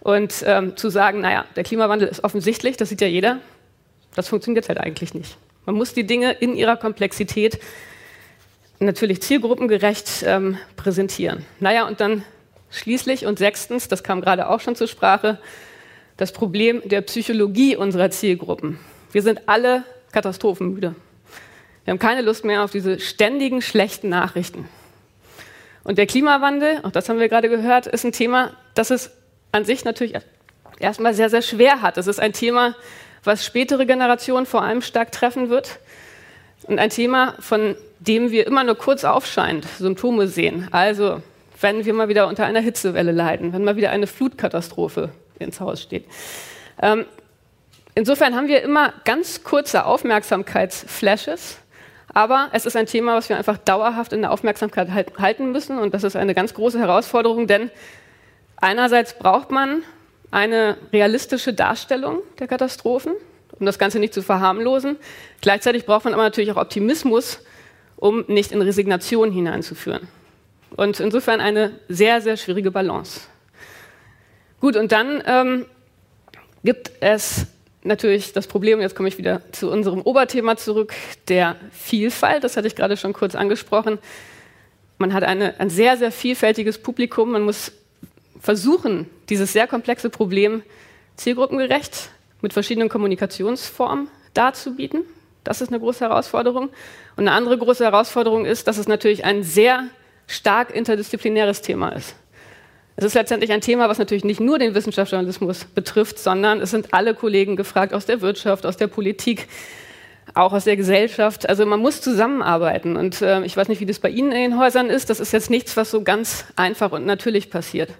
[0.00, 3.38] Und ähm, zu sagen, naja, der Klimawandel ist offensichtlich, das sieht ja jeder,
[4.16, 5.36] das funktioniert halt eigentlich nicht.
[5.64, 7.60] Man muss die Dinge in ihrer Komplexität
[8.84, 11.44] natürlich zielgruppengerecht ähm, präsentieren.
[11.60, 12.24] Naja, und dann
[12.70, 15.38] schließlich und sechstens, das kam gerade auch schon zur Sprache,
[16.16, 18.78] das Problem der Psychologie unserer Zielgruppen.
[19.12, 20.94] Wir sind alle katastrophenmüde.
[21.84, 24.68] Wir haben keine Lust mehr auf diese ständigen schlechten Nachrichten.
[25.84, 29.10] Und der Klimawandel, auch das haben wir gerade gehört, ist ein Thema, das es
[29.50, 30.14] an sich natürlich
[30.78, 31.98] erstmal sehr, sehr schwer hat.
[31.98, 32.76] Es ist ein Thema,
[33.24, 35.78] was spätere Generationen vor allem stark treffen wird.
[36.64, 40.68] Und ein Thema, von dem wir immer nur kurz aufscheinend Symptome sehen.
[40.70, 41.22] Also,
[41.60, 45.82] wenn wir mal wieder unter einer Hitzewelle leiden, wenn mal wieder eine Flutkatastrophe ins Haus
[45.82, 46.04] steht.
[46.80, 47.06] Ähm,
[47.94, 51.58] insofern haben wir immer ganz kurze Aufmerksamkeitsflashes,
[52.12, 55.94] aber es ist ein Thema, was wir einfach dauerhaft in der Aufmerksamkeit halten müssen und
[55.94, 57.70] das ist eine ganz große Herausforderung, denn
[58.56, 59.82] einerseits braucht man
[60.30, 63.12] eine realistische Darstellung der Katastrophen,
[63.62, 64.96] um das Ganze nicht zu verharmlosen.
[65.40, 67.38] Gleichzeitig braucht man aber natürlich auch Optimismus,
[67.94, 70.08] um nicht in Resignation hineinzuführen.
[70.70, 73.20] Und insofern eine sehr, sehr schwierige Balance.
[74.60, 75.66] Gut, und dann ähm,
[76.64, 77.46] gibt es
[77.84, 80.92] natürlich das Problem, jetzt komme ich wieder zu unserem Oberthema zurück,
[81.28, 82.42] der Vielfalt.
[82.42, 83.98] Das hatte ich gerade schon kurz angesprochen.
[84.98, 87.30] Man hat eine, ein sehr, sehr vielfältiges Publikum.
[87.30, 87.70] Man muss
[88.40, 90.62] versuchen, dieses sehr komplexe Problem
[91.14, 92.10] zielgruppengerecht
[92.42, 95.02] mit verschiedenen Kommunikationsformen darzubieten.
[95.44, 96.68] Das ist eine große Herausforderung.
[97.16, 99.84] Und eine andere große Herausforderung ist, dass es natürlich ein sehr
[100.26, 102.14] stark interdisziplinäres Thema ist.
[102.96, 106.92] Es ist letztendlich ein Thema, was natürlich nicht nur den Wissenschaftsjournalismus betrifft, sondern es sind
[106.92, 109.48] alle Kollegen gefragt aus der Wirtschaft, aus der Politik,
[110.34, 111.48] auch aus der Gesellschaft.
[111.48, 112.96] Also man muss zusammenarbeiten.
[112.96, 115.10] Und äh, ich weiß nicht, wie das bei Ihnen in den Häusern ist.
[115.10, 117.90] Das ist jetzt nichts, was so ganz einfach und natürlich passiert.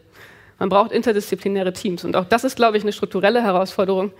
[0.58, 2.04] Man braucht interdisziplinäre Teams.
[2.04, 4.12] Und auch das ist, glaube ich, eine strukturelle Herausforderung,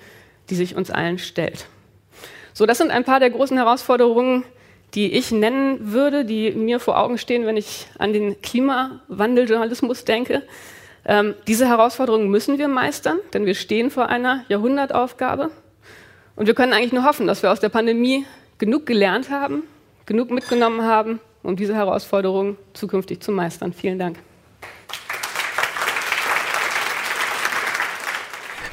[0.51, 1.67] die sich uns allen stellt.
[2.53, 4.45] So, das sind ein paar der großen Herausforderungen,
[4.95, 10.43] die ich nennen würde, die mir vor Augen stehen, wenn ich an den Klimawandeljournalismus denke.
[11.05, 15.51] Ähm, diese Herausforderungen müssen wir meistern, denn wir stehen vor einer Jahrhundertaufgabe.
[16.37, 18.27] Und wir können eigentlich nur hoffen, dass wir aus der Pandemie
[18.59, 19.65] genug gelernt haben,
[20.07, 23.73] genug mitgenommen haben, um diese Herausforderungen zukünftig zu meistern.
[23.73, 24.19] Vielen Dank.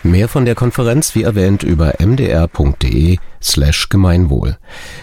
[0.09, 4.57] Mehr von der Konferenz, wie erwähnt, über mdr.de slash Gemeinwohl.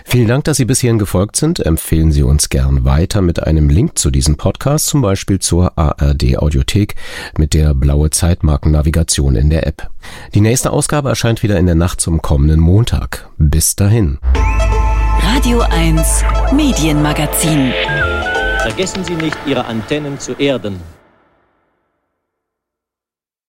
[0.05, 1.61] Vielen Dank, dass Sie bis hierhin gefolgt sind.
[1.61, 6.39] Empfehlen Sie uns gern weiter mit einem Link zu diesem Podcast, zum Beispiel zur ARD
[6.39, 6.97] Audiothek
[7.39, 9.89] mit der blaue Zeitmarkennavigation in der App.
[10.35, 13.29] Die nächste Ausgabe erscheint wieder in der Nacht zum kommenden Montag.
[13.39, 14.19] Bis dahin.
[15.23, 17.73] Radio 1 Medienmagazin.
[18.59, 20.81] Vergessen Sie nicht, Ihre Antennen zu erden.